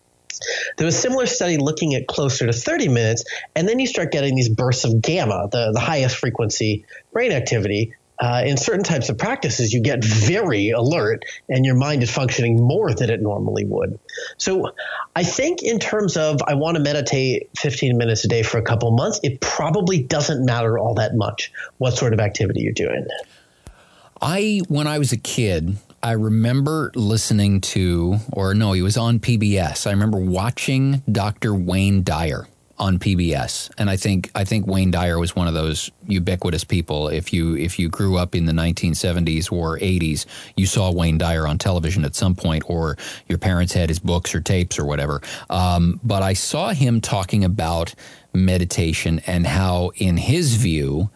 There 0.77 0.85
was 0.85 0.95
a 0.95 0.99
similar 0.99 1.25
study 1.25 1.57
looking 1.57 1.93
at 1.93 2.07
closer 2.07 2.47
to 2.47 2.53
30 2.53 2.87
minutes, 2.87 3.25
and 3.53 3.67
then 3.67 3.79
you 3.79 3.85
start 3.85 4.11
getting 4.11 4.33
these 4.33 4.49
bursts 4.49 4.85
of 4.85 5.01
gamma, 5.01 5.49
the, 5.51 5.71
the 5.73 5.79
highest 5.79 6.15
frequency 6.15 6.85
brain 7.11 7.31
activity, 7.31 7.93
uh, 8.21 8.43
in 8.45 8.55
certain 8.55 8.83
types 8.83 9.09
of 9.09 9.17
practices, 9.17 9.73
you 9.73 9.81
get 9.81 10.03
very 10.03 10.69
alert 10.69 11.25
and 11.49 11.65
your 11.65 11.75
mind 11.75 12.03
is 12.03 12.11
functioning 12.11 12.55
more 12.61 12.93
than 12.93 13.09
it 13.09 13.19
normally 13.19 13.65
would. 13.65 13.99
So 14.37 14.71
I 15.15 15.23
think, 15.23 15.63
in 15.63 15.79
terms 15.79 16.17
of 16.17 16.39
I 16.45 16.53
want 16.53 16.77
to 16.77 16.83
meditate 16.83 17.49
15 17.57 17.97
minutes 17.97 18.23
a 18.23 18.27
day 18.27 18.43
for 18.43 18.59
a 18.59 18.61
couple 18.61 18.91
months, 18.91 19.19
it 19.23 19.41
probably 19.41 20.03
doesn't 20.03 20.45
matter 20.45 20.77
all 20.77 20.93
that 20.95 21.15
much 21.15 21.51
what 21.79 21.97
sort 21.97 22.13
of 22.13 22.19
activity 22.19 22.61
you're 22.61 22.73
doing. 22.73 23.07
I, 24.21 24.61
when 24.67 24.85
I 24.85 24.99
was 24.99 25.11
a 25.11 25.17
kid, 25.17 25.77
I 26.03 26.11
remember 26.11 26.91
listening 26.93 27.59
to, 27.61 28.17
or 28.31 28.53
no, 28.53 28.73
he 28.73 28.83
was 28.83 28.97
on 28.97 29.19
PBS. 29.19 29.87
I 29.87 29.91
remember 29.91 30.19
watching 30.19 31.01
Dr. 31.11 31.55
Wayne 31.55 32.03
Dyer 32.03 32.47
on 32.81 32.97
PBS, 32.97 33.69
and 33.77 33.91
I 33.91 33.95
think 33.95 34.31
I 34.33 34.43
think 34.43 34.65
Wayne 34.65 34.89
Dyer 34.89 35.19
was 35.19 35.35
one 35.35 35.47
of 35.47 35.53
those 35.53 35.91
ubiquitous 36.07 36.63
people. 36.63 37.09
If 37.09 37.31
you 37.31 37.55
if 37.55 37.77
you 37.77 37.89
grew 37.89 38.17
up 38.17 38.33
in 38.33 38.45
the 38.45 38.53
1970s 38.53 39.51
or 39.51 39.77
80s, 39.77 40.25
you 40.57 40.65
saw 40.65 40.91
Wayne 40.91 41.19
Dyer 41.19 41.47
on 41.47 41.59
television 41.59 42.03
at 42.03 42.15
some 42.15 42.33
point, 42.33 42.63
or 42.65 42.97
your 43.27 43.37
parents 43.37 43.73
had 43.73 43.89
his 43.89 43.99
books 43.99 44.33
or 44.33 44.41
tapes 44.41 44.79
or 44.79 44.85
whatever. 44.85 45.21
Um, 45.51 45.99
but 46.03 46.23
I 46.23 46.33
saw 46.33 46.69
him 46.73 47.01
talking 47.01 47.45
about 47.45 47.93
meditation 48.33 49.21
and 49.27 49.45
how, 49.45 49.91
in 49.97 50.17
his 50.17 50.55
view, 50.55 51.11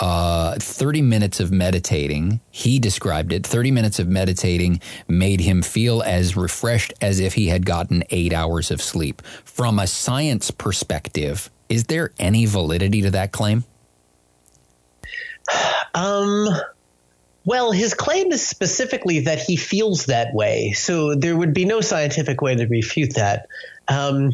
uh, 0.00 0.56
30 0.58 1.02
minutes 1.02 1.40
of 1.40 1.52
meditating, 1.52 2.40
he 2.50 2.78
described 2.78 3.32
it, 3.32 3.46
30 3.46 3.70
minutes 3.70 3.98
of 3.98 4.08
meditating 4.08 4.80
made 5.06 5.40
him 5.40 5.62
feel 5.62 6.02
as 6.02 6.36
refreshed 6.36 6.94
as 7.02 7.20
if 7.20 7.34
he 7.34 7.48
had 7.48 7.66
gotten 7.66 8.02
eight 8.10 8.32
hours 8.32 8.70
of 8.70 8.80
sleep. 8.80 9.20
From 9.44 9.78
a 9.78 9.86
science 9.86 10.50
perspective, 10.50 11.50
is 11.68 11.84
there 11.84 12.12
any 12.18 12.46
validity 12.46 13.02
to 13.02 13.10
that 13.10 13.30
claim? 13.30 13.64
Um, 15.94 16.48
well, 17.44 17.72
his 17.72 17.94
claim 17.94 18.32
is 18.32 18.46
specifically 18.46 19.20
that 19.20 19.40
he 19.40 19.56
feels 19.56 20.06
that 20.06 20.34
way. 20.34 20.72
So 20.72 21.14
there 21.14 21.36
would 21.36 21.52
be 21.52 21.64
no 21.64 21.80
scientific 21.80 22.40
way 22.40 22.54
to 22.54 22.66
refute 22.66 23.14
that. 23.16 23.46
Um, 23.90 24.30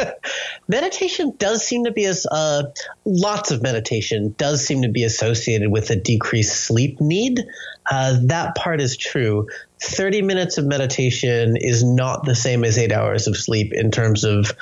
meditation 0.68 1.34
does 1.38 1.64
seem 1.64 1.84
to 1.84 1.92
be 1.92 2.04
as 2.04 2.26
uh, 2.30 2.64
lots 3.04 3.52
of 3.52 3.62
meditation 3.62 4.34
does 4.36 4.66
seem 4.66 4.82
to 4.82 4.88
be 4.88 5.04
associated 5.04 5.70
with 5.70 5.90
a 5.90 5.96
decreased 5.96 6.64
sleep 6.64 7.00
need. 7.00 7.46
Uh, 7.88 8.18
that 8.24 8.56
part 8.56 8.80
is 8.80 8.96
true. 8.96 9.46
30 9.80 10.22
minutes 10.22 10.58
of 10.58 10.66
meditation 10.66 11.56
is 11.56 11.82
not 11.82 12.24
the 12.24 12.34
same 12.34 12.64
as 12.64 12.76
eight 12.78 12.92
hours 12.92 13.28
of 13.28 13.36
sleep 13.36 13.72
in 13.72 13.90
terms 13.90 14.24
of 14.24 14.52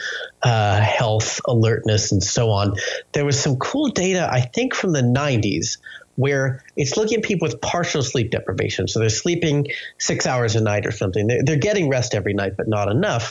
uh, 0.43 0.81
health, 0.81 1.41
alertness, 1.47 2.13
and 2.13 2.23
so 2.23 2.51
on. 2.51 2.75
There 3.13 3.25
was 3.25 3.41
some 3.41 3.57
cool 3.57 3.89
data, 3.89 4.29
I 4.31 4.43
think, 4.43 4.75
from 4.75 4.93
the 4.93 5.03
90s 5.03 5.79
where 6.19 6.65
it's 6.77 6.97
looking 6.97 7.19
at 7.19 7.23
people 7.23 7.47
with 7.47 7.61
partial 7.61 8.03
sleep 8.03 8.33
deprivation. 8.33 8.89
So 8.89 8.99
they're 8.99 9.09
sleeping 9.09 9.69
six 9.99 10.27
hours 10.27 10.57
a 10.57 10.61
night 10.61 10.85
or 10.85 10.91
something. 10.91 11.29
They're, 11.29 11.45
they're, 11.45 11.59
getting 11.59 11.89
rest 11.89 12.13
every 12.13 12.35
night, 12.35 12.57
but 12.57 12.67
not 12.67 12.91
enough. 12.91 13.31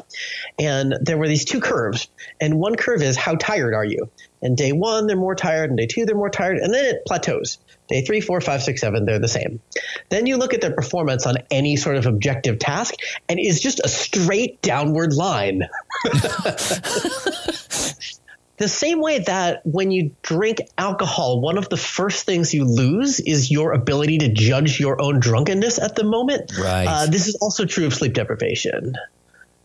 And 0.57 0.95
there 1.01 1.17
were 1.17 1.27
these 1.27 1.43
two 1.43 1.59
curves. 1.59 2.07
And 2.39 2.59
one 2.59 2.77
curve 2.77 3.01
is 3.01 3.17
how 3.17 3.35
tired 3.35 3.73
are 3.73 3.83
you? 3.83 4.09
And 4.41 4.55
day 4.55 4.71
one, 4.71 5.05
they're 5.05 5.17
more 5.17 5.35
tired. 5.35 5.69
And 5.69 5.77
day 5.77 5.87
two, 5.87 6.05
they're 6.05 6.15
more 6.15 6.29
tired. 6.29 6.59
And 6.59 6.73
then 6.73 6.85
it 6.85 7.05
plateaus. 7.05 7.57
Day 7.89 8.05
three, 8.05 8.21
four, 8.21 8.39
five, 8.39 8.63
six, 8.63 8.79
seven, 8.79 9.03
they're 9.03 9.19
the 9.19 9.27
same. 9.27 9.59
Then 10.07 10.25
you 10.25 10.37
look 10.37 10.53
at 10.53 10.61
their 10.61 10.73
performance 10.73 11.25
on 11.25 11.39
any 11.51 11.75
sort 11.75 11.97
of 11.97 12.05
objective 12.05 12.57
task, 12.57 12.93
and 13.27 13.37
it's 13.37 13.59
just 13.59 13.81
a 13.83 13.89
straight 13.89 14.61
downward 14.61 15.13
line. 15.13 15.63
the 18.57 18.67
same 18.67 18.99
way 19.01 19.19
that 19.19 19.61
when 19.65 19.91
you 19.91 20.15
drink 20.23 20.59
alcohol, 20.77 21.41
one 21.41 21.57
of 21.57 21.69
the 21.69 21.77
first 21.77 22.25
things 22.25 22.53
you 22.53 22.65
lose 22.65 23.19
is 23.19 23.51
your 23.51 23.71
ability 23.73 24.17
to 24.19 24.29
judge 24.29 24.79
your 24.79 24.99
own 25.01 25.19
drunkenness 25.19 25.79
at 25.79 25.95
the 25.95 26.03
moment. 26.03 26.51
Right. 26.59 26.87
Uh, 26.87 27.05
this 27.05 27.27
is 27.27 27.35
also 27.35 27.65
true 27.65 27.85
of 27.85 27.93
sleep 27.93 28.13
deprivation. 28.13 28.95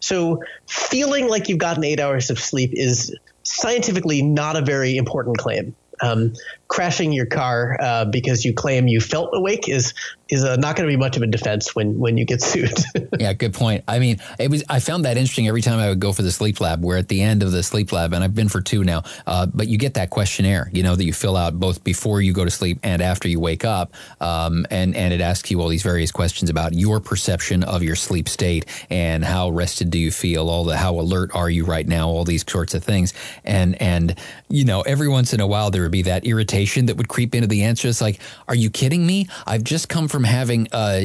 So, 0.00 0.42
feeling 0.66 1.28
like 1.28 1.48
you've 1.48 1.58
gotten 1.58 1.84
eight 1.84 2.00
hours 2.00 2.30
of 2.30 2.38
sleep 2.38 2.70
is 2.74 3.16
scientifically 3.44 4.20
not 4.20 4.56
a 4.56 4.62
very 4.62 4.96
important 4.96 5.38
claim. 5.38 5.74
Um, 6.02 6.34
crashing 6.72 7.12
your 7.12 7.26
car 7.26 7.76
uh, 7.78 8.06
because 8.06 8.46
you 8.46 8.54
claim 8.54 8.88
you 8.88 8.98
felt 8.98 9.28
awake 9.34 9.68
is 9.68 9.92
is 10.30 10.42
uh, 10.42 10.56
not 10.56 10.74
going 10.74 10.88
to 10.88 10.90
be 10.90 10.96
much 10.96 11.18
of 11.18 11.22
a 11.22 11.26
defense 11.26 11.76
when 11.76 11.98
when 11.98 12.16
you 12.16 12.24
get 12.24 12.40
sued. 12.40 12.72
yeah, 13.20 13.34
good 13.34 13.52
point. 13.52 13.84
I 13.86 13.98
mean, 13.98 14.16
it 14.38 14.50
was 14.50 14.64
I 14.70 14.80
found 14.80 15.04
that 15.04 15.18
interesting 15.18 15.46
every 15.46 15.60
time 15.60 15.78
I 15.78 15.90
would 15.90 16.00
go 16.00 16.14
for 16.14 16.22
the 16.22 16.32
sleep 16.32 16.62
lab, 16.62 16.82
where 16.82 16.96
at 16.96 17.08
the 17.08 17.20
end 17.20 17.42
of 17.42 17.52
the 17.52 17.62
sleep 17.62 17.92
lab, 17.92 18.14
and 18.14 18.24
I've 18.24 18.34
been 18.34 18.48
for 18.48 18.62
two 18.62 18.84
now, 18.84 19.02
uh, 19.26 19.44
but 19.52 19.68
you 19.68 19.76
get 19.76 19.94
that 19.94 20.08
questionnaire, 20.08 20.70
you 20.72 20.82
know, 20.82 20.96
that 20.96 21.04
you 21.04 21.12
fill 21.12 21.36
out 21.36 21.60
both 21.60 21.84
before 21.84 22.22
you 22.22 22.32
go 22.32 22.46
to 22.46 22.50
sleep 22.50 22.78
and 22.82 23.02
after 23.02 23.28
you 23.28 23.38
wake 23.38 23.66
up, 23.66 23.92
um, 24.22 24.64
and 24.70 24.96
and 24.96 25.12
it 25.12 25.20
asks 25.20 25.50
you 25.50 25.60
all 25.60 25.68
these 25.68 25.82
various 25.82 26.10
questions 26.10 26.48
about 26.48 26.72
your 26.72 27.00
perception 27.00 27.64
of 27.64 27.82
your 27.82 27.96
sleep 27.96 28.30
state 28.30 28.64
and 28.88 29.22
how 29.22 29.50
rested 29.50 29.90
do 29.90 29.98
you 29.98 30.10
feel, 30.10 30.48
all 30.48 30.64
the 30.64 30.78
how 30.78 30.98
alert 30.98 31.34
are 31.34 31.50
you 31.50 31.66
right 31.66 31.86
now, 31.86 32.08
all 32.08 32.24
these 32.24 32.50
sorts 32.50 32.72
of 32.72 32.82
things, 32.82 33.12
and 33.44 33.80
and 33.82 34.18
you 34.48 34.64
know, 34.64 34.80
every 34.80 35.08
once 35.08 35.34
in 35.34 35.40
a 35.40 35.46
while 35.46 35.70
there 35.70 35.82
would 35.82 35.92
be 35.92 36.02
that 36.02 36.24
irritation 36.24 36.61
that 36.86 36.96
would 36.96 37.08
creep 37.08 37.34
into 37.34 37.46
the 37.46 37.62
answer. 37.62 37.88
It's 37.88 38.00
like, 38.00 38.20
are 38.48 38.54
you 38.54 38.70
kidding 38.70 39.06
me? 39.06 39.28
I've 39.46 39.64
just 39.64 39.88
come 39.88 40.08
from 40.08 40.24
having 40.24 40.68
uh, 40.72 41.00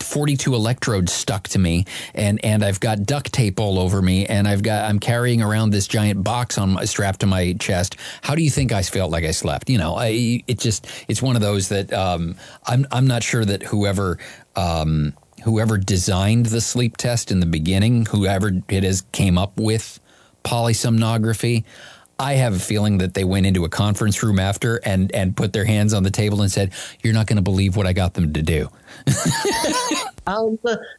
42 0.00 0.54
electrodes 0.54 1.12
stuck 1.12 1.48
to 1.48 1.58
me, 1.58 1.84
and 2.14 2.42
and 2.44 2.64
I've 2.64 2.80
got 2.80 3.04
duct 3.04 3.32
tape 3.32 3.60
all 3.60 3.78
over 3.78 4.02
me, 4.02 4.26
and 4.26 4.48
I've 4.48 4.62
got 4.62 4.88
I'm 4.88 4.98
carrying 4.98 5.42
around 5.42 5.70
this 5.70 5.86
giant 5.86 6.24
box 6.24 6.58
on 6.58 6.70
my, 6.70 6.84
strapped 6.84 7.20
to 7.20 7.26
my 7.26 7.54
chest. 7.54 7.96
How 8.22 8.34
do 8.34 8.42
you 8.42 8.50
think 8.50 8.72
I 8.72 8.82
felt 8.82 9.10
like 9.10 9.24
I 9.24 9.30
slept? 9.32 9.70
You 9.70 9.78
know, 9.78 9.94
I 9.96 10.42
it 10.46 10.58
just 10.58 10.86
it's 11.08 11.22
one 11.22 11.36
of 11.36 11.42
those 11.42 11.68
that 11.68 11.92
um, 11.92 12.36
I'm 12.66 12.86
I'm 12.90 13.06
not 13.06 13.22
sure 13.22 13.44
that 13.44 13.62
whoever. 13.62 14.18
Um, 14.56 15.14
whoever 15.44 15.78
designed 15.78 16.46
the 16.46 16.60
sleep 16.60 16.98
test 16.98 17.30
in 17.30 17.40
the 17.40 17.46
beginning, 17.46 18.04
whoever 18.06 18.50
it 18.68 18.84
is 18.84 19.02
came 19.12 19.38
up 19.38 19.58
with 19.58 19.98
polysomnography, 20.44 21.64
I 22.20 22.34
have 22.34 22.54
a 22.54 22.58
feeling 22.58 22.98
that 22.98 23.14
they 23.14 23.24
went 23.24 23.46
into 23.46 23.64
a 23.64 23.70
conference 23.70 24.22
room 24.22 24.38
after 24.38 24.76
and 24.76 25.10
and 25.14 25.34
put 25.34 25.54
their 25.54 25.64
hands 25.64 25.94
on 25.94 26.02
the 26.02 26.10
table 26.10 26.42
and 26.42 26.52
said, 26.52 26.72
"You're 27.02 27.14
not 27.14 27.26
going 27.26 27.38
to 27.38 27.42
believe 27.42 27.76
what 27.76 27.86
I 27.86 27.94
got 27.94 28.12
them 28.12 28.34
to 28.34 28.42
do." 28.42 28.68
um, 30.26 30.58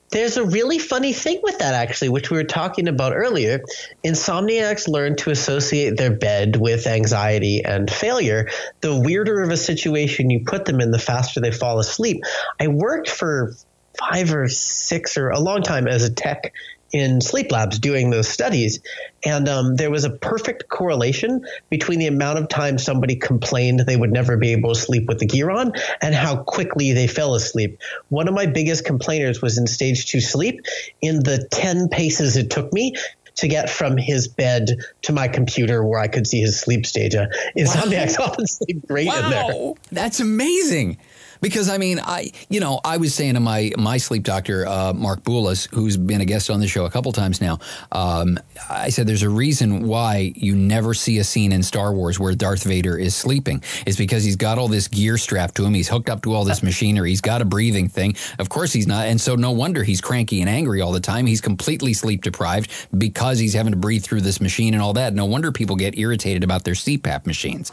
there's 0.10 0.38
a 0.38 0.44
really 0.44 0.80
funny 0.80 1.14
thing 1.14 1.40
with 1.44 1.60
that, 1.60 1.76
actually, 1.76 2.10
which 2.10 2.32
we 2.32 2.38
were 2.38 2.44
talking 2.44 2.88
about 2.88 3.14
earlier. 3.16 3.62
Insomniacs 4.04 4.88
learn 4.88 5.16
to 5.18 5.30
associate 5.30 5.96
their 5.96 6.10
bed 6.10 6.56
with 6.56 6.88
anxiety 6.88 7.64
and 7.64 7.92
failure. 7.92 8.50
The 8.80 9.00
weirder 9.00 9.42
of 9.42 9.52
a 9.52 9.58
situation 9.58 10.32
you 10.32 10.44
put 10.44 10.66
them 10.66 10.82
in, 10.82 10.90
the 10.90 10.98
faster 10.98 11.40
they 11.40 11.52
fall 11.52 11.78
asleep. 11.78 12.24
I 12.60 12.68
worked 12.68 13.10
for 13.10 13.54
five 14.00 14.34
or 14.34 14.48
six 14.48 15.18
or 15.18 15.30
a 15.30 15.40
long 15.40 15.62
time 15.62 15.88
as 15.88 16.04
a 16.04 16.10
tech 16.10 16.52
in 16.92 17.22
sleep 17.22 17.52
labs 17.52 17.80
doing 17.80 18.10
those 18.10 18.28
studies. 18.28 18.80
And 19.26 19.48
um, 19.48 19.76
there 19.76 19.92
was 19.92 20.04
a 20.04 20.10
perfect 20.10 20.68
correlation 20.68 21.46
between 21.70 22.00
the 22.00 22.08
amount 22.08 22.40
of 22.40 22.50
time 22.50 22.78
somebody 22.78 23.16
complained 23.16 23.82
they 23.82 23.96
would 23.96 24.12
never 24.12 24.38
be 24.38 24.52
able 24.52 24.74
to 24.74 24.80
sleep 24.80 25.08
with 25.08 25.20
the 25.20 25.26
gear 25.26 25.50
on 25.50 25.74
and 26.02 26.14
how 26.16 26.44
quickly 26.44 26.94
they 26.94 27.08
fell 27.08 27.36
asleep. 27.36 27.80
One 28.10 28.28
of 28.28 28.34
my 28.34 28.46
biggest 28.46 28.86
complainers 28.86 29.42
was 29.42 29.58
in 29.58 29.68
stage 29.68 30.08
two 30.08 30.22
sleep. 30.22 30.62
In 31.02 31.24
the 31.24 31.48
10 31.52 31.90
paces 31.90 32.38
it 32.38 32.50
took 32.50 32.74
me, 32.74 32.96
to 33.36 33.48
get 33.48 33.70
from 33.70 33.98
his 33.98 34.28
bed 34.28 34.70
to 35.04 35.14
my 35.14 35.28
computer 35.28 35.84
where 35.84 36.00
I 36.00 36.08
could 36.08 36.28
see 36.28 36.42
his 36.42 36.60
sleep 36.60 36.86
stage. 36.86 37.14
Insomniacs 37.14 38.20
wow. 38.20 38.26
often 38.28 38.46
sleep 38.46 38.86
great 38.88 39.08
wow. 39.08 39.24
in 39.24 39.30
there. 39.32 39.74
That's 39.92 40.20
amazing. 40.20 40.98
Because 41.42 41.70
I 41.70 41.80
mean, 41.80 42.00
I 42.00 42.32
you 42.50 42.60
know 42.60 42.80
I 42.86 42.98
was 42.98 43.16
saying 43.16 43.34
to 43.34 43.40
my 43.40 43.72
my 43.78 43.98
sleep 43.98 44.24
doctor 44.24 44.68
uh, 44.68 44.94
Mark 44.94 45.24
Boulos, 45.24 45.68
who's 45.74 45.98
been 45.98 46.22
a 46.22 46.26
guest 46.26 46.52
on 46.52 46.60
the 46.60 46.68
show 46.68 46.86
a 46.86 46.92
couple 46.92 47.12
times 47.12 47.42
now. 47.42 47.58
Um, 47.92 48.40
I 48.70 48.90
said 48.90 49.08
there's 49.08 49.24
a 49.24 49.30
reason 49.30 49.88
why 49.88 50.34
you 50.36 50.56
never 50.56 50.94
see 50.94 51.18
a 51.18 51.24
scene 51.24 51.52
in 51.52 51.64
Star 51.64 51.94
Wars 51.94 52.20
where 52.20 52.36
Darth 52.36 52.64
Vader 52.64 52.96
is 52.96 53.16
sleeping. 53.16 53.64
Is 53.88 53.98
because 53.98 54.24
he's 54.24 54.36
got 54.36 54.60
all 54.60 54.68
this 54.68 54.88
gear 54.88 55.18
strapped 55.18 55.56
to 55.56 55.66
him. 55.66 55.74
He's 55.74 55.90
hooked 55.90 56.10
up 56.10 56.22
to 56.24 56.34
all 56.34 56.46
this 56.46 56.62
machinery. 56.62 57.10
He's 57.10 57.22
got 57.22 57.42
a 57.42 57.46
breathing 57.46 57.90
thing. 57.90 58.16
Of 58.38 58.50
course 58.50 58.72
he's 58.72 58.86
not, 58.86 59.08
and 59.08 59.20
so 59.20 59.36
no 59.36 59.52
wonder 59.52 59.84
he's 59.84 60.00
cranky 60.00 60.42
and 60.42 60.50
angry 60.50 60.82
all 60.82 60.92
the 60.92 61.00
time. 61.00 61.26
He's 61.26 61.42
completely 61.42 61.94
sleep 61.94 62.22
deprived 62.22 62.72
because 62.96 63.40
he's 63.40 63.56
having 63.56 63.74
to 63.74 63.80
breathe 63.80 64.04
through 64.04 64.22
this 64.22 64.40
machine 64.42 64.76
and 64.76 64.84
all 64.84 64.94
that. 64.94 65.16
No 65.16 65.26
wonder 65.26 65.52
people 65.52 65.76
get 65.76 65.98
irritated 65.98 66.44
about 66.44 66.64
their 66.64 66.76
CPAP 66.76 67.26
machines 67.26 67.72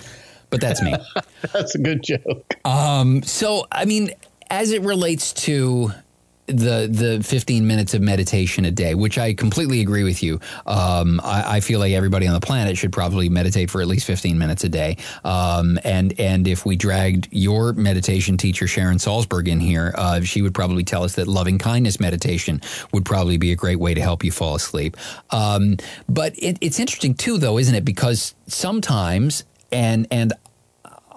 but 0.51 0.61
that's 0.61 0.82
me. 0.82 0.94
that's 1.53 1.74
a 1.74 1.78
good 1.78 2.03
joke. 2.03 2.55
Um, 2.64 3.22
so, 3.22 3.66
I 3.72 3.84
mean, 3.84 4.11
as 4.51 4.72
it 4.72 4.82
relates 4.82 5.32
to 5.44 5.92
the 6.49 6.88
the 6.90 7.22
15 7.22 7.66
minutes 7.66 7.94
of 7.94 8.01
meditation 8.01 8.64
a 8.64 8.70
day, 8.70 8.94
which 8.94 9.18
I 9.18 9.34
completely 9.34 9.80
agree 9.80 10.03
with 10.03 10.22
you. 10.22 10.40
Um, 10.66 11.20
I, 11.22 11.57
I, 11.57 11.61
feel 11.61 11.78
like 11.78 11.92
everybody 11.92 12.26
on 12.26 12.32
the 12.32 12.40
planet 12.40 12.78
should 12.78 12.90
probably 12.90 13.28
meditate 13.28 13.70
for 13.70 13.82
at 13.82 13.86
least 13.86 14.07
15 14.07 14.38
minutes 14.38 14.64
a 14.64 14.68
day. 14.68 14.96
Um, 15.24 15.78
and 15.84 16.18
and 16.18 16.49
if 16.49 16.64
we 16.64 16.74
dragged 16.74 17.28
your 17.30 17.74
meditation 17.74 18.38
teacher 18.38 18.66
Sharon 18.66 18.96
Salzberg 18.96 19.46
in 19.46 19.61
here, 19.61 19.92
uh, 19.96 20.22
she 20.22 20.40
would 20.40 20.55
probably 20.55 20.84
tell 20.84 21.05
us 21.05 21.14
that 21.16 21.28
loving 21.28 21.59
kindness 21.59 22.01
meditation 22.01 22.62
would 22.92 23.05
probably 23.05 23.36
be 23.36 23.53
a 23.53 23.57
great 23.57 23.78
way 23.78 23.92
to 23.92 24.01
help 24.01 24.24
you 24.24 24.32
fall 24.32 24.55
asleep. 24.55 24.96
Um, 25.30 25.76
but 26.09 26.32
it, 26.38 26.57
it's 26.62 26.80
interesting 26.80 27.14
too, 27.14 27.36
though, 27.36 27.59
isn't 27.59 27.74
it? 27.74 27.84
Because 27.84 28.34
sometimes 28.46 29.44
and 29.73 30.07
and 30.11 30.33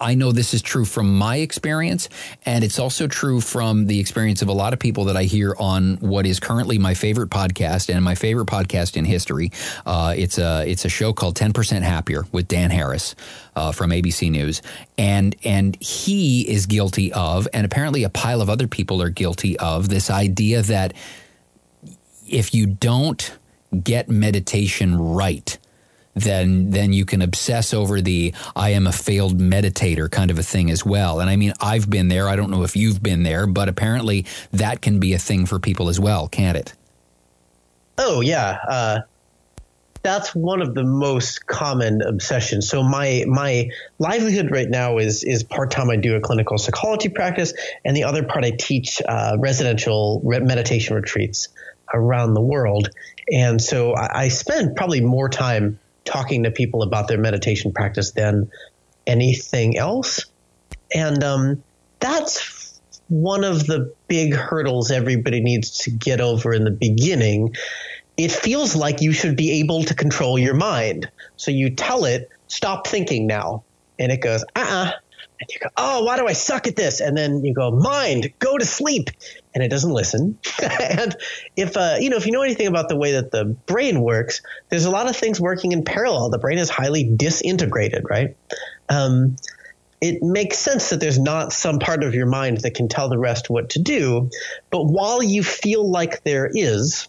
I 0.02 0.16
know 0.16 0.32
this 0.32 0.56
is 0.56 0.64
true 0.64 0.84
from 0.84 1.16
my 1.16 1.38
experience, 1.38 2.10
and 2.44 2.64
it's 2.64 2.80
also 2.80 3.08
true 3.08 3.40
from 3.40 3.86
the 3.86 4.00
experience 4.00 4.42
of 4.42 4.48
a 4.48 4.54
lot 4.54 4.74
of 4.74 4.80
people 4.80 5.06
that 5.06 5.16
I 5.16 5.26
hear 5.26 5.56
on 5.60 5.98
what 5.98 6.26
is 6.26 6.40
currently 6.40 6.80
my 6.80 6.96
favorite 6.96 7.30
podcast 7.30 7.94
and 7.94 8.04
my 8.04 8.16
favorite 8.16 8.48
podcast 8.48 8.98
in 8.98 9.06
history. 9.06 9.52
Uh, 9.86 10.16
it's 10.18 10.40
a 10.40 10.66
it's 10.68 10.86
a 10.86 10.90
show 10.90 11.14
called 11.14 11.36
Ten 11.36 11.54
Percent 11.54 11.86
Happier 11.86 12.26
with 12.32 12.48
Dan 12.48 12.72
Harris 12.72 13.16
uh, 13.56 13.72
from 13.72 13.92
ABC 13.92 14.32
News, 14.32 14.64
and 14.98 15.36
and 15.44 15.80
he 15.80 16.50
is 16.50 16.66
guilty 16.66 17.14
of, 17.14 17.48
and 17.54 17.64
apparently 17.64 18.04
a 18.04 18.10
pile 18.10 18.42
of 18.42 18.50
other 18.50 18.68
people 18.68 19.04
are 19.04 19.10
guilty 19.10 19.58
of 19.60 19.90
this 19.90 20.10
idea 20.10 20.64
that 20.64 20.96
if 22.28 22.56
you 22.56 22.66
don't 22.66 23.38
get 23.84 24.10
meditation 24.10 24.98
right 24.98 25.60
then 26.14 26.70
then 26.72 26.94
you 26.94 27.06
can 27.06 27.22
obsess 27.22 27.74
over 27.74 28.02
the 28.02 28.34
I 28.56 28.72
am 28.72 28.88
a 28.88 28.92
failed 28.92 29.40
meditator 29.40 30.10
kind 30.10 30.32
of 30.32 30.40
a 30.40 30.44
thing 30.44 30.70
as 30.70 30.86
well. 30.86 31.20
And 31.20 31.30
I 31.30 31.36
mean, 31.36 31.54
I've 31.60 31.90
been 31.90 32.08
there. 32.08 32.28
I 32.28 32.36
don't 32.36 32.52
know 32.52 32.64
if 32.64 32.76
you've 32.76 33.02
been 33.02 33.24
there, 33.24 33.48
but 33.48 33.70
apparently 33.70 34.26
that 34.52 34.82
can 34.82 35.00
be 35.00 35.14
a 35.14 35.20
thing 35.20 35.46
for 35.46 35.60
people 35.60 35.90
as 35.90 36.00
well, 36.00 36.28
can't 36.28 36.58
it? 36.58 36.74
Oh 37.98 38.22
yeah, 38.22 38.58
uh, 38.68 39.00
that's 40.04 40.34
one 40.34 40.62
of 40.62 40.74
the 40.74 40.84
most 40.84 41.46
common 41.46 42.02
obsessions. 42.02 42.68
So 42.68 42.84
my 42.84 43.24
my 43.28 43.70
livelihood 44.00 44.52
right 44.52 44.70
now 44.70 44.98
is 44.98 45.24
is 45.24 45.44
part 45.44 45.72
time. 45.72 45.90
I 45.90 45.98
do 45.98 46.16
a 46.16 46.22
clinical 46.22 46.58
psychology 46.58 47.10
practice, 47.10 47.54
and 47.86 47.96
the 47.96 48.06
other 48.06 48.24
part 48.24 48.44
I 48.44 48.52
teach 48.52 49.02
uh, 49.08 49.38
residential 49.40 50.22
meditation 50.24 50.96
retreats 50.96 51.50
around 51.94 52.34
the 52.34 52.42
world. 52.42 52.90
And 53.32 53.62
so 53.62 53.94
I, 53.94 54.24
I 54.24 54.28
spend 54.30 54.76
probably 54.76 55.02
more 55.02 55.30
time 55.30 55.80
talking 56.06 56.44
to 56.44 56.52
people 56.52 56.84
about 56.84 57.08
their 57.08 57.18
meditation 57.18 57.74
practice 57.74 58.12
than 58.12 58.52
anything 59.06 59.78
else. 59.78 60.26
And 60.94 61.24
um, 61.24 61.64
that's 62.00 62.80
one 63.08 63.44
of 63.44 63.68
the 63.68 63.94
big 64.08 64.34
hurdles 64.34 64.92
everybody 64.92 65.42
needs 65.42 65.80
to 65.80 65.92
get 65.92 66.22
over 66.22 66.54
in 66.54 66.64
the 66.64 66.72
beginning. 66.72 67.56
It 68.18 68.32
feels 68.32 68.76
like 68.76 69.02
you 69.02 69.12
should 69.12 69.36
be 69.36 69.60
able 69.60 69.84
to 69.84 69.96
control 69.96 70.38
your 70.38 70.54
mind. 70.54 71.10
So 71.38 71.52
you 71.52 71.72
tell 71.72 72.06
it, 72.06 72.30
stop 72.48 72.88
thinking 72.88 73.28
now. 73.28 73.64
And 74.00 74.12
it 74.12 74.22
goes, 74.22 74.44
uh 74.56 74.60
uh-uh. 74.60 74.92
And 75.42 75.50
you 75.50 75.60
go, 75.60 75.70
oh, 75.76 76.04
why 76.04 76.18
do 76.18 76.28
I 76.28 76.34
suck 76.34 76.68
at 76.68 76.76
this? 76.76 77.02
And 77.02 77.18
then 77.18 77.44
you 77.44 77.54
go, 77.54 77.72
mind, 77.72 78.32
go 78.38 78.58
to 78.58 78.66
sleep. 78.66 79.10
And 79.54 79.64
it 79.64 79.70
doesn't 79.70 79.92
listen. 79.92 80.38
and 80.62 81.16
if, 81.56 81.76
uh, 81.76 81.98
you 82.00 82.12
know, 82.12 82.18
if 82.18 82.28
you 82.28 82.32
know 82.32 82.44
anything 82.44 82.68
about 82.68 82.90
the 82.90 82.96
way 82.96 83.14
that 83.14 83.32
the 83.32 83.46
brain 83.46 84.02
works, 84.02 84.44
there's 84.70 84.86
a 84.86 84.92
lot 84.92 85.10
of 85.10 85.16
things 85.16 85.42
working 85.42 85.72
in 85.72 85.84
parallel. 85.84 86.30
The 86.30 86.38
brain 86.38 86.60
is 86.60 86.70
highly 86.70 87.04
disintegrated, 87.04 88.06
right? 88.08 88.38
Um, 88.88 89.36
it 90.00 90.22
makes 90.22 90.60
sense 90.60 90.92
that 90.92 91.00
there's 91.00 91.20
not 91.20 91.54
some 91.54 91.80
part 91.80 92.04
of 92.04 92.14
your 92.14 92.28
mind 92.28 92.60
that 92.62 92.76
can 92.76 92.88
tell 92.88 93.10
the 93.10 93.18
rest 93.18 93.50
what 93.50 93.72
to 93.72 93.80
do. 93.80 94.30
But 94.70 94.86
while 94.86 95.24
you 95.24 95.44
feel 95.44 95.90
like 95.90 96.24
there 96.24 96.50
is, 96.52 97.08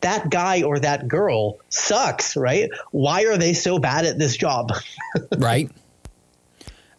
that 0.00 0.30
guy 0.30 0.62
or 0.62 0.78
that 0.78 1.06
girl 1.06 1.58
sucks, 1.68 2.36
right? 2.36 2.70
Why 2.90 3.24
are 3.24 3.36
they 3.36 3.52
so 3.52 3.78
bad 3.78 4.04
at 4.06 4.18
this 4.18 4.36
job? 4.36 4.72
right. 5.38 5.70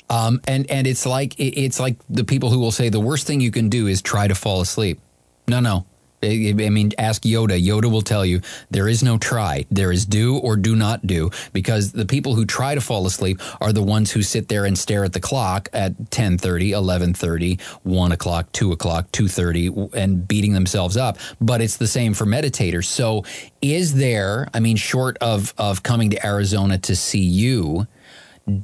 Um, 0.09 0.41
and 0.47 0.69
and 0.69 0.85
it's 0.85 1.05
like 1.05 1.33
it's 1.39 1.79
like 1.79 1.97
the 2.09 2.23
people 2.23 2.49
who 2.49 2.59
will 2.59 2.71
say 2.71 2.89
the 2.89 2.99
worst 2.99 3.25
thing 3.25 3.41
you 3.41 3.51
can 3.51 3.69
do 3.69 3.87
is 3.87 4.01
try 4.01 4.27
to 4.27 4.35
fall 4.35 4.61
asleep. 4.61 4.99
No, 5.47 5.59
no, 5.59 5.85
I 6.25 6.69
mean, 6.69 6.91
ask 6.97 7.23
Yoda. 7.23 7.61
Yoda 7.61 7.91
will 7.91 8.01
tell 8.01 8.25
you 8.25 8.41
there 8.71 8.87
is 8.87 9.03
no 9.03 9.17
try. 9.17 9.65
There 9.69 9.91
is 9.91 10.05
do 10.05 10.37
or 10.37 10.55
do 10.55 10.75
not 10.75 11.05
do 11.05 11.29
because 11.53 11.91
the 11.91 12.05
people 12.05 12.35
who 12.35 12.45
try 12.45 12.75
to 12.75 12.81
fall 12.81 13.05
asleep 13.05 13.39
are 13.61 13.71
the 13.71 13.83
ones 13.83 14.11
who 14.11 14.21
sit 14.21 14.47
there 14.47 14.65
and 14.65 14.77
stare 14.77 15.03
at 15.03 15.13
the 15.13 15.19
clock 15.19 15.69
at 15.73 16.09
10:30, 16.11 16.71
11:30, 16.71 17.61
1 17.83 18.11
o'clock, 18.11 18.51
2 18.53 18.71
o'clock, 18.71 19.11
2:30 19.11 19.93
and 19.93 20.27
beating 20.27 20.53
themselves 20.53 20.97
up. 20.97 21.17
But 21.39 21.61
it's 21.61 21.77
the 21.77 21.87
same 21.87 22.13
for 22.13 22.25
meditators. 22.25 22.85
So 22.85 23.23
is 23.61 23.95
there, 23.95 24.47
I 24.53 24.59
mean, 24.59 24.77
short 24.77 25.17
of, 25.21 25.53
of 25.57 25.83
coming 25.83 26.09
to 26.11 26.25
Arizona 26.25 26.77
to 26.79 26.95
see 26.95 27.23
you, 27.23 27.87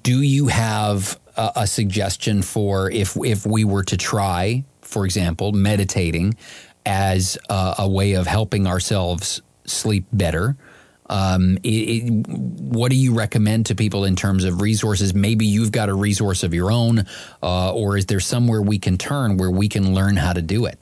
do 0.03 0.21
you 0.21 0.47
have 0.47 1.19
a, 1.37 1.51
a 1.57 1.67
suggestion 1.67 2.41
for 2.41 2.89
if, 2.91 3.17
if 3.23 3.45
we 3.45 3.63
were 3.63 3.83
to 3.83 3.97
try, 3.97 4.63
for 4.81 5.05
example, 5.05 5.51
meditating 5.51 6.35
as 6.85 7.37
a, 7.49 7.75
a 7.79 7.89
way 7.89 8.13
of 8.13 8.27
helping 8.27 8.67
ourselves 8.67 9.41
sleep 9.65 10.05
better? 10.11 10.57
Um, 11.09 11.57
it, 11.63 11.69
it, 11.69 12.27
what 12.27 12.89
do 12.89 12.95
you 12.95 13.13
recommend 13.13 13.65
to 13.65 13.75
people 13.75 14.05
in 14.05 14.15
terms 14.15 14.45
of 14.45 14.61
resources? 14.61 15.13
Maybe 15.13 15.45
you've 15.45 15.71
got 15.71 15.89
a 15.89 15.93
resource 15.93 16.43
of 16.43 16.53
your 16.53 16.71
own, 16.71 17.05
uh, 17.43 17.73
or 17.73 17.97
is 17.97 18.05
there 18.05 18.21
somewhere 18.21 18.61
we 18.61 18.79
can 18.79 18.97
turn 18.97 19.35
where 19.35 19.51
we 19.51 19.67
can 19.67 19.93
learn 19.93 20.15
how 20.15 20.31
to 20.31 20.41
do 20.41 20.65
it? 20.65 20.79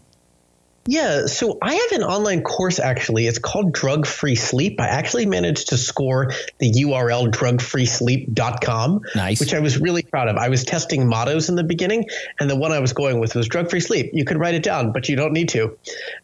Yeah, 0.89 1.27
so 1.27 1.59
I 1.61 1.75
have 1.75 1.91
an 1.91 2.03
online 2.03 2.41
course 2.41 2.79
actually. 2.79 3.27
It's 3.27 3.37
called 3.37 3.73
Drug 3.73 4.07
Free 4.07 4.33
Sleep. 4.33 4.81
I 4.81 4.87
actually 4.87 5.27
managed 5.27 5.69
to 5.69 5.77
score 5.77 6.31
the 6.57 6.71
URL 6.71 7.29
drugfreesleep.com, 7.29 9.01
nice. 9.13 9.39
which 9.39 9.53
I 9.53 9.59
was 9.59 9.79
really 9.79 10.01
proud 10.01 10.29
of. 10.29 10.37
I 10.37 10.49
was 10.49 10.63
testing 10.63 11.07
mottos 11.07 11.47
in 11.47 11.53
the 11.53 11.63
beginning, 11.63 12.05
and 12.39 12.49
the 12.49 12.55
one 12.55 12.71
I 12.71 12.79
was 12.79 12.93
going 12.93 13.19
with 13.19 13.35
was 13.35 13.47
Drug 13.47 13.69
Free 13.69 13.81
Sleep. 13.81 14.09
You 14.13 14.25
could 14.25 14.39
write 14.39 14.55
it 14.55 14.63
down, 14.63 14.91
but 14.91 15.07
you 15.07 15.15
don't 15.15 15.31
need 15.31 15.49
to. 15.49 15.77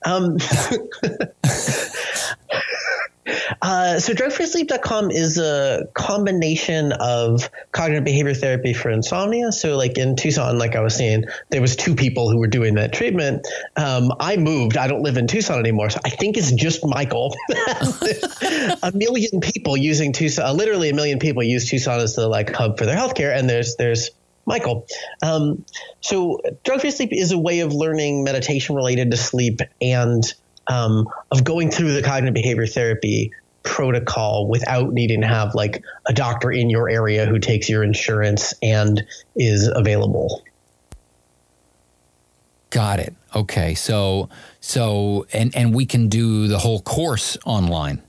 Um, 0.03 0.37
Uh, 3.85 3.99
so 3.99 4.13
drugfreesleep.com 4.13 5.11
is 5.11 5.37
a 5.37 5.87
combination 5.93 6.91
of 6.93 7.51
cognitive 7.71 8.03
behavior 8.03 8.33
therapy 8.33 8.73
for 8.73 8.89
insomnia. 8.89 9.51
So 9.51 9.77
like 9.77 9.99
in 9.99 10.15
Tucson, 10.15 10.57
like 10.57 10.75
I 10.75 10.79
was 10.79 10.95
saying, 10.95 11.25
there 11.51 11.61
was 11.61 11.75
two 11.75 11.93
people 11.93 12.31
who 12.31 12.39
were 12.39 12.47
doing 12.47 12.75
that 12.75 12.93
treatment. 12.93 13.45
Um, 13.75 14.11
I 14.19 14.37
moved. 14.37 14.75
I 14.75 14.87
don't 14.87 15.03
live 15.03 15.17
in 15.17 15.27
Tucson 15.27 15.59
anymore. 15.59 15.91
So 15.91 15.99
I 16.03 16.09
think 16.09 16.35
it's 16.35 16.51
just 16.51 16.83
Michael. 16.83 17.35
a 18.81 18.91
million 18.95 19.39
people 19.39 19.77
using 19.77 20.13
Tucson, 20.13 20.47
uh, 20.47 20.53
literally 20.53 20.89
a 20.89 20.95
million 20.95 21.19
people 21.19 21.43
use 21.43 21.69
Tucson 21.69 21.99
as 21.99 22.15
the 22.15 22.27
like 22.27 22.55
hub 22.55 22.79
for 22.79 22.87
their 22.87 22.97
healthcare. 22.97 23.37
And 23.37 23.47
there's, 23.47 23.75
there's 23.75 24.09
Michael. 24.47 24.87
Um, 25.21 25.63
so 26.01 26.41
drug 26.63 26.81
free 26.81 26.89
sleep 26.89 27.09
is 27.11 27.31
a 27.31 27.37
way 27.37 27.59
of 27.59 27.71
learning 27.71 28.23
meditation 28.23 28.75
related 28.75 29.11
to 29.11 29.17
sleep 29.17 29.59
and 29.79 30.23
um, 30.65 31.07
of 31.29 31.43
going 31.43 31.69
through 31.69 31.93
the 31.93 32.01
cognitive 32.01 32.33
behavior 32.33 32.65
therapy 32.65 33.31
protocol 33.65 34.47
without 34.47 34.93
needing 34.93 35.21
to 35.21 35.27
have 35.27 35.55
like 35.55 35.83
a 36.07 36.13
doctor 36.13 36.51
in 36.51 36.69
your 36.69 36.87
area 36.87 37.25
who 37.25 37.39
takes 37.39 37.67
your 37.67 37.83
insurance 37.83 38.53
and 38.61 39.05
is 39.35 39.67
available. 39.67 40.43
Got 42.69 42.99
it. 42.99 43.13
Okay. 43.35 43.75
So 43.75 44.29
so 44.61 45.25
and 45.33 45.55
and 45.55 45.73
we 45.73 45.85
can 45.85 46.07
do 46.07 46.47
the 46.47 46.59
whole 46.59 46.81
course 46.81 47.37
online. 47.45 48.01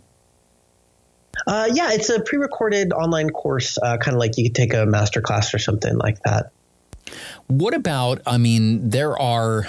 Uh, 1.46 1.68
yeah, 1.72 1.92
it's 1.92 2.08
a 2.08 2.20
pre-recorded 2.20 2.92
online 2.92 3.28
course, 3.28 3.78
uh, 3.78 3.98
kind 3.98 4.16
of 4.16 4.20
like 4.20 4.38
you 4.38 4.44
could 4.44 4.54
take 4.54 4.72
a 4.72 4.86
master 4.86 5.20
class 5.20 5.52
or 5.52 5.58
something 5.58 5.96
like 5.96 6.18
that. 6.22 6.50
What 7.46 7.74
about? 7.74 8.22
I 8.26 8.38
mean, 8.38 8.88
there 8.90 9.16
are 9.20 9.68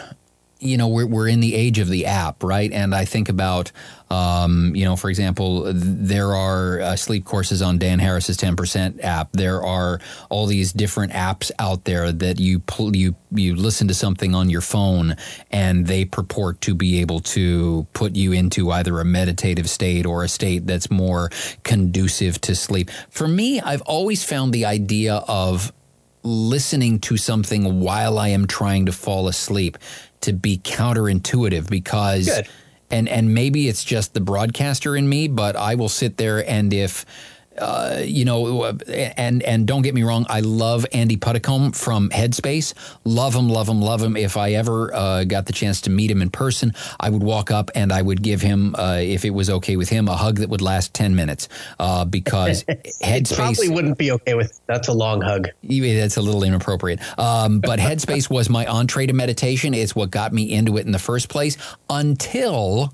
you 0.59 0.77
know, 0.77 0.87
we're, 0.87 1.05
we're 1.05 1.27
in 1.27 1.39
the 1.39 1.55
age 1.55 1.79
of 1.79 1.87
the 1.87 2.05
app, 2.05 2.43
right? 2.43 2.71
And 2.71 2.95
I 2.95 3.05
think 3.05 3.29
about, 3.29 3.71
um, 4.09 4.75
you 4.75 4.85
know, 4.85 4.95
for 4.95 5.09
example, 5.09 5.71
there 5.73 6.35
are 6.35 6.79
uh, 6.79 6.95
sleep 6.95 7.25
courses 7.25 7.61
on 7.61 7.77
Dan 7.77 7.99
Harris's 7.99 8.37
10% 8.37 9.03
app. 9.03 9.31
There 9.33 9.63
are 9.63 9.99
all 10.29 10.47
these 10.47 10.73
different 10.73 11.13
apps 11.13 11.51
out 11.59 11.83
there 11.83 12.11
that 12.11 12.39
you 12.39 12.61
you 12.93 13.15
you 13.31 13.55
listen 13.55 13.87
to 13.89 13.93
something 13.93 14.33
on 14.33 14.49
your 14.49 14.61
phone 14.61 15.15
and 15.51 15.85
they 15.85 16.05
purport 16.05 16.61
to 16.61 16.73
be 16.73 17.01
able 17.01 17.19
to 17.19 17.85
put 17.93 18.15
you 18.15 18.31
into 18.31 18.71
either 18.71 18.99
a 18.99 19.05
meditative 19.05 19.69
state 19.69 20.05
or 20.05 20.23
a 20.23 20.27
state 20.27 20.65
that's 20.65 20.89
more 20.89 21.29
conducive 21.63 22.39
to 22.41 22.55
sleep. 22.55 22.89
For 23.09 23.27
me, 23.27 23.59
I've 23.59 23.81
always 23.81 24.23
found 24.23 24.53
the 24.53 24.65
idea 24.65 25.15
of 25.27 25.73
listening 26.27 26.99
to 26.99 27.17
something 27.17 27.79
while 27.79 28.19
I 28.19 28.29
am 28.29 28.47
trying 28.47 28.85
to 28.87 28.91
fall 28.91 29.27
asleep 29.27 29.77
to 30.21 30.33
be 30.33 30.57
counterintuitive 30.57 31.69
because 31.69 32.25
Good. 32.27 32.47
and 32.89 33.07
and 33.09 33.33
maybe 33.33 33.67
it's 33.67 33.83
just 33.83 34.13
the 34.13 34.21
broadcaster 34.21 34.95
in 34.95 35.07
me, 35.07 35.27
but 35.27 35.55
I 35.55 35.75
will 35.75 35.89
sit 35.89 36.17
there 36.17 36.47
and 36.49 36.73
if 36.73 37.05
uh, 37.57 38.01
you 38.03 38.25
know, 38.25 38.65
and 39.17 39.43
and 39.43 39.67
don't 39.67 39.81
get 39.81 39.93
me 39.93 40.03
wrong, 40.03 40.25
I 40.29 40.41
love 40.41 40.85
Andy 40.93 41.17
Puddicombe 41.17 41.71
from 41.71 42.09
Headspace. 42.09 42.73
Love 43.03 43.35
him, 43.35 43.49
love 43.49 43.67
him, 43.67 43.81
love 43.81 44.01
him. 44.01 44.15
If 44.15 44.37
I 44.37 44.53
ever 44.53 44.93
uh, 44.93 45.23
got 45.23 45.45
the 45.45 45.53
chance 45.53 45.81
to 45.81 45.89
meet 45.89 46.11
him 46.11 46.21
in 46.21 46.29
person, 46.29 46.73
I 46.99 47.09
would 47.09 47.23
walk 47.23 47.51
up 47.51 47.71
and 47.75 47.91
I 47.91 48.01
would 48.01 48.21
give 48.21 48.41
him, 48.41 48.75
uh, 48.75 48.99
if 49.01 49.25
it 49.25 49.31
was 49.31 49.49
okay 49.49 49.75
with 49.75 49.89
him, 49.89 50.07
a 50.07 50.15
hug 50.15 50.37
that 50.37 50.49
would 50.49 50.61
last 50.61 50.93
ten 50.93 51.15
minutes. 51.15 51.49
Uh, 51.79 52.05
because 52.05 52.63
Headspace 53.03 53.35
probably 53.35 53.69
wouldn't 53.69 53.97
be 53.97 54.11
okay 54.11 54.33
with. 54.33 54.59
That's 54.67 54.87
a 54.87 54.93
long 54.93 55.21
hug. 55.21 55.49
That's 55.63 56.17
a 56.17 56.21
little 56.21 56.43
inappropriate. 56.43 56.99
Um, 57.19 57.59
but 57.59 57.79
Headspace 57.79 58.29
was 58.29 58.49
my 58.49 58.65
entree 58.65 59.07
to 59.07 59.13
meditation. 59.13 59.73
It's 59.73 59.95
what 59.95 60.11
got 60.11 60.33
me 60.33 60.51
into 60.51 60.77
it 60.77 60.85
in 60.85 60.91
the 60.91 60.99
first 60.99 61.29
place 61.29 61.57
until 61.89 62.93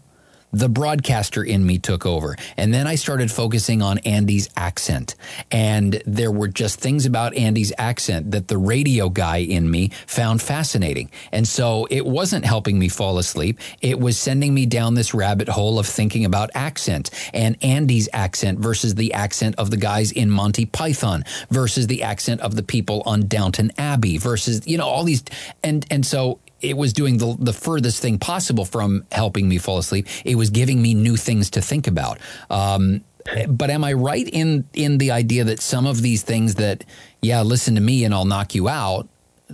the 0.54 0.70
broadcaster 0.70 1.44
in 1.44 1.66
me 1.66 1.80
took 1.80 2.06
over. 2.06 2.38
And 2.56 2.74
then 2.74 2.88
I 2.88 2.96
started 2.96 3.32
focusing 3.32 3.82
on 3.82 3.98
Andy's 4.00 4.50
accent. 4.56 5.16
And 5.52 6.02
there 6.06 6.32
were 6.32 6.48
just 6.48 6.80
things 6.80 7.06
about 7.06 7.36
Andy's 7.36 7.74
accent 7.78 8.32
that 8.32 8.48
the 8.48 8.58
radio 8.58 9.10
guy 9.10 9.38
in 9.38 9.70
me 9.70 9.90
found 10.06 10.42
fascinating. 10.42 11.10
And 11.32 11.48
so 11.48 11.88
it 11.90 12.06
wasn't 12.06 12.46
helping 12.46 12.78
me 12.78 12.88
fall 12.88 13.18
asleep. 13.18 13.60
It 13.82 14.00
was 14.00 14.18
sending 14.18 14.54
me 14.54 14.66
down 14.66 14.94
this 14.94 15.14
rabbit 15.14 15.50
hole 15.50 15.80
of 15.80 15.88
thinking 15.88 16.24
about 16.24 16.52
accent 16.54 17.10
and 17.34 17.58
Andy's 17.64 18.08
accent 18.14 18.60
versus 18.60 18.96
the 18.96 19.14
accent 19.14 19.56
of 19.58 19.72
the 19.72 19.78
guys 19.78 20.12
in 20.12 20.30
Monty 20.30 20.66
Python 20.66 21.26
versus 21.50 21.88
the 21.88 22.04
accent 22.04 22.42
of 22.42 22.56
the 22.56 22.64
people 22.64 23.02
on 23.06 23.28
Downton 23.28 23.72
Abbey 23.78 24.18
versus, 24.18 24.62
you 24.68 24.78
know, 24.78 24.88
all 24.88 25.04
these. 25.04 25.24
And, 25.64 25.86
and 25.90 26.06
so 26.06 26.40
it 26.64 26.78
was 26.78 26.94
doing 26.94 27.18
the, 27.18 27.36
the 27.40 27.54
furthest 27.54 28.02
thing 28.02 28.18
possible 28.18 28.66
from 28.66 29.06
helping 29.12 29.48
me 29.48 29.58
fall 29.58 29.78
asleep. 29.78 30.08
It 30.26 30.36
was 30.36 30.50
giving 30.50 30.82
me 30.82 30.94
new 30.94 31.18
things 31.18 31.52
to 31.52 31.62
think 31.62 31.88
about. 31.88 32.20
Um, 32.50 33.04
but 33.48 33.70
am 33.70 33.84
I 33.84 33.94
right 33.94 34.28
in 34.28 34.66
in 34.74 34.98
the 34.98 35.12
idea 35.12 35.44
that 35.44 35.62
some 35.62 35.86
of 35.86 36.02
these 36.02 36.24
things 36.24 36.56
that, 36.56 36.84
yeah, 37.22 37.42
listen 37.42 37.76
to 37.76 37.82
me 37.82 38.04
and 38.04 38.14
I'll 38.14 38.26
knock 38.26 38.56
you 38.56 38.68
out, 38.68 39.08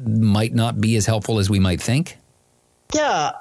might 0.06 0.54
not 0.54 0.80
be 0.80 0.96
as 0.96 1.06
helpful 1.06 1.40
as 1.40 1.50
we 1.50 1.60
might 1.60 1.82
think? 1.82 2.18
Yeah, 2.94 3.32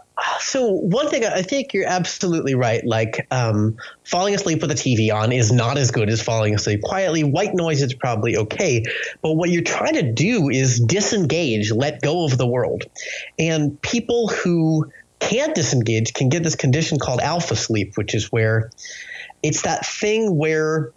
so 0.40 0.70
one 0.70 1.08
thing 1.08 1.24
I 1.24 1.42
think 1.42 1.72
you're 1.72 1.86
absolutely 1.86 2.54
right. 2.54 2.84
Like 2.84 3.26
um, 3.30 3.76
falling 4.04 4.34
asleep 4.34 4.60
with 4.62 4.70
a 4.70 4.74
TV 4.74 5.12
on 5.12 5.32
is 5.32 5.52
not 5.52 5.78
as 5.78 5.90
good 5.90 6.08
as 6.08 6.22
falling 6.22 6.54
asleep 6.54 6.82
quietly. 6.82 7.24
White 7.24 7.54
noise 7.54 7.82
is 7.82 7.94
probably 7.94 8.36
okay, 8.36 8.84
but 9.22 9.34
what 9.34 9.50
you're 9.50 9.62
trying 9.62 9.94
to 9.94 10.12
do 10.12 10.48
is 10.48 10.80
disengage, 10.80 11.72
let 11.72 12.02
go 12.02 12.24
of 12.24 12.36
the 12.36 12.46
world, 12.46 12.84
and 13.38 13.80
people 13.82 14.28
who 14.28 14.90
can't 15.20 15.54
disengage 15.54 16.14
can 16.14 16.28
get 16.28 16.42
this 16.42 16.54
condition 16.54 16.98
called 16.98 17.20
alpha 17.20 17.56
sleep, 17.56 17.96
which 17.96 18.14
is 18.14 18.30
where 18.30 18.70
it's 19.42 19.62
that 19.62 19.84
thing 19.84 20.36
where 20.36 20.92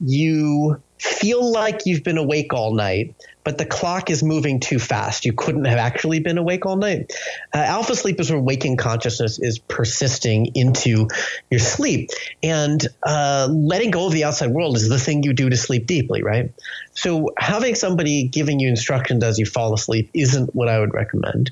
you 0.00 0.80
feel 0.98 1.50
like 1.50 1.82
you've 1.86 2.02
been 2.02 2.18
awake 2.18 2.52
all 2.52 2.74
night, 2.74 3.14
but 3.44 3.58
the 3.58 3.64
clock 3.64 4.10
is 4.10 4.22
moving 4.22 4.60
too 4.60 4.78
fast. 4.78 5.24
You 5.24 5.32
couldn't 5.32 5.64
have 5.64 5.78
actually 5.78 6.20
been 6.20 6.38
awake 6.38 6.66
all 6.66 6.76
night. 6.76 7.12
Uh, 7.54 7.58
alpha 7.58 7.96
sleep 7.96 8.20
is 8.20 8.30
where 8.30 8.40
waking 8.40 8.76
consciousness 8.76 9.38
is 9.38 9.58
persisting 9.58 10.52
into 10.54 11.08
your 11.50 11.60
sleep. 11.60 12.10
And 12.42 12.86
uh, 13.02 13.48
letting 13.50 13.90
go 13.90 14.06
of 14.06 14.12
the 14.12 14.24
outside 14.24 14.50
world 14.50 14.76
is 14.76 14.88
the 14.88 14.98
thing 14.98 15.22
you 15.22 15.32
do 15.32 15.48
to 15.48 15.56
sleep 15.56 15.86
deeply, 15.86 16.22
right? 16.22 16.52
So 16.94 17.30
having 17.38 17.74
somebody 17.74 18.28
giving 18.28 18.60
you 18.60 18.68
instructions 18.68 19.24
as 19.24 19.38
you 19.38 19.46
fall 19.46 19.72
asleep 19.72 20.10
isn't 20.12 20.54
what 20.54 20.68
I 20.68 20.78
would 20.78 20.92
recommend. 20.92 21.50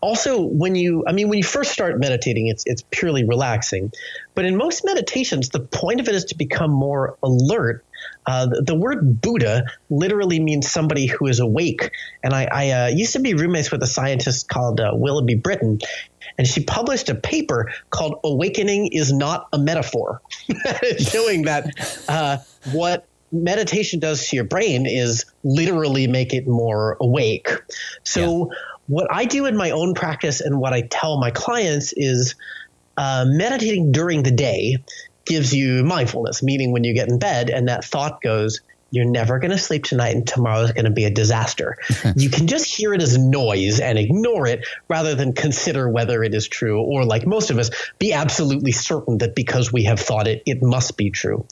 Also, 0.00 0.42
when 0.42 0.74
you, 0.74 1.04
I 1.06 1.12
mean, 1.12 1.28
when 1.28 1.38
you 1.38 1.44
first 1.44 1.70
start 1.72 1.98
meditating, 1.98 2.48
it's 2.48 2.64
it's 2.66 2.82
purely 2.90 3.24
relaxing. 3.24 3.92
But 4.34 4.44
in 4.44 4.56
most 4.56 4.84
meditations, 4.84 5.48
the 5.50 5.60
point 5.60 6.00
of 6.00 6.08
it 6.08 6.14
is 6.14 6.26
to 6.26 6.36
become 6.36 6.70
more 6.70 7.16
alert. 7.22 7.84
Uh, 8.26 8.46
the, 8.46 8.62
the, 8.62 8.74
word 8.74 9.20
Buddha 9.20 9.64
literally 9.90 10.40
means 10.40 10.70
somebody 10.70 11.06
who 11.06 11.26
is 11.26 11.40
awake. 11.40 11.90
And 12.22 12.32
I, 12.32 12.48
I 12.50 12.70
uh, 12.70 12.86
used 12.88 13.12
to 13.14 13.20
be 13.20 13.34
roommates 13.34 13.70
with 13.70 13.82
a 13.82 13.86
scientist 13.86 14.48
called 14.48 14.80
uh, 14.80 14.92
Willoughby 14.94 15.34
Britton, 15.34 15.80
and 16.38 16.46
she 16.46 16.64
published 16.64 17.08
a 17.10 17.14
paper 17.14 17.72
called 17.90 18.20
"Awakening 18.24 18.88
is 18.92 19.12
Not 19.12 19.48
a 19.52 19.58
Metaphor," 19.58 20.22
showing 20.98 21.42
that 21.42 21.66
uh, 22.08 22.38
what 22.72 23.06
meditation 23.30 24.00
does 24.00 24.28
to 24.28 24.36
your 24.36 24.44
brain 24.44 24.86
is 24.86 25.26
literally 25.42 26.06
make 26.06 26.32
it 26.32 26.46
more 26.46 26.96
awake. 27.00 27.50
So. 28.04 28.48
Yeah 28.50 28.56
what 28.86 29.06
I 29.10 29.24
do 29.24 29.46
in 29.46 29.56
my 29.56 29.70
own 29.70 29.94
practice 29.94 30.42
and 30.42 30.58
what 30.58 30.74
I 30.74 30.82
tell 30.82 31.18
my 31.18 31.30
clients 31.30 31.94
is 31.96 32.34
uh, 32.96 33.24
meditating 33.26 33.92
during 33.92 34.22
the 34.22 34.30
day 34.30 34.76
gives 35.24 35.54
you 35.54 35.84
mindfulness, 35.84 36.42
meaning 36.42 36.72
when 36.72 36.84
you 36.84 36.94
get 36.94 37.08
in 37.08 37.18
bed 37.18 37.50
and 37.50 37.68
that 37.68 37.84
thought 37.84 38.20
goes, 38.20 38.60
you're 38.94 39.04
never 39.04 39.40
going 39.40 39.50
to 39.50 39.58
sleep 39.58 39.82
tonight 39.82 40.14
and 40.14 40.24
tomorrow 40.24 40.60
is 40.60 40.70
going 40.70 40.84
to 40.84 40.90
be 40.90 41.04
a 41.04 41.10
disaster. 41.10 41.76
you 42.16 42.30
can 42.30 42.46
just 42.46 42.72
hear 42.72 42.94
it 42.94 43.02
as 43.02 43.18
noise 43.18 43.80
and 43.80 43.98
ignore 43.98 44.46
it 44.46 44.66
rather 44.88 45.16
than 45.16 45.32
consider 45.32 45.88
whether 45.88 46.22
it 46.22 46.32
is 46.32 46.46
true 46.46 46.80
or 46.80 47.04
like 47.04 47.26
most 47.26 47.50
of 47.50 47.58
us 47.58 47.70
be 47.98 48.12
absolutely 48.12 48.70
certain 48.70 49.18
that 49.18 49.34
because 49.34 49.72
we 49.72 49.84
have 49.84 49.98
thought 49.98 50.28
it, 50.28 50.44
it 50.46 50.62
must 50.62 50.96
be 50.96 51.10
true. 51.10 51.44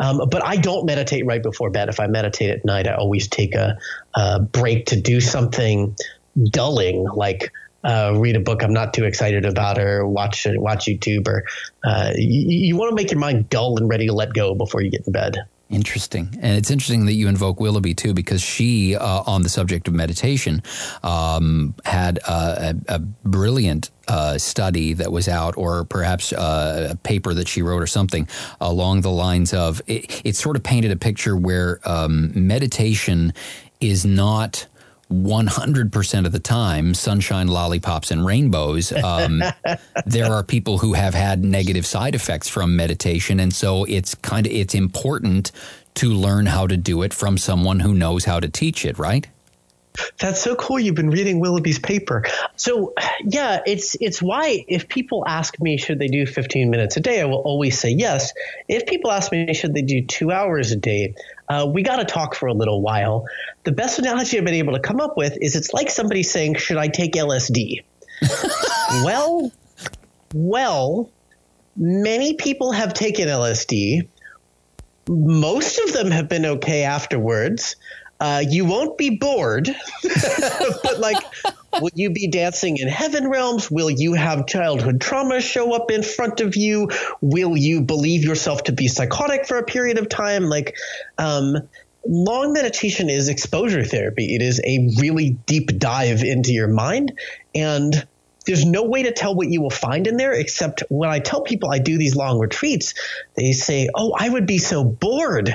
Um, 0.00 0.22
but 0.28 0.44
I 0.44 0.56
don't 0.56 0.86
meditate 0.86 1.24
right 1.24 1.42
before 1.42 1.70
bed. 1.70 1.88
If 1.88 2.00
I 2.00 2.08
meditate 2.08 2.50
at 2.50 2.64
night, 2.64 2.88
I 2.88 2.94
always 2.94 3.28
take 3.28 3.54
a, 3.54 3.78
a 4.14 4.40
break 4.40 4.86
to 4.86 5.00
do 5.00 5.20
something 5.20 5.94
dulling 6.50 7.04
like 7.04 7.52
uh, 7.84 8.14
read 8.16 8.36
a 8.36 8.40
book 8.40 8.62
I'm 8.62 8.72
not 8.72 8.92
too 8.94 9.04
excited 9.04 9.44
about, 9.44 9.78
or 9.78 10.06
watch 10.06 10.46
watch 10.50 10.86
YouTube, 10.86 11.28
or 11.28 11.44
uh, 11.84 12.12
you, 12.16 12.66
you 12.66 12.76
want 12.76 12.90
to 12.90 12.94
make 12.94 13.10
your 13.10 13.20
mind 13.20 13.48
dull 13.48 13.76
and 13.78 13.88
ready 13.88 14.06
to 14.06 14.12
let 14.12 14.32
go 14.32 14.54
before 14.54 14.80
you 14.80 14.90
get 14.90 15.06
in 15.06 15.12
bed. 15.12 15.38
Interesting. 15.70 16.30
And 16.40 16.56
it's 16.56 16.70
interesting 16.70 17.04
that 17.06 17.12
you 17.12 17.28
invoke 17.28 17.60
Willoughby 17.60 17.92
too, 17.92 18.14
because 18.14 18.40
she, 18.40 18.96
uh, 18.96 19.22
on 19.26 19.42
the 19.42 19.50
subject 19.50 19.86
of 19.86 19.92
meditation, 19.92 20.62
um, 21.02 21.74
had 21.84 22.18
a, 22.26 22.74
a, 22.88 22.98
brilliant 22.98 23.90
uh, 24.08 24.38
study 24.38 24.94
that 24.94 25.12
was 25.12 25.28
out, 25.28 25.58
or 25.58 25.84
perhaps 25.84 26.32
uh, 26.32 26.88
a 26.92 26.96
paper 26.96 27.34
that 27.34 27.48
she 27.48 27.60
wrote, 27.60 27.82
or 27.82 27.86
something 27.86 28.26
along 28.62 29.02
the 29.02 29.10
lines 29.10 29.52
of 29.52 29.82
it, 29.86 30.22
it 30.24 30.36
sort 30.36 30.56
of 30.56 30.62
painted 30.62 30.90
a 30.90 30.96
picture 30.96 31.36
where 31.36 31.80
um, 31.84 32.32
meditation 32.34 33.34
is 33.78 34.06
not 34.06 34.66
100% 35.12 36.26
of 36.26 36.32
the 36.32 36.38
time 36.38 36.94
sunshine, 36.94 37.48
lollipops, 37.48 38.10
and 38.10 38.24
rainbows. 38.26 38.92
Um, 38.92 39.42
there 40.06 40.32
are 40.32 40.42
people 40.42 40.78
who 40.78 40.92
have 40.92 41.14
had 41.14 41.44
negative 41.44 41.86
side 41.86 42.14
effects 42.14 42.48
from 42.48 42.76
meditation. 42.76 43.40
And 43.40 43.52
so 43.52 43.84
it's 43.84 44.14
kind 44.14 44.46
of, 44.46 44.52
it's 44.52 44.74
important 44.74 45.52
to 45.94 46.10
learn 46.10 46.46
how 46.46 46.66
to 46.66 46.76
do 46.76 47.02
it 47.02 47.12
from 47.14 47.38
someone 47.38 47.80
who 47.80 47.94
knows 47.94 48.24
how 48.24 48.38
to 48.38 48.48
teach 48.48 48.84
it, 48.84 48.98
right? 48.98 49.26
That's 50.18 50.40
so 50.40 50.54
cool. 50.54 50.78
You've 50.78 50.94
been 50.94 51.10
reading 51.10 51.40
Willoughby's 51.40 51.78
paper. 51.78 52.24
So 52.56 52.94
yeah, 53.24 53.60
it's 53.66 53.96
it's 54.00 54.22
why 54.22 54.64
if 54.68 54.88
people 54.88 55.24
ask 55.26 55.60
me 55.60 55.76
should 55.76 55.98
they 55.98 56.06
do 56.06 56.24
15 56.24 56.70
minutes 56.70 56.96
a 56.96 57.00
day, 57.00 57.20
I 57.20 57.24
will 57.24 57.38
always 57.38 57.78
say 57.78 57.90
yes. 57.90 58.32
If 58.68 58.86
people 58.86 59.10
ask 59.10 59.32
me 59.32 59.52
should 59.54 59.74
they 59.74 59.82
do 59.82 60.04
two 60.04 60.30
hours 60.30 60.70
a 60.70 60.76
day, 60.76 61.14
uh, 61.48 61.66
we 61.72 61.82
got 61.82 61.96
to 61.96 62.04
talk 62.04 62.34
for 62.34 62.46
a 62.46 62.52
little 62.52 62.82
while. 62.82 63.26
The 63.64 63.72
best 63.72 63.98
analogy 63.98 64.38
I've 64.38 64.44
been 64.44 64.54
able 64.54 64.74
to 64.74 64.80
come 64.80 65.00
up 65.00 65.16
with 65.16 65.36
is 65.40 65.56
it's 65.56 65.72
like 65.72 65.90
somebody 65.90 66.22
saying, 66.22 66.56
"Should 66.56 66.76
I 66.76 66.88
take 66.88 67.12
LSD?" 67.12 67.84
well, 69.04 69.50
well, 70.34 71.10
many 71.76 72.34
people 72.34 72.72
have 72.72 72.92
taken 72.92 73.28
LSD. 73.28 74.08
Most 75.08 75.78
of 75.78 75.92
them 75.94 76.10
have 76.10 76.28
been 76.28 76.44
okay 76.44 76.82
afterwards. 76.82 77.76
Uh, 78.20 78.42
you 78.48 78.64
won't 78.64 78.98
be 78.98 79.10
bored, 79.10 79.68
but 80.02 80.98
like, 80.98 81.22
will 81.80 81.90
you 81.94 82.10
be 82.10 82.28
dancing 82.28 82.76
in 82.76 82.88
heaven 82.88 83.28
realms? 83.28 83.70
Will 83.70 83.90
you 83.90 84.14
have 84.14 84.46
childhood 84.46 85.00
trauma 85.00 85.40
show 85.40 85.72
up 85.72 85.90
in 85.90 86.02
front 86.02 86.40
of 86.40 86.56
you? 86.56 86.90
Will 87.20 87.56
you 87.56 87.82
believe 87.82 88.24
yourself 88.24 88.64
to 88.64 88.72
be 88.72 88.88
psychotic 88.88 89.46
for 89.46 89.58
a 89.58 89.64
period 89.64 89.98
of 89.98 90.08
time? 90.08 90.44
Like, 90.44 90.76
um, 91.16 91.56
long 92.06 92.52
meditation 92.52 93.08
is 93.08 93.28
exposure 93.28 93.84
therapy. 93.84 94.34
It 94.34 94.42
is 94.42 94.60
a 94.64 94.88
really 95.00 95.30
deep 95.46 95.78
dive 95.78 96.22
into 96.22 96.52
your 96.52 96.68
mind. 96.68 97.18
And 97.54 98.06
there's 98.46 98.64
no 98.64 98.84
way 98.84 99.02
to 99.02 99.12
tell 99.12 99.34
what 99.34 99.48
you 99.48 99.60
will 99.60 99.68
find 99.68 100.06
in 100.06 100.16
there 100.16 100.32
except 100.32 100.82
when 100.88 101.10
I 101.10 101.18
tell 101.18 101.42
people 101.42 101.70
I 101.70 101.78
do 101.78 101.98
these 101.98 102.16
long 102.16 102.38
retreats, 102.38 102.94
they 103.36 103.52
say, 103.52 103.90
Oh, 103.94 104.14
I 104.18 104.28
would 104.28 104.46
be 104.46 104.56
so 104.56 104.84
bored. 104.84 105.54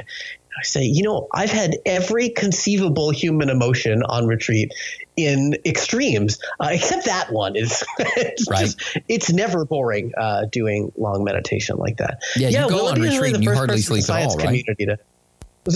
I 0.58 0.64
say, 0.64 0.84
you 0.84 1.04
know, 1.04 1.28
I've 1.34 1.51
had 1.51 1.78
every 1.86 2.30
conceivable 2.30 3.12
human 3.12 3.49
emotion 3.49 4.04
on 4.04 4.28
retreat 4.28 4.74
in 5.16 5.56
extremes, 5.66 6.39
uh, 6.60 6.70
except 6.72 7.06
that 7.06 7.32
one 7.32 7.56
is 7.56 7.84
it's 7.99 8.49
right. 8.49 8.66
Just, 8.66 8.97
it's 9.08 9.32
never 9.32 9.66
boring 9.66 10.12
uh, 10.18 10.45
doing 10.51 10.91
long 10.97 11.24
meditation 11.24 11.78
like 11.78 11.97
that. 11.97 12.22
Yeah, 12.36 12.49
yeah 12.49 12.64
you 12.64 12.70
go 12.70 12.88
on 12.88 13.01
retreat 13.01 13.36
and 13.36 13.43
you 13.43 13.54
hardly 13.54 13.82
sleep 13.82 14.10
at 14.10 14.28
all, 14.28 14.38
right? 14.38 14.64
To, 14.66 14.97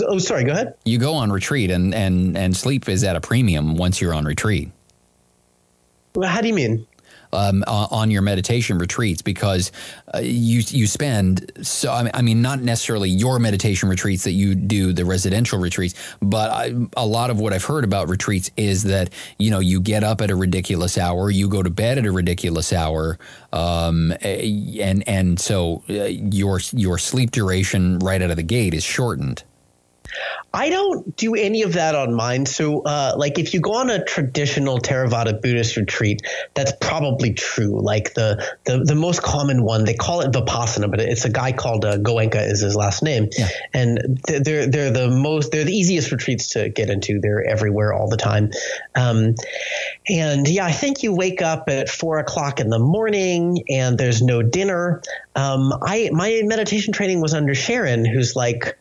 oh, 0.06 0.18
sorry. 0.18 0.44
Go 0.44 0.52
ahead. 0.52 0.74
You 0.84 0.98
go 0.98 1.14
on 1.14 1.30
retreat 1.32 1.70
and 1.70 1.94
and 1.94 2.36
and 2.36 2.56
sleep 2.56 2.88
is 2.88 3.04
at 3.04 3.16
a 3.16 3.20
premium 3.20 3.76
once 3.76 4.00
you're 4.00 4.14
on 4.14 4.24
retreat. 4.24 4.70
Well, 6.14 6.28
how 6.28 6.40
do 6.40 6.48
you 6.48 6.54
mean? 6.54 6.86
Um, 7.32 7.64
on 7.66 8.10
your 8.10 8.22
meditation 8.22 8.78
retreats 8.78 9.22
because 9.22 9.72
uh, 10.14 10.18
you 10.18 10.62
you 10.68 10.86
spend 10.86 11.50
so 11.62 11.92
I 11.92 12.22
mean 12.22 12.42
not 12.42 12.60
necessarily 12.60 13.10
your 13.10 13.38
meditation 13.38 13.88
retreats 13.88 14.24
that 14.24 14.32
you 14.32 14.54
do 14.54 14.92
the 14.92 15.04
residential 15.04 15.58
retreats 15.58 15.94
but 16.20 16.50
I, 16.50 16.74
a 16.96 17.06
lot 17.06 17.30
of 17.30 17.40
what 17.40 17.52
I've 17.52 17.64
heard 17.64 17.84
about 17.84 18.08
retreats 18.08 18.50
is 18.56 18.84
that 18.84 19.10
you 19.38 19.50
know 19.50 19.60
you 19.60 19.80
get 19.80 20.04
up 20.04 20.20
at 20.20 20.30
a 20.30 20.36
ridiculous 20.36 20.98
hour 20.98 21.30
you 21.30 21.48
go 21.48 21.62
to 21.62 21.70
bed 21.70 21.98
at 21.98 22.06
a 22.06 22.12
ridiculous 22.12 22.72
hour 22.72 23.18
um, 23.52 24.12
and 24.22 25.08
and 25.08 25.40
so 25.40 25.82
uh, 25.88 26.04
your 26.04 26.60
your 26.72 26.98
sleep 26.98 27.30
duration 27.30 27.98
right 28.00 28.20
out 28.20 28.30
of 28.30 28.36
the 28.36 28.42
gate 28.42 28.74
is 28.74 28.84
shortened. 28.84 29.42
I 30.52 30.70
don't 30.70 31.14
do 31.16 31.34
any 31.34 31.62
of 31.62 31.74
that 31.74 31.94
on 31.94 32.14
mine. 32.14 32.46
So, 32.46 32.80
uh, 32.80 33.14
like, 33.16 33.38
if 33.38 33.52
you 33.52 33.60
go 33.60 33.74
on 33.74 33.90
a 33.90 34.02
traditional 34.02 34.78
Theravada 34.78 35.40
Buddhist 35.40 35.76
retreat, 35.76 36.22
that's 36.54 36.72
probably 36.80 37.34
true. 37.34 37.80
Like 37.80 38.14
the 38.14 38.56
the, 38.64 38.78
the 38.78 38.94
most 38.94 39.22
common 39.22 39.62
one, 39.62 39.84
they 39.84 39.94
call 39.94 40.22
it 40.22 40.32
Vipassana, 40.32 40.90
but 40.90 41.00
it's 41.00 41.24
a 41.24 41.30
guy 41.30 41.52
called 41.52 41.84
uh, 41.84 41.98
Goenka 41.98 42.50
is 42.50 42.60
his 42.60 42.74
last 42.74 43.02
name, 43.02 43.28
yeah. 43.36 43.48
and 43.74 44.20
they're 44.26 44.66
they're 44.66 44.90
the 44.90 45.08
most 45.10 45.52
they're 45.52 45.64
the 45.64 45.76
easiest 45.76 46.10
retreats 46.10 46.48
to 46.52 46.68
get 46.68 46.88
into. 46.88 47.20
They're 47.20 47.44
everywhere 47.44 47.92
all 47.92 48.08
the 48.08 48.16
time, 48.16 48.50
um, 48.94 49.34
and 50.08 50.48
yeah, 50.48 50.64
I 50.64 50.72
think 50.72 51.02
you 51.02 51.14
wake 51.14 51.42
up 51.42 51.68
at 51.68 51.88
four 51.88 52.18
o'clock 52.18 52.60
in 52.60 52.70
the 52.70 52.78
morning, 52.78 53.64
and 53.68 53.98
there's 53.98 54.22
no 54.22 54.42
dinner. 54.42 55.02
Um, 55.36 55.74
I 55.82 56.08
my 56.12 56.40
meditation 56.44 56.92
training 56.92 57.20
was 57.20 57.34
under 57.34 57.54
Sharon, 57.54 58.04
who's 58.04 58.34
like 58.34 58.78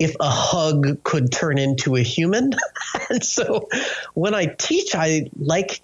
if 0.00 0.16
a 0.18 0.30
hug 0.30 1.04
could 1.04 1.30
turn 1.30 1.58
into 1.58 1.94
a 1.94 2.00
human. 2.00 2.52
and 3.10 3.22
so 3.22 3.68
when 4.14 4.34
I 4.34 4.46
teach, 4.46 4.94
I 4.94 5.30
like 5.38 5.82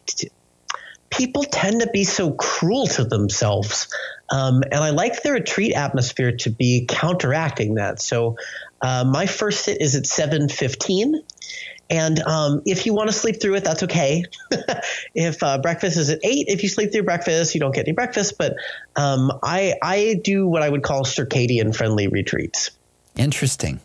people 1.11 1.45
tend 1.45 1.83
to 1.83 1.91
be 1.93 2.05
so 2.05 2.33
cruel 2.33 2.87
to 2.89 3.05
themselves. 3.05 3.89
Um, 4.31 4.63
and 4.65 4.83
I 4.83 4.91
like 4.91 5.23
the 5.23 5.33
retreat 5.33 5.75
atmosphere 5.75 6.33
to 6.39 6.51
be 6.51 6.87
counteracting 6.89 7.75
that. 7.75 8.01
So 8.01 8.37
uh, 8.81 9.05
my 9.05 9.27
first 9.27 9.65
sit 9.65 9.81
is 9.81 9.95
at 9.95 10.05
7:15. 10.05 11.23
And 11.89 12.19
um, 12.21 12.63
if 12.67 12.85
you 12.85 12.95
want 12.95 13.11
to 13.11 13.13
sleep 13.13 13.41
through 13.41 13.55
it, 13.55 13.65
that's 13.65 13.85
okay. 13.85 14.25
if 15.15 15.41
uh, 15.43 15.59
breakfast 15.59 15.99
is 15.99 16.11
at 16.11 16.19
eight, 16.25 16.47
if 16.49 16.65
you 16.65 16.69
sleep 16.69 16.91
through 16.91 17.05
breakfast, 17.05 17.55
you 17.55 17.61
don't 17.61 17.73
get 17.73 17.87
any 17.87 17.93
breakfast. 17.93 18.39
But 18.39 18.57
um, 18.97 19.31
I 19.43 19.75
I 19.81 20.21
do 20.25 20.49
what 20.49 20.63
I 20.63 20.69
would 20.69 20.83
call 20.83 21.05
circadian 21.05 21.77
friendly 21.77 22.09
retreats. 22.09 22.71
Interesting. 23.17 23.81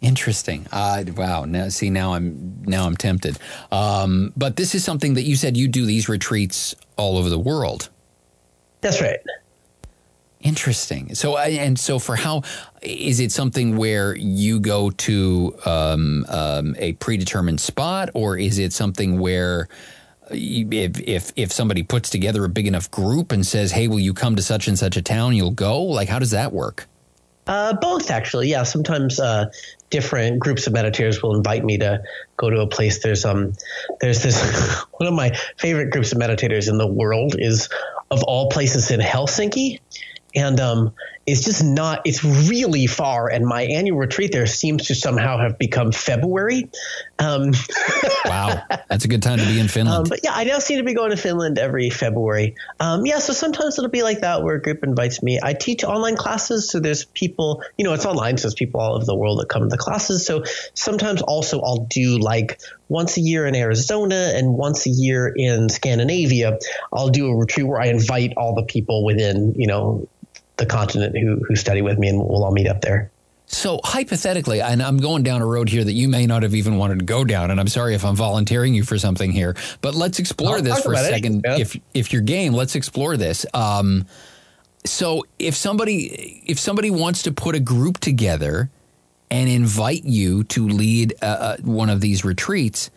Interesting. 0.00 0.66
Uh, 0.70 1.04
wow. 1.16 1.44
Now, 1.46 1.68
see, 1.68 1.90
now 1.90 2.14
I'm 2.14 2.62
now 2.66 2.86
I'm 2.86 2.96
tempted. 2.96 3.38
Um, 3.72 4.32
but 4.36 4.56
this 4.56 4.74
is 4.74 4.84
something 4.84 5.14
that 5.14 5.22
you 5.22 5.36
said 5.36 5.56
you 5.56 5.68
do 5.68 5.86
these 5.86 6.08
retreats 6.08 6.74
all 6.96 7.16
over 7.16 7.30
the 7.30 7.38
world. 7.38 7.88
That's 8.82 9.00
right. 9.00 9.18
Interesting. 10.40 11.14
So, 11.14 11.38
and 11.38 11.78
so 11.78 11.98
for 11.98 12.14
how 12.14 12.42
is 12.82 13.20
it 13.20 13.32
something 13.32 13.76
where 13.76 14.14
you 14.14 14.60
go 14.60 14.90
to 14.90 15.56
um, 15.64 16.26
um, 16.28 16.76
a 16.78 16.92
predetermined 16.94 17.60
spot, 17.60 18.10
or 18.14 18.36
is 18.38 18.58
it 18.58 18.72
something 18.72 19.18
where 19.18 19.66
if 20.30 21.00
if 21.00 21.32
if 21.36 21.52
somebody 21.52 21.82
puts 21.82 22.10
together 22.10 22.44
a 22.44 22.48
big 22.48 22.66
enough 22.66 22.90
group 22.90 23.32
and 23.32 23.46
says, 23.46 23.72
"Hey, 23.72 23.88
will 23.88 23.98
you 23.98 24.12
come 24.12 24.36
to 24.36 24.42
such 24.42 24.68
and 24.68 24.78
such 24.78 24.96
a 24.96 25.02
town?" 25.02 25.34
You'll 25.34 25.50
go. 25.50 25.82
Like, 25.82 26.08
how 26.08 26.18
does 26.18 26.32
that 26.32 26.52
work? 26.52 26.86
Uh, 27.46 27.74
both 27.74 28.10
actually, 28.10 28.48
yeah. 28.48 28.62
Sometimes 28.64 29.20
uh, 29.20 29.46
different 29.90 30.40
groups 30.40 30.66
of 30.66 30.72
meditators 30.72 31.22
will 31.22 31.36
invite 31.36 31.64
me 31.64 31.78
to 31.78 32.02
go 32.36 32.50
to 32.50 32.60
a 32.60 32.66
place. 32.66 33.02
There's 33.02 33.24
um, 33.24 33.52
there's 34.00 34.22
this 34.22 34.40
one 34.92 35.06
of 35.06 35.14
my 35.14 35.36
favorite 35.56 35.90
groups 35.90 36.12
of 36.12 36.18
meditators 36.18 36.68
in 36.68 36.78
the 36.78 36.86
world 36.86 37.36
is 37.38 37.68
of 38.10 38.22
all 38.22 38.50
places 38.50 38.90
in 38.90 39.00
Helsinki, 39.00 39.80
and 40.34 40.60
um, 40.60 40.92
is 41.26 41.44
just 41.44 41.64
not. 41.64 42.02
It's 42.04 42.22
really 42.22 42.86
far, 42.86 43.28
and 43.28 43.44
my 43.44 43.62
annual 43.62 43.98
retreat 43.98 44.30
there 44.30 44.46
seems 44.46 44.86
to 44.86 44.94
somehow 44.94 45.38
have 45.38 45.58
become 45.58 45.90
February. 45.90 46.68
Um, 47.18 47.52
wow, 48.24 48.62
that's 48.88 49.04
a 49.04 49.08
good 49.08 49.22
time 49.22 49.38
to 49.38 49.44
be 49.44 49.58
in 49.58 49.66
Finland. 49.66 49.98
Um, 49.98 50.04
but 50.08 50.20
yeah, 50.22 50.30
I 50.32 50.44
now 50.44 50.60
seem 50.60 50.78
to 50.78 50.84
be 50.84 50.94
going 50.94 51.10
to 51.10 51.16
Finland 51.16 51.58
every 51.58 51.90
February. 51.90 52.54
Um, 52.78 53.04
yeah, 53.06 53.18
so 53.18 53.32
sometimes 53.32 53.76
it'll 53.76 53.90
be 53.90 54.04
like 54.04 54.20
that 54.20 54.44
where 54.44 54.54
a 54.54 54.62
group 54.62 54.84
invites 54.84 55.20
me. 55.20 55.40
I 55.42 55.52
teach 55.54 55.82
online 55.82 56.16
classes, 56.16 56.70
so 56.70 56.78
there's 56.78 57.04
people. 57.04 57.62
You 57.76 57.84
know, 57.84 57.92
it's 57.92 58.06
online, 58.06 58.36
so 58.38 58.42
there's 58.42 58.54
people 58.54 58.80
all 58.80 58.94
over 58.94 59.04
the 59.04 59.16
world 59.16 59.40
that 59.40 59.48
come 59.48 59.62
to 59.62 59.68
the 59.68 59.78
classes. 59.78 60.24
So 60.24 60.44
sometimes 60.74 61.22
also 61.22 61.60
I'll 61.60 61.86
do 61.90 62.18
like 62.18 62.60
once 62.88 63.16
a 63.16 63.20
year 63.20 63.46
in 63.46 63.56
Arizona 63.56 64.32
and 64.34 64.54
once 64.54 64.86
a 64.86 64.90
year 64.90 65.32
in 65.34 65.68
Scandinavia. 65.70 66.58
I'll 66.92 67.08
do 67.08 67.26
a 67.26 67.36
retreat 67.36 67.66
where 67.66 67.80
I 67.80 67.86
invite 67.86 68.34
all 68.36 68.54
the 68.54 68.62
people 68.62 69.04
within 69.04 69.54
you 69.56 69.66
know 69.66 70.08
the 70.56 70.66
continent 70.66 71.16
who 71.16 71.42
who 71.46 71.56
study 71.56 71.82
with 71.82 71.98
me, 71.98 72.08
and 72.08 72.18
we'll 72.18 72.44
all 72.44 72.52
meet 72.52 72.68
up 72.68 72.80
there. 72.80 73.10
So 73.48 73.80
hypothetically, 73.84 74.60
and 74.60 74.82
I'm 74.82 74.96
going 74.96 75.22
down 75.22 75.40
a 75.40 75.46
road 75.46 75.68
here 75.68 75.84
that 75.84 75.92
you 75.92 76.08
may 76.08 76.26
not 76.26 76.42
have 76.42 76.54
even 76.54 76.78
wanted 76.78 76.98
to 76.98 77.04
go 77.04 77.24
down, 77.24 77.52
and 77.52 77.60
I'm 77.60 77.68
sorry 77.68 77.94
if 77.94 78.04
I'm 78.04 78.16
volunteering 78.16 78.74
you 78.74 78.82
for 78.82 78.98
something 78.98 79.30
here, 79.30 79.54
but 79.80 79.94
let's 79.94 80.18
explore 80.18 80.56
I'll 80.56 80.62
this 80.62 80.80
for 80.80 80.92
a 80.94 80.96
second. 80.96 81.46
It, 81.46 81.60
if 81.60 81.76
if 81.94 82.12
you're 82.12 82.22
game, 82.22 82.54
let's 82.54 82.74
explore 82.74 83.16
this. 83.16 83.46
Um, 83.54 84.06
so 84.84 85.24
if 85.38 85.54
somebody 85.54 86.42
if 86.46 86.58
somebody 86.58 86.90
wants 86.90 87.22
to 87.22 87.32
put 87.32 87.54
a 87.54 87.60
group 87.60 87.98
together 87.98 88.68
and 89.30 89.48
invite 89.48 90.04
you 90.04 90.44
to 90.44 90.68
lead 90.68 91.14
uh, 91.22 91.26
uh 91.26 91.56
one 91.58 91.90
of 91.90 92.00
these 92.00 92.24
retreats, 92.24 92.90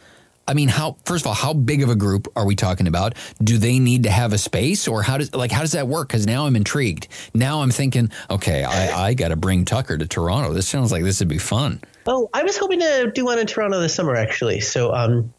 I 0.50 0.56
mean, 0.56 0.68
how 0.68 0.98
first 1.06 1.24
of 1.24 1.28
all, 1.28 1.36
how 1.36 1.54
big 1.54 1.84
of 1.84 1.90
a 1.90 1.96
group 1.96 2.28
are 2.36 2.44
we 2.44 2.56
talking 2.56 2.88
about? 2.88 3.14
Do 3.44 3.60
they 3.60 3.78
need 3.78 4.04
to 4.04 4.10
have 4.10 4.34
a 4.34 4.38
space, 4.40 4.88
or 4.88 5.04
how 5.04 5.20
does 5.20 5.34
like 5.36 5.52
how 5.52 5.62
does 5.62 5.74
that 5.74 5.88
work? 5.88 6.08
Because 6.08 6.26
now 6.26 6.48
I'm 6.48 6.56
intrigued. 6.56 7.08
Now 7.36 7.62
I'm 7.62 7.70
thinking, 7.70 8.12
okay, 8.32 8.64
I, 8.64 9.10
I 9.10 9.14
got 9.14 9.28
to 9.28 9.36
bring 9.36 9.64
Tucker 9.64 9.96
to 9.96 10.08
Toronto. 10.08 10.52
This 10.54 10.68
sounds 10.68 10.92
like 10.92 11.04
this 11.04 11.20
would 11.20 11.28
be 11.28 11.38
fun. 11.38 11.82
Oh, 12.08 12.30
I 12.34 12.42
was 12.42 12.58
hoping 12.58 12.80
to 12.80 13.12
do 13.14 13.26
one 13.26 13.38
in 13.38 13.46
Toronto 13.46 13.80
this 13.80 13.94
summer, 13.94 14.16
actually. 14.16 14.62
So, 14.62 14.92
um, 14.92 15.32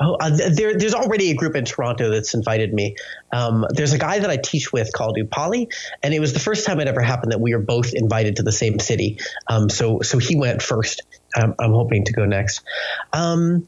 Oh, 0.00 0.14
uh, 0.14 0.30
there, 0.30 0.78
there's 0.78 0.94
already 0.94 1.32
a 1.32 1.34
group 1.34 1.56
in 1.56 1.64
Toronto 1.64 2.08
that's 2.10 2.32
invited 2.32 2.72
me. 2.72 2.94
Um, 3.32 3.66
there's 3.70 3.94
a 3.94 3.98
guy 3.98 4.20
that 4.20 4.30
I 4.30 4.36
teach 4.36 4.72
with 4.72 4.92
called 4.92 5.18
Upali, 5.18 5.72
and 6.04 6.14
it 6.14 6.20
was 6.20 6.32
the 6.32 6.38
first 6.38 6.64
time 6.64 6.78
it 6.78 6.86
ever 6.86 7.00
happened 7.00 7.32
that 7.32 7.40
we 7.40 7.52
were 7.52 7.60
both 7.60 7.94
invited 7.94 8.36
to 8.36 8.44
the 8.44 8.52
same 8.52 8.78
city. 8.78 9.18
Um, 9.48 9.68
so, 9.68 10.00
so 10.02 10.18
he 10.18 10.36
went 10.36 10.62
first. 10.62 11.02
Um, 11.36 11.56
I'm 11.58 11.72
hoping 11.72 12.04
to 12.04 12.12
go 12.12 12.26
next. 12.26 12.62
Um, 13.12 13.66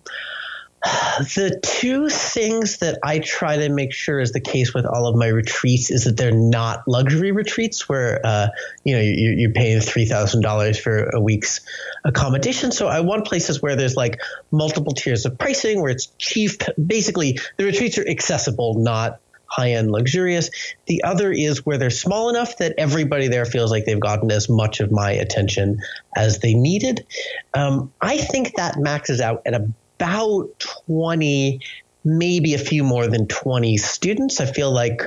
the 0.82 1.60
two 1.62 2.08
things 2.08 2.78
that 2.78 2.98
I 3.02 3.18
try 3.18 3.58
to 3.58 3.68
make 3.68 3.92
sure 3.92 4.18
is 4.18 4.32
the 4.32 4.40
case 4.40 4.72
with 4.72 4.86
all 4.86 5.06
of 5.06 5.14
my 5.14 5.26
retreats 5.26 5.90
is 5.90 6.04
that 6.04 6.16
they're 6.16 6.32
not 6.32 6.88
luxury 6.88 7.32
retreats 7.32 7.86
where 7.86 8.20
uh, 8.24 8.48
you 8.84 8.94
know 8.94 9.02
you, 9.02 9.34
you're 9.36 9.52
paying 9.52 9.80
three 9.80 10.06
thousand 10.06 10.40
dollars 10.40 10.78
for 10.78 11.10
a 11.10 11.20
week's 11.20 11.60
accommodation. 12.04 12.72
So 12.72 12.88
I 12.88 13.00
want 13.00 13.26
places 13.26 13.60
where 13.60 13.76
there's 13.76 13.94
like 13.94 14.20
multiple 14.50 14.94
tiers 14.94 15.26
of 15.26 15.38
pricing, 15.38 15.82
where 15.82 15.90
it's 15.90 16.06
cheap. 16.18 16.62
Basically, 16.84 17.38
the 17.58 17.64
retreats 17.64 17.98
are 17.98 18.08
accessible, 18.08 18.74
not 18.78 19.20
high 19.44 19.72
end 19.72 19.90
luxurious. 19.90 20.48
The 20.86 21.04
other 21.04 21.30
is 21.30 21.66
where 21.66 21.76
they're 21.76 21.90
small 21.90 22.30
enough 22.30 22.56
that 22.58 22.74
everybody 22.78 23.28
there 23.28 23.44
feels 23.44 23.70
like 23.70 23.84
they've 23.84 24.00
gotten 24.00 24.30
as 24.30 24.48
much 24.48 24.80
of 24.80 24.90
my 24.90 25.10
attention 25.10 25.80
as 26.16 26.38
they 26.38 26.54
needed. 26.54 27.06
Um, 27.52 27.92
I 28.00 28.16
think 28.16 28.54
that 28.56 28.78
maxes 28.78 29.20
out 29.20 29.42
at 29.44 29.54
a 29.54 29.68
about 30.00 30.58
20, 30.86 31.60
maybe 32.04 32.54
a 32.54 32.58
few 32.58 32.82
more 32.84 33.06
than 33.06 33.26
20 33.26 33.76
students. 33.76 34.40
I 34.40 34.46
feel 34.46 34.72
like 34.72 35.02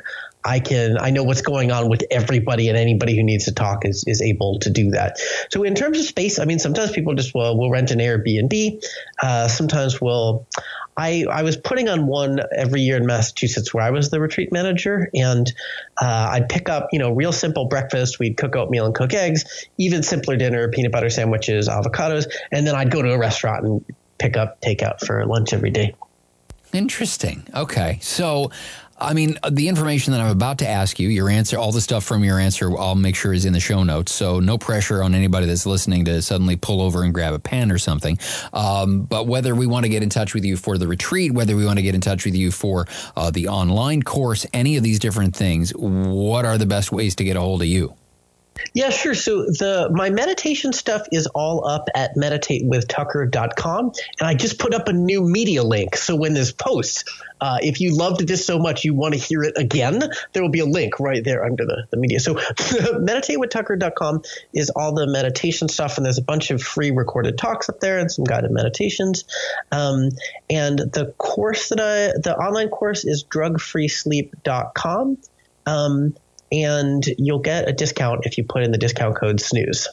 I 0.46 0.60
can 0.60 0.98
I 1.00 1.10
know 1.12 1.24
what's 1.24 1.41
going 1.41 1.72
on 1.72 1.89
with 1.89 2.04
everybody 2.12 2.68
and 2.68 2.78
anybody 2.78 3.16
who 3.16 3.24
needs 3.24 3.46
to 3.46 3.54
talk 3.54 3.86
is 3.86 4.04
is 4.06 4.22
able 4.22 4.60
to 4.60 4.70
do 4.70 4.91
that. 4.91 5.18
So 5.52 5.64
in 5.64 5.74
terms 5.74 6.00
of 6.00 6.06
space, 6.06 6.38
I 6.38 6.46
mean 6.46 6.60
sometimes 6.60 6.91
people 6.91 7.14
just 7.16 7.34
will 7.34 7.58
will 7.58 7.72
rent 7.72 7.91
an 7.91 8.00
Airbnb. 8.00 8.84
Uh, 9.22 9.48
sometimes 9.48 10.02
we'll 10.02 10.46
I, 10.96 11.26
I 11.32 11.41
was 11.41 11.58
putting 11.58 11.89
on 11.89 12.06
one 12.06 12.39
every 12.56 12.82
year 12.82 12.98
in 12.98 13.08
Massachusetts 13.08 13.74
where 13.74 13.84
I 13.84 13.89
was 13.89 14.12
the 14.12 14.20
retreat 14.20 14.52
manager, 14.52 15.10
and 15.16 15.52
uh, 16.00 16.30
I'd 16.34 16.50
pick 16.50 16.70
up, 16.70 16.89
you 16.91 17.00
know, 17.00 17.12
real 17.12 17.32
simple 17.32 17.66
breakfast. 17.66 18.20
We'd 18.20 18.38
cook 18.38 18.56
oatmeal 18.56 18.86
and 18.86 18.94
cook 18.94 19.12
eggs, 19.16 19.66
even 19.80 20.04
simpler 20.04 20.38
dinner, 20.38 20.70
peanut 20.70 20.91
butter 20.91 21.10
sandwiches, 21.10 21.68
avocados, 21.68 22.32
and 22.52 22.68
then 22.68 22.76
I'd 22.76 22.91
go 22.91 23.02
to 23.02 23.12
a 23.12 23.18
restaurant 23.18 23.66
and 23.66 23.86
pick 24.24 24.38
up 24.38 24.61
takeout 24.61 25.05
for 25.05 25.26
lunch 25.26 25.51
every 25.51 25.69
day. 25.69 25.93
Interesting. 26.71 27.45
Okay. 27.53 27.99
So, 28.01 28.51
I 28.97 29.13
mean, 29.13 29.38
the 29.51 29.67
information 29.67 30.13
that 30.13 30.21
I'm 30.21 30.32
about 30.32 30.59
to 30.59 30.67
ask 30.67 30.97
you, 30.97 31.09
your 31.09 31.30
answer, 31.30 31.57
all 31.57 31.74
the 31.74 31.82
stuff 31.82 32.05
from 32.05 32.24
your 32.24 32.39
answer, 32.39 32.76
I'll 32.80 32.95
make 32.95 33.17
sure 33.17 33.34
is 33.34 33.43
in 33.43 33.51
the 33.51 33.59
show 33.59 33.84
notes. 33.84 34.13
So, 34.13 34.39
no 34.39 34.57
pressure 34.57 35.03
on 35.03 35.13
anybody 35.13 35.45
that's 35.45 35.65
listening 35.65 36.05
to 36.05 36.21
suddenly 36.21 36.55
pull 36.55 36.82
over 36.82 37.03
and 37.03 37.13
grab 37.13 37.34
a 37.34 37.39
pen 37.39 37.69
or 37.69 37.78
something. 37.78 38.17
Um, 38.53 39.01
but 39.01 39.28
whether 39.28 39.53
we 39.53 39.67
want 39.67 39.84
to 39.84 39.89
get 39.89 40.03
in 40.03 40.09
touch 40.09 40.34
with 40.34 40.45
you 40.45 40.55
for 40.55 40.78
the 40.78 40.88
retreat, 40.88 41.34
whether 41.34 41.55
we 41.57 41.65
want 41.65 41.80
to 41.80 41.84
get 41.84 41.95
in 41.95 42.01
touch 42.01 42.24
with 42.24 42.34
you 42.34 42.49
for 42.49 42.88
uh, 43.17 43.30
the 43.30 43.49
online 43.49 44.03
course, 44.03 44.45
any 44.53 44.78
of 44.78 44.84
these 44.84 44.99
different 44.99 45.36
things, 45.36 45.71
what 45.76 46.45
are 46.45 46.57
the 46.57 46.65
best 46.65 46.93
ways 46.93 47.13
to 47.15 47.26
get 47.26 47.36
a 47.36 47.41
hold 47.41 47.61
of 47.61 47.67
you? 47.67 47.93
Yeah, 48.74 48.89
sure. 48.89 49.14
So 49.14 49.43
the 49.43 49.89
my 49.91 50.10
meditation 50.10 50.74
stuff 50.74 51.08
is 51.12 51.28
all 51.28 51.68
up 51.68 51.89
at 51.95 52.16
meditatewithtucker.com, 52.16 53.91
and 54.20 54.28
I 54.28 54.34
just 54.36 54.60
put 54.60 54.74
up 54.74 54.88
a 54.88 54.93
new 54.93 55.22
media 55.22 55.64
link. 55.64 55.95
So 55.95 56.16
when 56.16 56.34
this 56.34 56.51
posts, 56.51 57.04
uh, 57.41 57.58
if 57.62 57.82
you 57.82 57.95
loved 57.95 58.28
this 58.28 58.45
so 58.45 58.60
much 58.60 58.86
you 58.86 58.93
want 58.93 59.14
to 59.14 59.20
hear 59.20 59.43
it 59.43 59.58
again, 59.58 60.01
there 60.32 60.41
will 60.41 60.49
be 60.49 60.60
a 60.60 60.66
link 60.66 60.99
right 60.99 61.24
there 61.24 61.43
under 61.43 61.66
the, 61.66 61.88
the 61.91 61.97
media. 61.97 62.20
So 62.20 62.36
meditatewithtucker.com 62.36 64.24
is 64.54 64.70
all 64.70 64.93
the 64.93 65.08
meditation 65.08 65.68
stuff, 65.68 65.97
and 65.97 66.06
there's 66.06 66.20
a 66.20 66.24
bunch 66.24 66.51
of 66.51 66.62
free 66.62 66.91
recorded 66.91 67.38
talks 67.38 67.70
up 67.70 67.80
there 67.80 67.99
and 67.99 68.12
some 68.12 68.26
guided 68.26 68.51
meditations. 68.51 69.26
Um, 69.72 70.10
and 70.49 70.80
the 70.80 71.14
course 71.18 71.70
that 71.70 71.80
I, 71.80 72.20
the 72.20 72.36
online 72.38 72.70
course 72.70 73.04
is 73.06 73.24
drugfreesleep.com. 73.24 75.18
Um, 75.66 76.16
and 76.54 77.06
you'll 77.18 77.39
get 77.39 77.68
a 77.68 77.74
discount 77.74 78.26
if 78.26 78.38
you 78.38 78.43
put 78.43 78.64
in 78.64 78.72
the 78.72 78.78
discount 78.78 79.16
code 79.16 79.39
snooze. 79.39 79.88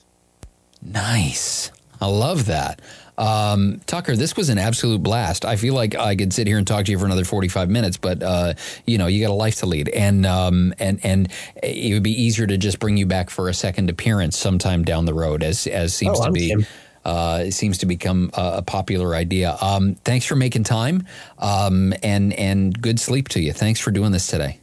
Nice. 0.82 1.70
I 2.00 2.06
love 2.06 2.46
that. 2.46 2.80
Um, 3.18 3.82
Tucker, 3.84 4.16
this 4.16 4.34
was 4.34 4.48
an 4.48 4.56
absolute 4.56 5.02
blast. 5.02 5.44
I 5.44 5.56
feel 5.56 5.74
like 5.74 5.94
I 5.94 6.16
could 6.16 6.32
sit 6.32 6.46
here 6.46 6.56
and 6.56 6.66
talk 6.66 6.86
to 6.86 6.90
you 6.90 6.98
for 6.98 7.04
another 7.04 7.24
45 7.24 7.68
minutes, 7.68 7.98
but 7.98 8.22
uh, 8.22 8.54
you 8.86 8.96
know, 8.96 9.08
you 9.08 9.20
got 9.20 9.30
a 9.30 9.34
life 9.34 9.56
to 9.56 9.66
lead, 9.66 9.90
and 9.90 10.24
um, 10.24 10.72
and 10.78 11.00
and 11.04 11.30
it 11.62 11.92
would 11.92 12.02
be 12.02 12.22
easier 12.22 12.46
to 12.46 12.56
just 12.56 12.78
bring 12.78 12.96
you 12.96 13.04
back 13.04 13.28
for 13.28 13.50
a 13.50 13.54
second 13.54 13.90
appearance 13.90 14.38
sometime 14.38 14.84
down 14.84 15.04
the 15.04 15.12
road, 15.12 15.42
as 15.42 15.66
as 15.66 15.92
seems 15.92 16.18
oh, 16.18 16.26
to 16.26 16.32
be. 16.32 16.56
Uh, 17.04 17.44
it 17.46 17.52
seems 17.52 17.78
to 17.78 17.86
become 17.86 18.30
a, 18.34 18.52
a 18.56 18.62
popular 18.62 19.14
idea. 19.14 19.56
Um, 19.60 19.96
thanks 19.96 20.24
for 20.24 20.36
making 20.36 20.64
time, 20.64 21.06
um, 21.38 21.92
and 22.02 22.32
and 22.32 22.80
good 22.80 22.98
sleep 22.98 23.28
to 23.28 23.40
you. 23.40 23.52
Thanks 23.52 23.80
for 23.80 23.90
doing 23.90 24.12
this 24.12 24.26
today. 24.26 24.59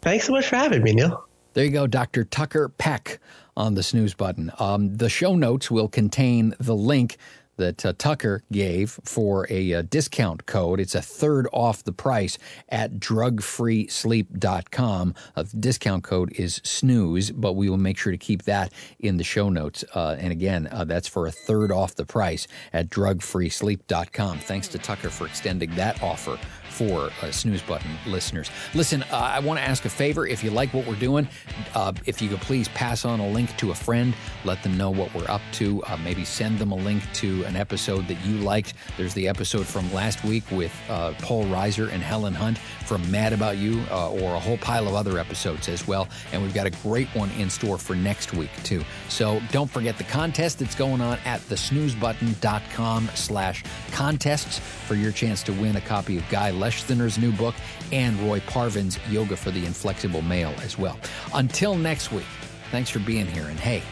Thanks 0.00 0.26
so 0.26 0.32
much 0.32 0.48
for 0.48 0.56
having 0.56 0.82
me, 0.82 0.92
Neil. 0.92 1.24
There 1.54 1.64
you 1.64 1.70
go, 1.70 1.86
Dr. 1.86 2.24
Tucker 2.24 2.68
Peck 2.68 3.18
on 3.56 3.74
the 3.74 3.82
snooze 3.82 4.14
button. 4.14 4.52
Um, 4.58 4.96
the 4.96 5.08
show 5.08 5.34
notes 5.34 5.70
will 5.70 5.88
contain 5.88 6.54
the 6.60 6.76
link 6.76 7.16
that 7.58 7.84
uh, 7.84 7.92
Tucker 7.98 8.42
gave 8.50 8.98
for 9.04 9.46
a 9.50 9.74
uh, 9.74 9.82
discount 9.82 10.46
code. 10.46 10.80
It's 10.80 10.94
a 10.94 11.02
third 11.02 11.46
off 11.52 11.84
the 11.84 11.92
price 11.92 12.38
at 12.68 13.00
drugfreesleep.com. 13.00 15.14
Uh, 15.36 15.42
the 15.42 15.56
discount 15.56 16.04
code 16.04 16.32
is 16.32 16.62
snooze, 16.64 17.30
but 17.32 17.52
we 17.54 17.68
will 17.68 17.76
make 17.76 17.98
sure 17.98 18.12
to 18.12 18.18
keep 18.18 18.44
that 18.44 18.72
in 19.00 19.18
the 19.18 19.24
show 19.24 19.50
notes. 19.50 19.84
Uh, 19.94 20.16
and 20.18 20.32
again, 20.32 20.68
uh, 20.70 20.84
that's 20.84 21.08
for 21.08 21.26
a 21.26 21.32
third 21.32 21.70
off 21.70 21.96
the 21.96 22.06
price 22.06 22.48
at 22.72 22.88
drugfreesleep.com. 22.88 24.38
Thanks 24.38 24.68
to 24.68 24.78
Tucker 24.78 25.10
for 25.10 25.26
extending 25.26 25.74
that 25.74 26.02
offer 26.02 26.38
for 26.78 27.10
uh, 27.22 27.30
snooze 27.32 27.60
button 27.62 27.90
listeners. 28.06 28.50
Listen, 28.72 29.02
uh, 29.10 29.16
I 29.16 29.40
want 29.40 29.58
to 29.58 29.66
ask 29.66 29.84
a 29.84 29.88
favor. 29.88 30.28
If 30.28 30.44
you 30.44 30.52
like 30.52 30.72
what 30.72 30.86
we're 30.86 30.94
doing, 30.94 31.26
uh, 31.74 31.92
if 32.06 32.22
you 32.22 32.28
could 32.28 32.40
please 32.40 32.68
pass 32.68 33.04
on 33.04 33.18
a 33.18 33.28
link 33.28 33.56
to 33.56 33.72
a 33.72 33.74
friend, 33.74 34.14
let 34.44 34.62
them 34.62 34.78
know 34.78 34.88
what 34.88 35.12
we're 35.12 35.28
up 35.28 35.42
to. 35.54 35.82
Uh, 35.84 35.96
maybe 36.04 36.24
send 36.24 36.60
them 36.60 36.70
a 36.70 36.76
link 36.76 37.02
to 37.14 37.42
an 37.46 37.56
episode 37.56 38.06
that 38.06 38.24
you 38.24 38.36
liked. 38.38 38.74
There's 38.96 39.12
the 39.12 39.26
episode 39.26 39.66
from 39.66 39.92
last 39.92 40.22
week 40.22 40.44
with 40.52 40.72
uh, 40.88 41.14
Paul 41.20 41.46
Reiser 41.46 41.90
and 41.92 42.00
Helen 42.00 42.34
Hunt 42.34 42.60
from 42.88 43.08
Mad 43.10 43.34
About 43.34 43.58
You, 43.58 43.82
uh, 43.90 44.10
or 44.10 44.34
a 44.34 44.40
whole 44.40 44.56
pile 44.56 44.88
of 44.88 44.94
other 44.94 45.18
episodes 45.18 45.68
as 45.68 45.86
well. 45.86 46.08
And 46.32 46.42
we've 46.42 46.54
got 46.54 46.66
a 46.66 46.70
great 46.82 47.06
one 47.08 47.30
in 47.32 47.50
store 47.50 47.76
for 47.76 47.94
next 47.94 48.32
week 48.32 48.50
too. 48.64 48.82
So 49.10 49.40
don't 49.52 49.70
forget 49.70 49.98
the 49.98 50.04
contest 50.04 50.58
that's 50.58 50.74
going 50.74 51.02
on 51.02 51.18
at 51.26 51.40
thesnoozebutton.com 51.42 53.10
slash 53.14 53.62
contests 53.92 54.58
for 54.58 54.94
your 54.94 55.12
chance 55.12 55.42
to 55.44 55.52
win 55.52 55.76
a 55.76 55.82
copy 55.82 56.16
of 56.16 56.26
Guy 56.30 56.50
Leschziner's 56.50 57.18
new 57.18 57.32
book 57.32 57.54
and 57.92 58.18
Roy 58.20 58.40
Parvin's 58.40 58.98
Yoga 59.10 59.36
for 59.36 59.50
the 59.50 59.66
Inflexible 59.66 60.22
Male 60.22 60.54
as 60.62 60.78
well. 60.78 60.98
Until 61.34 61.76
next 61.76 62.10
week, 62.10 62.26
thanks 62.70 62.88
for 62.88 63.00
being 63.00 63.26
here. 63.26 63.44
And 63.44 63.60
hey, 63.60 63.82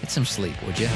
get 0.00 0.10
some 0.10 0.24
sleep, 0.24 0.54
would 0.64 0.78
you? 0.78 0.88